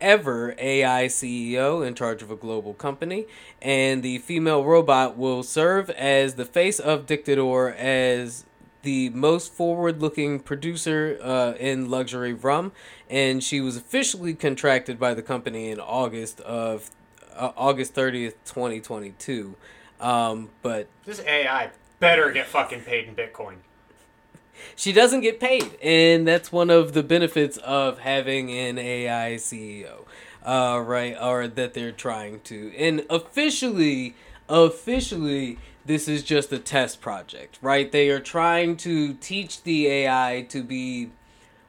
ever 0.01 0.55
AI 0.57 1.05
CEO 1.05 1.86
in 1.86 1.93
charge 1.93 2.21
of 2.21 2.32
a 2.32 2.36
global 2.36 2.73
company, 2.73 3.25
and 3.61 4.01
the 4.01 4.17
female 4.19 4.63
robot 4.63 5.17
will 5.17 5.43
serve 5.43 5.89
as 5.91 6.36
the 6.36 6.45
face 6.45 6.80
of 6.80 7.05
Dictador 7.05 7.75
as 7.75 8.45
the 8.82 9.09
most 9.09 9.51
forward-looking 9.51 10.39
producer 10.39 11.19
uh, 11.21 11.53
in 11.59 11.89
luxury 11.89 12.34
rum, 12.34 12.71
and 13.09 13.43
she 13.43 13.59
was 13.59 13.75
officially 13.75 14.34
contracted 14.34 14.97
by 14.97 15.13
the 15.13 15.21
company 15.21 15.69
in 15.69 15.80
August 15.80 16.39
of 16.41 16.89
uh, 17.36 17.51
August 17.57 17.93
thirtieth, 17.93 18.36
twenty 18.45 18.80
twenty-two. 18.80 19.55
Um, 19.99 20.49
but 20.61 20.88
This 21.03 21.19
AI 21.21 21.71
better 22.00 22.32
get 22.32 22.47
fucking 22.47 22.82
paid 22.82 23.08
in 23.08 23.16
Bitcoin. 23.16 23.58
she 24.76 24.91
doesn't 24.91 25.22
get 25.22 25.39
paid, 25.39 25.78
and 25.82 26.28
that's 26.28 26.52
one 26.52 26.70
of 26.70 26.93
the 26.93 27.04
benefits 27.04 27.58
of 27.58 28.00
having 28.00 28.52
an 28.52 28.78
AI 28.78 29.36
CEO, 29.36 30.06
uh, 30.43 30.80
right? 30.80 31.16
Or 31.22 31.47
that 31.47 31.74
they're 31.74 31.91
trying 31.91 32.39
to, 32.41 32.74
and 32.78 33.06
officially, 33.10 34.16
officially, 34.47 35.58
this 35.86 36.08
is 36.08 36.24
just 36.24 36.52
a 36.54 36.60
test 36.60 37.02
project, 37.02 37.58
right? 37.62 37.91
They 37.91 38.10
are 38.10 38.20
trying 38.20 38.78
to 38.78 39.14
teach 39.16 39.64
the 39.64 39.88
AI 39.88 40.45
to 40.50 40.64
be 40.64 41.12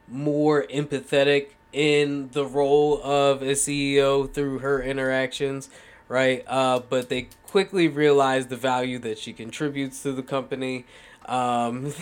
more 0.07 0.63
empathetic 0.63 1.49
in 1.73 2.29
the 2.33 2.45
role 2.45 3.01
of 3.01 3.41
a 3.41 3.53
CEO 3.53 4.31
through 4.31 4.59
her 4.59 4.81
interactions, 4.81 5.69
right? 6.11 6.43
Uh, 6.45 6.81
but 6.89 7.07
they 7.07 7.29
quickly 7.47 7.87
realize 7.87 8.47
the 8.47 8.57
value 8.57 8.99
that 8.99 9.17
she 9.17 9.31
contributes 9.31 10.03
to 10.03 10.11
the 10.11 10.21
company. 10.21 10.85
Um, 11.25 11.93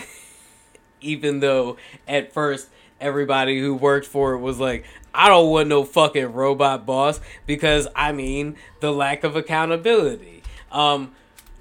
even 1.02 1.42
though 1.42 1.78
at 2.08 2.34
first 2.34 2.70
everybody 3.00 3.60
who 3.60 3.76
worked 3.76 4.08
for 4.08 4.34
it 4.34 4.40
was 4.40 4.60
like, 4.60 4.84
I 5.14 5.30
don't 5.30 5.52
want 5.52 5.70
no 5.70 5.84
fucking 5.84 6.34
robot 6.34 6.88
boss 6.88 7.22
because 7.46 7.88
I 7.96 8.12
mean 8.12 8.56
the 8.80 8.92
lack 8.92 9.24
of 9.24 9.36
accountability. 9.36 10.42
Um, 10.72 11.14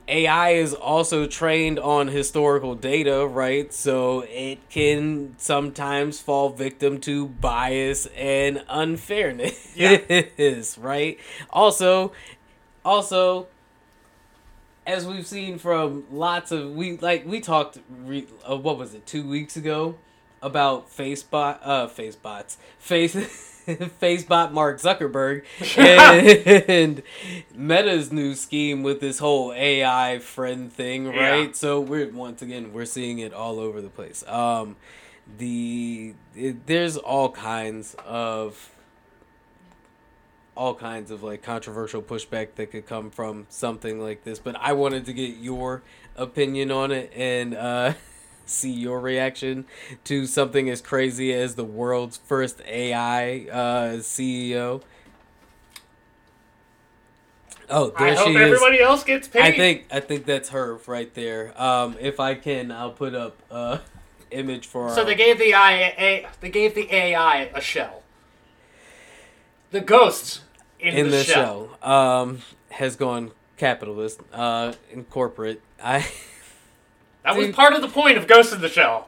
AI 0.08 0.52
is 0.52 0.72
also 0.72 1.26
trained 1.26 1.78
on 1.78 2.08
historical 2.08 2.74
data, 2.74 3.26
right? 3.26 3.72
So 3.74 4.22
it 4.22 4.70
can 4.70 5.34
sometimes 5.36 6.18
fall 6.18 6.48
victim 6.48 6.98
to 7.02 7.26
bias 7.26 8.06
and 8.16 8.64
unfairness, 8.70 9.76
right? 10.78 11.18
Also, 11.50 12.12
also, 12.84 13.48
as 14.86 15.06
we've 15.06 15.26
seen 15.26 15.58
from 15.58 16.04
lots 16.10 16.50
of 16.50 16.74
we 16.74 16.96
like 16.98 17.26
we 17.26 17.40
talked 17.40 17.78
re, 18.04 18.26
uh, 18.48 18.56
what 18.56 18.78
was 18.78 18.94
it 18.94 19.06
two 19.06 19.28
weeks 19.28 19.56
ago 19.56 19.96
about 20.40 20.90
Facebot 20.90 21.58
uh 21.62 21.86
Facebots 21.88 22.56
face 22.78 23.14
Facebot 23.66 24.52
Mark 24.52 24.78
Zuckerberg 24.80 25.44
and 26.68 27.02
Meta's 27.54 28.10
new 28.10 28.34
scheme 28.34 28.82
with 28.82 29.00
this 29.00 29.18
whole 29.18 29.52
AI 29.52 30.20
friend 30.20 30.72
thing, 30.72 31.08
right? 31.08 31.48
Yeah. 31.48 31.52
So 31.52 31.80
we're 31.80 32.08
once 32.08 32.40
again 32.40 32.72
we're 32.72 32.86
seeing 32.86 33.18
it 33.18 33.34
all 33.34 33.58
over 33.58 33.82
the 33.82 33.90
place. 33.90 34.26
Um, 34.26 34.76
the 35.36 36.14
it, 36.34 36.66
there's 36.66 36.96
all 36.96 37.30
kinds 37.30 37.94
of 38.06 38.70
all 40.58 40.74
kinds 40.74 41.12
of 41.12 41.22
like 41.22 41.40
controversial 41.40 42.02
pushback 42.02 42.48
that 42.56 42.66
could 42.72 42.84
come 42.84 43.10
from 43.10 43.46
something 43.48 44.00
like 44.00 44.24
this 44.24 44.40
but 44.40 44.56
i 44.56 44.72
wanted 44.72 45.04
to 45.06 45.12
get 45.12 45.36
your 45.36 45.82
opinion 46.16 46.72
on 46.72 46.90
it 46.90 47.12
and 47.14 47.54
uh 47.54 47.94
see 48.44 48.72
your 48.72 48.98
reaction 48.98 49.64
to 50.02 50.26
something 50.26 50.68
as 50.68 50.80
crazy 50.80 51.32
as 51.32 51.54
the 51.54 51.62
world's 51.64 52.16
first 52.16 52.60
ai 52.66 53.46
uh 53.52 53.92
ceo 53.98 54.82
oh 57.70 57.90
there 57.90 58.08
I 58.08 58.14
hope 58.14 58.28
is 58.30 58.36
everybody 58.36 58.80
else 58.80 59.04
gets 59.04 59.28
paid. 59.28 59.42
i 59.42 59.52
think 59.52 59.86
i 59.92 60.00
think 60.00 60.24
that's 60.26 60.48
her 60.48 60.80
right 60.88 61.14
there 61.14 61.52
um 61.60 61.94
if 62.00 62.18
i 62.18 62.34
can 62.34 62.72
i'll 62.72 62.90
put 62.90 63.14
up 63.14 63.36
uh 63.50 63.78
image 64.32 64.66
for 64.66 64.88
So 64.90 65.02
our- 65.02 65.06
they 65.06 65.14
gave 65.14 65.38
the 65.38 65.52
AI, 65.52 66.26
they 66.40 66.50
gave 66.50 66.74
the 66.74 66.92
AI 66.94 67.50
a 67.54 67.60
shell. 67.62 68.02
The 69.70 69.80
ghosts 69.80 70.40
in, 70.80 70.94
in 70.94 71.04
the, 71.06 71.18
the 71.18 71.24
shell. 71.24 71.70
show 71.82 71.88
um 71.88 72.38
has 72.70 72.96
gone 72.96 73.30
capitalist 73.56 74.20
uh 74.32 74.72
in 74.92 75.04
corporate 75.04 75.60
i 75.82 76.06
That 77.24 77.36
was 77.36 77.54
part 77.54 77.74
of 77.74 77.82
the 77.82 77.88
point 77.88 78.16
of 78.16 78.26
Ghost 78.26 78.54
in 78.54 78.62
the 78.62 78.70
Shell. 78.70 79.06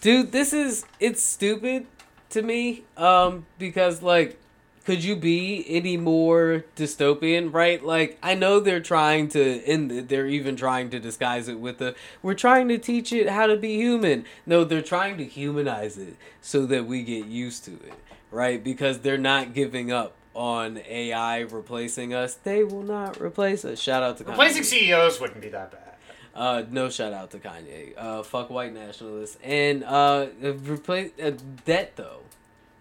dude 0.00 0.32
this 0.32 0.52
is 0.52 0.84
it's 0.98 1.22
stupid 1.22 1.86
to 2.30 2.42
me 2.42 2.84
um 2.96 3.46
because 3.58 4.02
like 4.02 4.38
could 4.84 5.02
you 5.02 5.16
be 5.16 5.64
any 5.66 5.96
more 5.96 6.64
dystopian, 6.76 7.52
right? 7.52 7.82
Like 7.82 8.18
I 8.22 8.34
know 8.34 8.60
they're 8.60 8.80
trying 8.80 9.28
to 9.28 9.62
end 9.64 9.90
it. 9.90 10.08
They're 10.08 10.26
even 10.26 10.56
trying 10.56 10.90
to 10.90 11.00
disguise 11.00 11.48
it 11.48 11.58
with 11.58 11.78
the 11.78 11.94
we're 12.22 12.34
trying 12.34 12.68
to 12.68 12.78
teach 12.78 13.12
it 13.12 13.28
how 13.28 13.46
to 13.46 13.56
be 13.56 13.76
human. 13.76 14.26
No, 14.44 14.62
they're 14.62 14.82
trying 14.82 15.16
to 15.18 15.24
humanize 15.24 15.96
it 15.96 16.16
so 16.42 16.66
that 16.66 16.86
we 16.86 17.02
get 17.02 17.24
used 17.26 17.64
to 17.64 17.72
it, 17.72 17.94
right? 18.34 18.62
Because 18.62 18.98
they're 18.98 19.16
not 19.16 19.54
giving 19.54 19.92
up 19.92 20.14
on 20.34 20.80
AI 20.88 21.40
replacing 21.40 22.12
us. 22.12 22.34
They 22.34 22.64
will 22.64 22.82
not 22.82 23.20
replace 23.20 23.64
us. 23.64 23.80
Shout 23.80 24.02
out 24.02 24.18
to 24.18 24.24
Replacing 24.24 24.62
Kanye. 24.62 24.66
CEOs 24.66 25.20
wouldn't 25.20 25.40
be 25.40 25.48
that 25.50 25.70
bad. 25.70 25.80
Uh, 26.34 26.64
no 26.68 26.90
shout 26.90 27.12
out 27.12 27.30
to 27.30 27.38
Kanye. 27.38 27.94
Uh, 27.96 28.24
fuck 28.24 28.50
white 28.50 28.74
nationalists. 28.74 29.38
And 29.42 29.84
uh, 29.84 30.26
replace 30.42 31.12
uh, 31.22 31.32
that 31.64 31.94
though. 31.94 32.22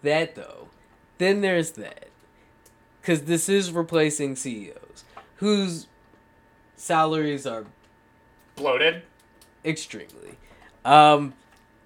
That 0.01 0.35
though. 0.35 0.69
Then 1.19 1.41
there's 1.41 1.71
that. 1.71 2.07
Because 2.99 3.23
this 3.23 3.47
is 3.47 3.71
replacing 3.71 4.35
CEOs 4.35 5.03
whose 5.35 5.87
salaries 6.75 7.45
are 7.45 7.65
Bloated. 8.55 9.03
extremely. 9.63 10.37
Um, 10.85 11.33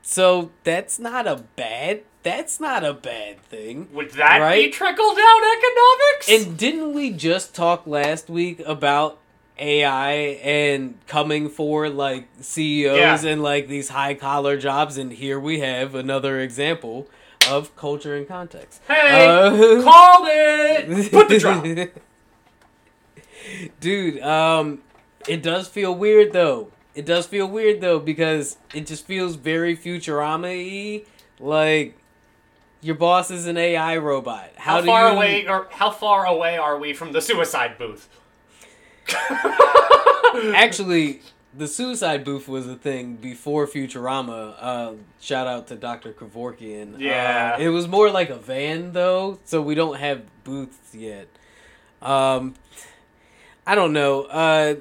so 0.02 0.52
that's 0.64 1.00
not 1.00 1.28
a 1.28 1.44
bad. 1.56 2.04
That's 2.28 2.60
not 2.60 2.84
a 2.84 2.94
bad 2.94 3.40
thing. 3.44 3.88
Would 3.94 4.12
that 4.12 4.54
be 4.54 4.70
trickle 4.70 5.16
down 5.16 5.42
economics? 5.58 6.30
And 6.30 6.58
didn't 6.58 6.94
we 6.94 7.12
just 7.12 7.56
talk 7.56 7.88
last 7.88 8.30
week 8.30 8.60
about 8.66 9.18
AI 9.58 10.12
and 10.44 10.96
coming 11.08 11.48
for 11.48 11.88
like 11.90 12.28
CEOs 12.42 13.24
Yeah. 13.24 13.32
and 13.32 13.42
like 13.42 13.70
these 13.70 13.90
high 13.90 14.14
collar 14.14 14.58
jobs? 14.58 14.98
And 14.98 15.14
here 15.14 15.40
we 15.40 15.62
have 15.62 15.96
another 15.96 16.42
example 16.42 17.08
of 17.50 17.74
culture 17.78 18.14
and 18.18 18.28
context. 18.28 18.82
hey, 18.90 19.26
Uh, 19.26 19.82
called 19.84 20.28
it. 20.30 21.12
Put 21.12 21.30
the 21.30 21.40
drop. 21.40 21.64
Dude, 23.80 24.20
um, 24.22 24.80
it 25.30 25.42
does 25.42 25.70
feel 25.70 25.96
weird 25.96 26.34
though. 26.34 26.72
It 26.94 27.06
does 27.06 27.26
feel 27.26 27.48
weird 27.48 27.80
though 27.80 28.00
because 28.00 28.58
it 28.74 28.86
just 28.86 29.06
feels 29.06 29.36
very 29.36 29.78
Futurama-y. 29.78 31.04
Like 31.40 31.96
your 32.88 32.96
boss 32.96 33.30
is 33.32 33.48
an 33.48 33.58
AI 33.58 33.98
robot. 33.98 34.52
How, 34.56 34.80
How 34.80 34.86
far 34.86 35.10
you... 35.10 35.16
away 35.16 35.48
or 35.48 35.68
how 35.72 35.92
far 35.92 36.26
away 36.26 36.58
are 36.58 36.80
we 36.80 36.94
from 36.94 37.12
the 37.12 37.22
suicide 37.22 37.78
booth? 37.78 38.08
Actually, 40.56 41.22
the 41.54 41.68
suicide 41.68 42.24
booth 42.24 42.48
was 42.48 42.66
a 42.66 42.78
thing 42.78 43.18
before 43.18 43.68
Futurama. 43.68 44.56
Uh, 44.58 44.94
shout 45.20 45.48
out 45.48 45.68
to 45.68 45.76
Dr. 45.76 46.14
Kevorkian. 46.14 46.98
Yeah. 46.98 47.56
Uh, 47.58 47.62
it 47.62 47.68
was 47.70 47.90
more 47.90 48.10
like 48.10 48.30
a 48.30 48.38
van, 48.38 48.94
though, 48.94 49.40
so 49.44 49.62
we 49.62 49.76
don't 49.76 49.98
have 49.98 50.24
booths 50.46 50.96
yet. 50.96 51.28
Um, 52.02 52.54
I 53.66 53.76
don't 53.76 53.92
know. 53.92 54.24
Uh, 54.24 54.76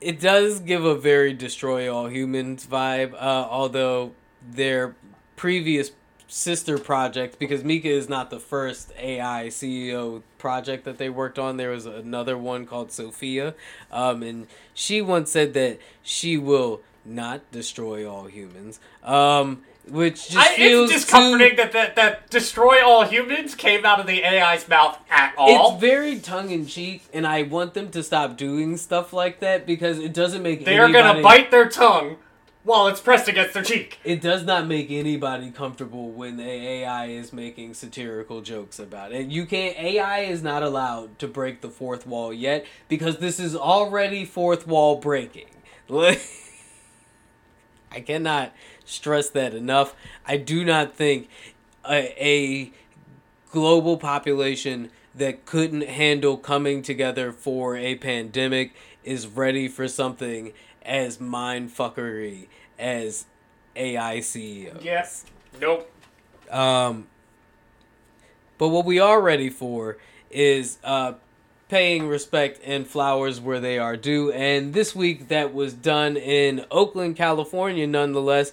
it 0.00 0.20
does 0.20 0.60
give 0.60 0.84
a 0.84 0.94
very 0.94 1.32
destroy 1.32 1.92
all 1.92 2.08
humans 2.08 2.64
vibe, 2.64 3.14
uh, 3.14 3.16
although 3.50 4.12
their 4.48 4.94
previous 5.34 5.90
sister 6.28 6.78
project, 6.78 7.38
because 7.38 7.62
Mika 7.62 7.88
is 7.88 8.08
not 8.08 8.30
the 8.30 8.40
first 8.40 8.92
AI 8.98 9.46
CEO 9.48 10.22
project 10.38 10.84
that 10.84 10.98
they 10.98 11.08
worked 11.08 11.38
on. 11.38 11.56
There 11.56 11.70
was 11.70 11.86
another 11.86 12.36
one 12.36 12.66
called 12.66 12.92
Sophia, 12.92 13.54
um, 13.92 14.22
and 14.22 14.46
she 14.74 15.00
once 15.00 15.30
said 15.30 15.54
that 15.54 15.78
she 16.02 16.36
will 16.36 16.80
not 17.04 17.48
destroy 17.52 18.08
all 18.10 18.26
humans. 18.26 18.80
Um, 19.04 19.62
which 19.88 20.30
just 20.30 20.36
I, 20.50 20.56
feels 20.56 20.90
it's 20.90 21.04
too- 21.04 21.12
discomforting 21.12 21.56
that, 21.58 21.70
that 21.72 21.94
that 21.94 22.28
destroy 22.28 22.84
all 22.84 23.04
humans 23.04 23.54
came 23.54 23.84
out 23.86 24.00
of 24.00 24.08
the 24.08 24.24
AI's 24.24 24.68
mouth 24.68 24.98
at 25.08 25.32
all. 25.38 25.74
It's 25.74 25.80
very 25.80 26.18
tongue 26.18 26.50
in 26.50 26.66
cheek, 26.66 27.04
and 27.12 27.24
I 27.24 27.42
want 27.42 27.74
them 27.74 27.90
to 27.92 28.02
stop 28.02 28.36
doing 28.36 28.76
stuff 28.78 29.12
like 29.12 29.38
that 29.40 29.64
because 29.64 30.00
it 30.00 30.12
doesn't 30.12 30.42
make 30.42 30.64
they 30.64 30.76
are 30.78 30.86
anybody, 30.86 31.04
gonna 31.04 31.22
bite 31.22 31.52
their 31.52 31.68
tongue 31.68 32.16
while 32.66 32.88
it's 32.88 33.00
pressed 33.00 33.28
against 33.28 33.54
their 33.54 33.62
cheek. 33.62 34.00
It 34.02 34.20
does 34.20 34.44
not 34.44 34.66
make 34.66 34.90
anybody 34.90 35.52
comfortable 35.52 36.10
when 36.10 36.40
AI 36.40 37.06
is 37.06 37.32
making 37.32 37.74
satirical 37.74 38.40
jokes 38.40 38.80
about 38.80 39.12
it. 39.12 39.28
You 39.28 39.46
can't. 39.46 39.78
AI 39.78 40.22
is 40.22 40.42
not 40.42 40.64
allowed 40.64 41.16
to 41.20 41.28
break 41.28 41.60
the 41.60 41.70
fourth 41.70 42.08
wall 42.08 42.32
yet 42.32 42.66
because 42.88 43.18
this 43.18 43.38
is 43.38 43.54
already 43.54 44.24
fourth 44.24 44.66
wall 44.66 44.96
breaking. 44.96 45.46
I 45.88 46.18
cannot 48.04 48.52
stress 48.84 49.30
that 49.30 49.54
enough. 49.54 49.94
I 50.26 50.36
do 50.36 50.64
not 50.64 50.92
think 50.92 51.28
a, 51.88 52.12
a 52.20 52.72
global 53.52 53.96
population 53.96 54.90
that 55.14 55.46
couldn't 55.46 55.84
handle 55.84 56.36
coming 56.36 56.82
together 56.82 57.30
for 57.30 57.76
a 57.76 57.94
pandemic 57.94 58.74
is 59.04 59.28
ready 59.28 59.68
for 59.68 59.86
something 59.86 60.52
as 60.82 61.18
mindfuckery 61.18 62.48
as 62.78 63.26
AI 63.74 64.20
CEOs. 64.20 64.82
Yes. 64.82 65.24
Nope. 65.60 65.90
Um, 66.50 67.06
but 68.58 68.68
what 68.68 68.84
we 68.84 68.98
are 68.98 69.20
ready 69.20 69.50
for 69.50 69.98
is 70.30 70.78
uh, 70.84 71.14
paying 71.68 72.08
respect 72.08 72.60
and 72.64 72.86
flowers 72.86 73.40
where 73.40 73.60
they 73.60 73.78
are 73.78 73.96
due. 73.96 74.32
And 74.32 74.72
this 74.72 74.94
week 74.94 75.28
that 75.28 75.52
was 75.52 75.72
done 75.72 76.16
in 76.16 76.64
Oakland, 76.70 77.16
California, 77.16 77.86
nonetheless, 77.86 78.52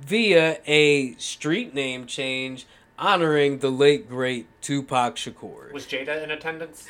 via 0.00 0.58
a 0.66 1.14
street 1.16 1.74
name 1.74 2.06
change 2.06 2.66
honoring 2.98 3.58
the 3.58 3.70
late 3.70 4.08
great 4.08 4.46
Tupac 4.60 5.16
Shakur. 5.16 5.72
Was 5.72 5.86
Jada 5.86 6.22
in 6.22 6.30
attendance? 6.30 6.86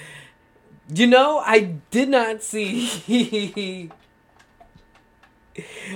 You 0.93 1.07
know, 1.07 1.39
I 1.39 1.61
did 1.91 2.11
not 2.11 2.43
see. 2.43 3.91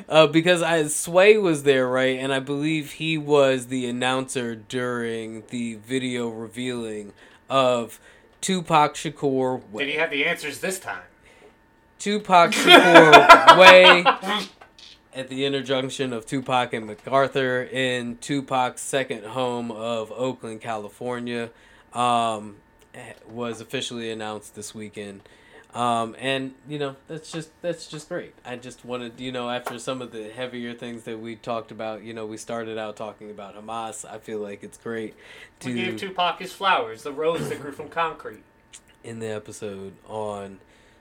uh, 0.08 0.26
because 0.26 0.62
I 0.62 0.86
Sway 0.86 1.36
was 1.36 1.62
there, 1.62 1.88
right? 1.88 2.18
And 2.18 2.32
I 2.32 2.40
believe 2.40 2.92
he 2.92 3.18
was 3.18 3.66
the 3.66 3.86
announcer 3.86 4.54
during 4.54 5.44
the 5.48 5.74
video 5.76 6.28
revealing 6.28 7.12
of 7.48 8.00
Tupac 8.40 8.94
Shakur 8.94 9.68
Way. 9.70 9.84
Did 9.84 9.92
he 9.92 9.98
have 9.98 10.10
the 10.10 10.24
answers 10.24 10.60
this 10.60 10.78
time? 10.78 11.02
Tupac 11.98 12.52
Shakur 12.52 13.58
Way 13.58 14.04
at 15.14 15.28
the 15.28 15.44
interjunction 15.44 16.12
of 16.12 16.26
Tupac 16.26 16.72
and 16.72 16.86
MacArthur 16.86 17.64
in 17.64 18.16
Tupac's 18.18 18.80
second 18.80 19.24
home 19.24 19.72
of 19.72 20.12
Oakland, 20.12 20.60
California, 20.60 21.50
um, 21.92 22.56
was 23.28 23.60
officially 23.60 24.10
announced 24.10 24.54
this 24.54 24.74
weekend. 24.74 25.22
Um, 25.74 26.16
and 26.18 26.54
you 26.66 26.78
know 26.78 26.96
that's 27.08 27.30
just 27.30 27.50
that's 27.60 27.86
just 27.86 28.08
great. 28.08 28.34
I 28.44 28.56
just 28.56 28.84
wanted 28.86 29.20
you 29.20 29.30
know 29.32 29.50
after 29.50 29.78
some 29.78 30.00
of 30.00 30.12
the 30.12 30.30
heavier 30.30 30.72
things 30.72 31.02
that 31.04 31.20
we 31.20 31.36
talked 31.36 31.70
about, 31.70 32.02
you 32.02 32.14
know, 32.14 32.24
we 32.24 32.38
started 32.38 32.78
out 32.78 32.96
talking 32.96 33.30
about 33.30 33.54
Hamas. 33.54 34.08
I 34.08 34.18
feel 34.18 34.38
like 34.38 34.64
it's 34.64 34.78
great 34.78 35.14
to 35.60 35.68
We 35.68 35.74
gave 35.74 35.96
Tupac 35.98 36.38
his 36.38 36.52
flowers, 36.52 37.02
the 37.02 37.12
rose 37.12 37.48
that 37.50 37.60
grew 37.60 37.72
from 37.72 37.88
concrete. 37.90 38.42
in 39.04 39.18
the 39.20 39.28
episode 39.28 39.92
on 40.06 40.58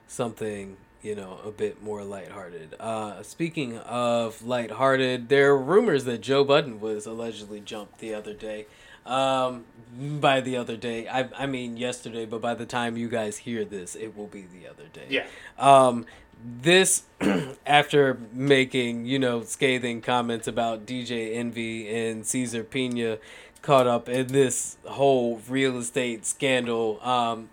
something 0.08 0.78
you 1.02 1.16
know 1.16 1.40
a 1.46 1.52
bit 1.52 1.82
more 1.82 2.04
lighthearted. 2.04 2.76
Uh, 2.80 3.24
speaking 3.24 3.78
of 3.80 4.44
lighthearted, 4.44 5.30
there 5.30 5.52
are 5.52 5.58
rumors 5.58 6.04
that 6.06 6.20
Joe 6.22 6.44
Budden 6.44 6.82
was 6.82 7.06
allegedly 7.06 7.62
jumped 7.62 8.00
the 8.00 8.14
other 8.14 8.34
day. 8.34 8.66
Um, 9.08 9.66
by 9.98 10.42
the 10.42 10.58
other 10.58 10.78
day, 10.78 11.08
I 11.08 11.30
I 11.38 11.46
mean 11.46 11.78
yesterday, 11.78 12.26
but 12.26 12.42
by 12.42 12.54
the 12.54 12.66
time 12.66 12.98
you 12.98 13.10
guys 13.10 13.38
hear 13.38 13.66
this, 13.66 13.96
it 13.96 14.16
will 14.16 14.28
be 14.28 14.42
the 14.42 14.68
other 14.68 14.86
day. 14.94 15.08
Yeah. 15.10 15.26
Um, 15.58 16.06
this 16.44 17.04
after 17.66 18.20
making 18.34 19.06
you 19.06 19.18
know 19.18 19.44
scathing 19.44 20.02
comments 20.02 20.48
about 20.48 20.86
DJ 20.86 21.36
Envy 21.36 21.90
and 21.90 22.26
Cesar 22.26 22.64
Pina 22.64 23.18
caught 23.62 23.88
up 23.88 24.08
in 24.08 24.28
this 24.28 24.78
whole 24.86 25.42
real 25.48 25.78
estate 25.78 26.26
scandal. 26.26 27.00
Um, 27.02 27.50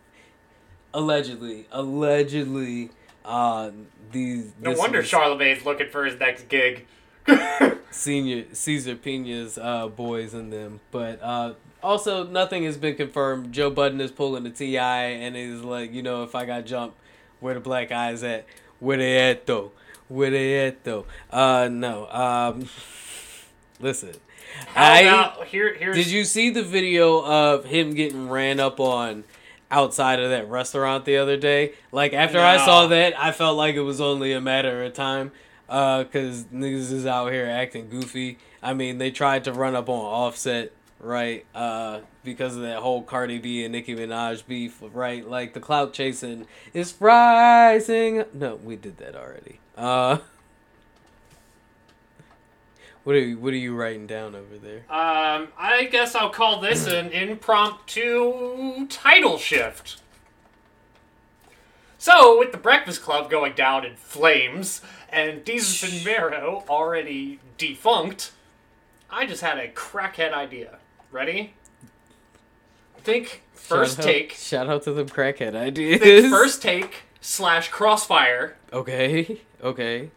allegedly, 0.93 1.67
allegedly, 1.73 2.91
uh, 3.25 3.71
these 4.13 4.53
No 4.61 4.73
wonder 4.73 4.99
was 4.99 5.09
Charlemagne's 5.09 5.65
looking 5.65 5.89
for 5.89 6.05
his 6.05 6.19
next 6.19 6.49
gig. 6.49 6.87
senior 7.91 8.45
Cesar 8.53 8.97
Pina's 8.97 9.59
uh, 9.59 9.89
boys 9.89 10.35
in 10.35 10.51
them, 10.51 10.81
but 10.91 11.21
uh, 11.23 11.55
also 11.83 12.27
nothing 12.27 12.65
has 12.65 12.77
been 12.77 12.97
confirmed. 12.97 13.53
Joe 13.53 13.71
Budden 13.71 14.01
is 14.01 14.11
pulling 14.11 14.45
the 14.45 14.51
Ti 14.51 14.77
and 14.77 15.37
he's 15.37 15.61
like, 15.61 15.93
you 15.93 16.03
know, 16.03 16.23
if 16.25 16.35
I 16.35 16.45
got 16.45 16.67
jumped, 16.67 16.97
where 17.41 17.55
the 17.55 17.61
black 17.61 17.93
eyes 17.93 18.23
at? 18.23 18.47
Where 18.81 18.97
they 18.97 19.31
at 19.31 19.47
though? 19.47 19.73
Where 20.09 20.31
they 20.31 20.67
at 20.67 20.85
though? 20.85 21.07
Uh, 21.31 21.69
no. 21.71 22.09
Um, 22.11 22.69
listen, 23.81 24.15
How 24.69 24.85
I 24.93 25.01
about 25.01 25.47
here? 25.47 25.75
Here's 25.75 25.97
did 25.97 26.11
you 26.11 26.25
see 26.25 26.51
the 26.51 26.63
video 26.63 27.25
of 27.25 27.65
him 27.65 27.95
getting 27.95 28.29
ran 28.29 28.61
up 28.61 28.81
on 28.81 29.25
outside 29.71 30.21
of 30.21 30.31
that 30.31 30.49
restaurant 30.49 31.05
the 31.05 31.17
other 31.19 31.37
day? 31.37 31.73
Like 31.93 32.13
after 32.13 32.41
I 32.41 32.59
saw 32.65 32.87
that, 32.89 33.19
I 33.19 33.33
felt 33.33 33.57
like 33.57 33.75
it 33.75 33.83
was 33.83 34.01
only 34.01 34.33
a 34.33 34.41
matter 34.41 34.83
of 34.85 34.93
time. 34.95 35.33
Uh, 35.75 36.05
cause 36.05 36.45
niggas 36.53 36.93
is 36.93 37.07
out 37.07 37.33
here 37.33 37.47
acting 37.47 37.89
goofy. 37.89 38.39
I 38.63 38.75
mean, 38.75 38.99
they 38.99 39.11
tried 39.11 39.45
to 39.45 39.53
run 39.53 39.75
up 39.75 39.89
on 39.89 39.99
Offset 39.99 40.73
right? 41.05 41.45
Uh, 41.55 42.01
because 42.23 42.57
of 42.57 42.63
that 42.63 42.79
whole 42.79 43.03
Cardi 43.03 43.39
B 43.39 43.65
and 43.65 43.73
Nicki 43.73 43.95
Minaj 43.95 44.47
beef, 44.47 44.83
right? 44.93 45.29
Like 45.29 45.55
the 45.55 45.61
clout 45.61 45.93
chasing 45.93 46.47
is 46.73 46.95
rising. 46.99 48.25
No, 48.33 48.57
we 48.57 48.77
did 48.77 48.97
that 48.99 49.15
already. 49.15 49.61
Uh, 49.77 50.19
what 53.05 53.17
are 53.17 53.21
you, 53.21 53.39
what 53.39 53.53
are 53.53 53.59
you 53.59 53.75
writing 53.77 54.07
down 54.07 54.35
over 54.35 54.57
there? 54.57 54.85
Um, 54.89 55.49
I 55.59 55.89
guess 55.91 56.15
I'll 56.15 56.31
call 56.31 56.61
this 56.61 56.87
an 56.87 57.11
impromptu 57.11 58.87
title 58.89 59.39
shift. 59.39 60.01
So, 61.99 62.39
with 62.39 62.53
the 62.53 62.59
Breakfast 62.59 63.03
Club 63.03 63.31
going 63.31 63.55
down 63.55 63.87
in 63.87 63.97
flames 63.97 64.83
and 65.15 65.45
Desus 65.45 65.91
and 65.91 66.05
Mero 66.05 66.65
already 66.69 67.39
defunct, 67.57 68.33
I 69.09 69.27
just 69.27 69.41
had 69.43 69.59
a 69.59 69.69
crackhead 69.69 70.33
idea. 70.33 70.79
Ready? 71.13 71.55
Think 72.99 73.43
first 73.53 73.97
shout 73.97 74.05
take. 74.05 74.33
Shout 74.33 74.69
out 74.69 74.83
to 74.85 74.93
the 74.93 75.05
crackhead 75.05 75.55
ideas. 75.55 76.01
Think 76.01 76.31
first 76.31 76.61
take 76.63 77.03
slash 77.21 77.69
crossfire. 77.69 78.57
Okay. 78.73 79.41
Okay. 79.63 80.11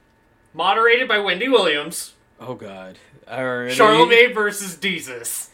Moderated 0.54 1.08
by 1.08 1.20
Wendy 1.20 1.48
Williams. 1.48 2.16
Oh 2.38 2.54
God. 2.54 2.98
Alright. 3.32 3.72
Charlemagne 3.72 4.34
versus 4.34 4.76
Desus. 4.76 5.48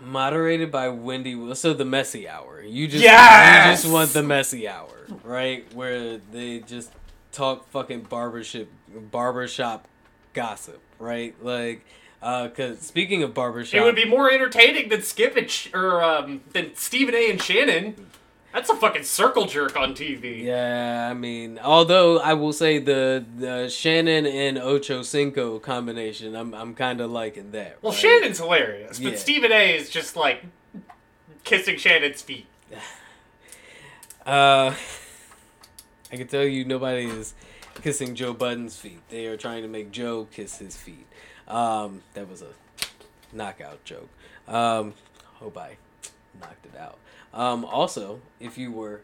moderated 0.00 0.70
by 0.70 0.88
Wendy. 0.88 1.54
So 1.54 1.74
the 1.74 1.84
messy 1.84 2.26
hour. 2.26 2.62
You 2.62 2.88
just 2.88 3.02
Yes! 3.04 3.66
you 3.66 3.82
just 3.82 3.92
want 3.94 4.10
the 4.14 4.22
messy 4.22 4.66
hour, 4.66 5.06
right? 5.22 5.70
Where 5.74 6.16
they 6.16 6.60
just 6.60 6.90
talk 7.34 7.68
fucking 7.70 8.02
barbershop 8.02 8.66
barbershop 9.10 9.86
gossip, 10.32 10.80
right? 10.98 11.34
Like, 11.42 11.84
uh, 12.22 12.48
cause 12.48 12.80
speaking 12.80 13.22
of 13.22 13.34
barbershop, 13.34 13.80
It 13.80 13.84
would 13.84 13.96
be 13.96 14.04
more 14.06 14.30
entertaining 14.30 14.88
than 14.88 15.02
Skip 15.02 15.36
and 15.36 15.50
Sh- 15.50 15.68
or 15.74 16.02
um, 16.02 16.40
than 16.52 16.74
Stephen 16.74 17.14
A. 17.14 17.30
and 17.30 17.40
Shannon. 17.42 18.10
That's 18.52 18.70
a 18.70 18.76
fucking 18.76 19.02
circle 19.02 19.46
jerk 19.46 19.76
on 19.76 19.94
TV. 19.94 20.44
Yeah, 20.44 21.08
I 21.10 21.14
mean, 21.14 21.58
although 21.58 22.20
I 22.20 22.34
will 22.34 22.52
say 22.52 22.78
the 22.78 23.24
the 23.36 23.68
Shannon 23.68 24.26
and 24.26 24.58
Ocho 24.58 25.02
Cinco 25.02 25.58
combination, 25.58 26.36
I'm 26.36 26.54
I'm 26.54 26.74
kind 26.76 27.00
of 27.00 27.10
liking 27.10 27.50
that. 27.50 27.78
Well, 27.82 27.92
right? 27.92 28.00
Shannon's 28.00 28.38
hilarious, 28.38 29.00
but 29.00 29.12
Yeah. 29.14 29.18
Stephen 29.18 29.50
A. 29.50 29.74
is 29.76 29.90
just 29.90 30.14
like 30.14 30.44
kissing 31.42 31.76
Shannon's 31.78 32.22
feet. 32.22 32.46
Uh, 34.26 34.74
I 36.14 36.16
can 36.16 36.28
tell 36.28 36.44
you 36.44 36.64
nobody 36.64 37.06
is 37.06 37.34
kissing 37.82 38.14
Joe 38.14 38.32
Budden's 38.32 38.76
feet. 38.76 39.00
They 39.08 39.26
are 39.26 39.36
trying 39.36 39.62
to 39.62 39.68
make 39.68 39.90
Joe 39.90 40.28
kiss 40.30 40.58
his 40.58 40.76
feet. 40.76 41.08
Um, 41.48 42.02
that 42.12 42.30
was 42.30 42.40
a 42.40 42.50
knockout 43.32 43.84
joke. 43.84 44.08
Um, 44.46 44.94
hope 45.34 45.58
I 45.58 45.76
knocked 46.40 46.66
it 46.66 46.78
out. 46.78 46.98
Um, 47.32 47.64
also, 47.64 48.20
if 48.38 48.56
you 48.56 48.70
were 48.70 49.00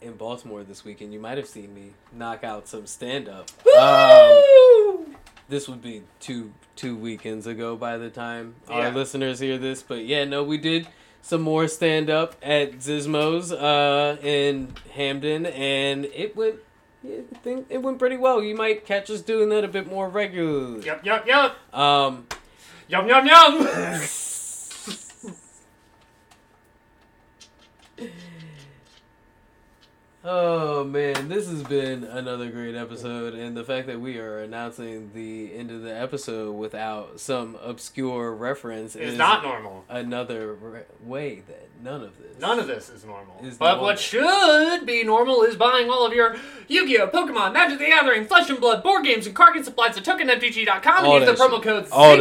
in 0.00 0.14
Baltimore 0.14 0.64
this 0.64 0.86
weekend, 0.86 1.12
you 1.12 1.20
might 1.20 1.36
have 1.36 1.46
seen 1.46 1.74
me 1.74 1.90
knock 2.14 2.44
out 2.44 2.66
some 2.66 2.86
stand 2.86 3.28
up. 3.28 3.50
Um, 3.78 5.16
this 5.50 5.68
would 5.68 5.82
be 5.82 6.04
two 6.18 6.54
two 6.76 6.96
weekends 6.96 7.46
ago 7.46 7.76
by 7.76 7.98
the 7.98 8.08
time 8.08 8.54
our 8.70 8.90
listeners 8.90 9.38
hear 9.38 9.58
this. 9.58 9.82
But 9.82 10.06
yeah, 10.06 10.24
no, 10.24 10.44
we 10.44 10.56
did 10.56 10.88
some 11.22 11.42
more 11.42 11.68
stand 11.68 12.10
up 12.10 12.34
at 12.42 12.78
Zizmo's 12.78 13.52
uh, 13.52 14.16
in 14.22 14.74
Hampden, 14.94 15.46
and 15.46 16.04
it 16.06 16.36
went. 16.36 16.56
Yeah, 17.02 17.20
I 17.34 17.38
think 17.38 17.66
it 17.70 17.78
went 17.78 17.98
pretty 17.98 18.18
well. 18.18 18.42
You 18.42 18.54
might 18.54 18.84
catch 18.84 19.08
us 19.10 19.22
doing 19.22 19.48
that 19.48 19.64
a 19.64 19.68
bit 19.68 19.86
more 19.90 20.08
regularly. 20.08 20.84
Yup, 20.84 21.04
yup, 21.04 21.26
yup. 21.26 21.56
Um, 21.74 22.26
Yum, 22.88 23.06
yum, 23.08 23.24
yum. 23.24 24.00
Oh 30.22 30.84
man, 30.84 31.28
this 31.30 31.48
has 31.48 31.62
been 31.62 32.04
another 32.04 32.50
great 32.50 32.74
episode, 32.74 33.32
and 33.32 33.56
the 33.56 33.64
fact 33.64 33.86
that 33.86 33.98
we 34.02 34.18
are 34.18 34.40
announcing 34.40 35.12
the 35.14 35.54
end 35.56 35.70
of 35.70 35.80
the 35.80 35.98
episode 35.98 36.52
without 36.52 37.18
some 37.18 37.56
obscure 37.62 38.34
reference 38.34 38.94
It's 38.94 39.12
is 39.12 39.18
not 39.18 39.42
normal. 39.42 39.86
another 39.88 40.52
re- 40.52 40.82
way 41.02 41.42
that 41.48 41.70
none 41.82 42.02
of 42.02 42.18
this. 42.18 42.38
None 42.38 42.58
of 42.58 42.66
this 42.66 42.90
is 42.90 43.02
normal. 43.06 43.34
Is 43.42 43.56
but 43.56 43.68
normal. 43.76 43.84
what 43.84 43.98
should 43.98 44.84
be 44.84 45.04
normal 45.04 45.40
is 45.40 45.56
buying 45.56 45.88
all 45.88 46.04
of 46.04 46.12
your 46.12 46.36
Yu-Gi-Oh, 46.68 47.08
Pokemon, 47.08 47.54
Magic 47.54 47.78
the 47.78 47.86
Gathering, 47.86 48.26
Flesh 48.26 48.50
and 48.50 48.60
Blood, 48.60 48.82
board 48.82 49.06
games, 49.06 49.26
and 49.26 49.34
card 49.34 49.54
game 49.54 49.64
supplies 49.64 49.96
at 49.96 50.04
tokenmtg.com 50.04 51.04
All 51.06 51.16
and 51.16 51.26
use 51.26 51.38
the 51.38 51.42
promo 51.42 51.54
shit. 51.54 51.62
code 51.62 51.88
all. 51.92 52.16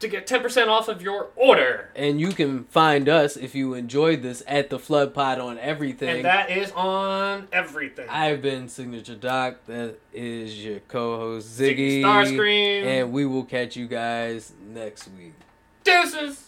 To 0.00 0.08
get 0.08 0.26
10% 0.26 0.68
off 0.68 0.88
of 0.88 1.02
your 1.02 1.28
order. 1.36 1.90
And 1.94 2.20
you 2.20 2.30
can 2.32 2.64
find 2.64 3.08
us 3.08 3.36
if 3.36 3.54
you 3.54 3.74
enjoyed 3.74 4.22
this 4.22 4.42
at 4.46 4.70
the 4.70 4.78
Flood 4.78 5.14
Pod 5.14 5.38
on 5.38 5.58
everything. 5.58 6.16
And 6.16 6.24
that 6.24 6.50
is 6.50 6.72
on 6.72 7.48
everything. 7.52 8.08
I've 8.08 8.42
been 8.42 8.68
Signature 8.68 9.14
Doc. 9.14 9.56
That 9.66 9.96
is 10.12 10.64
your 10.64 10.80
co-host 10.80 11.58
Ziggy 11.58 12.00
Ziggy. 12.00 12.02
Starscream. 12.02 12.84
And 12.84 13.12
we 13.12 13.26
will 13.26 13.44
catch 13.44 13.76
you 13.76 13.86
guys 13.86 14.52
next 14.72 15.08
week. 15.18 15.34
Deuces! 15.84 16.47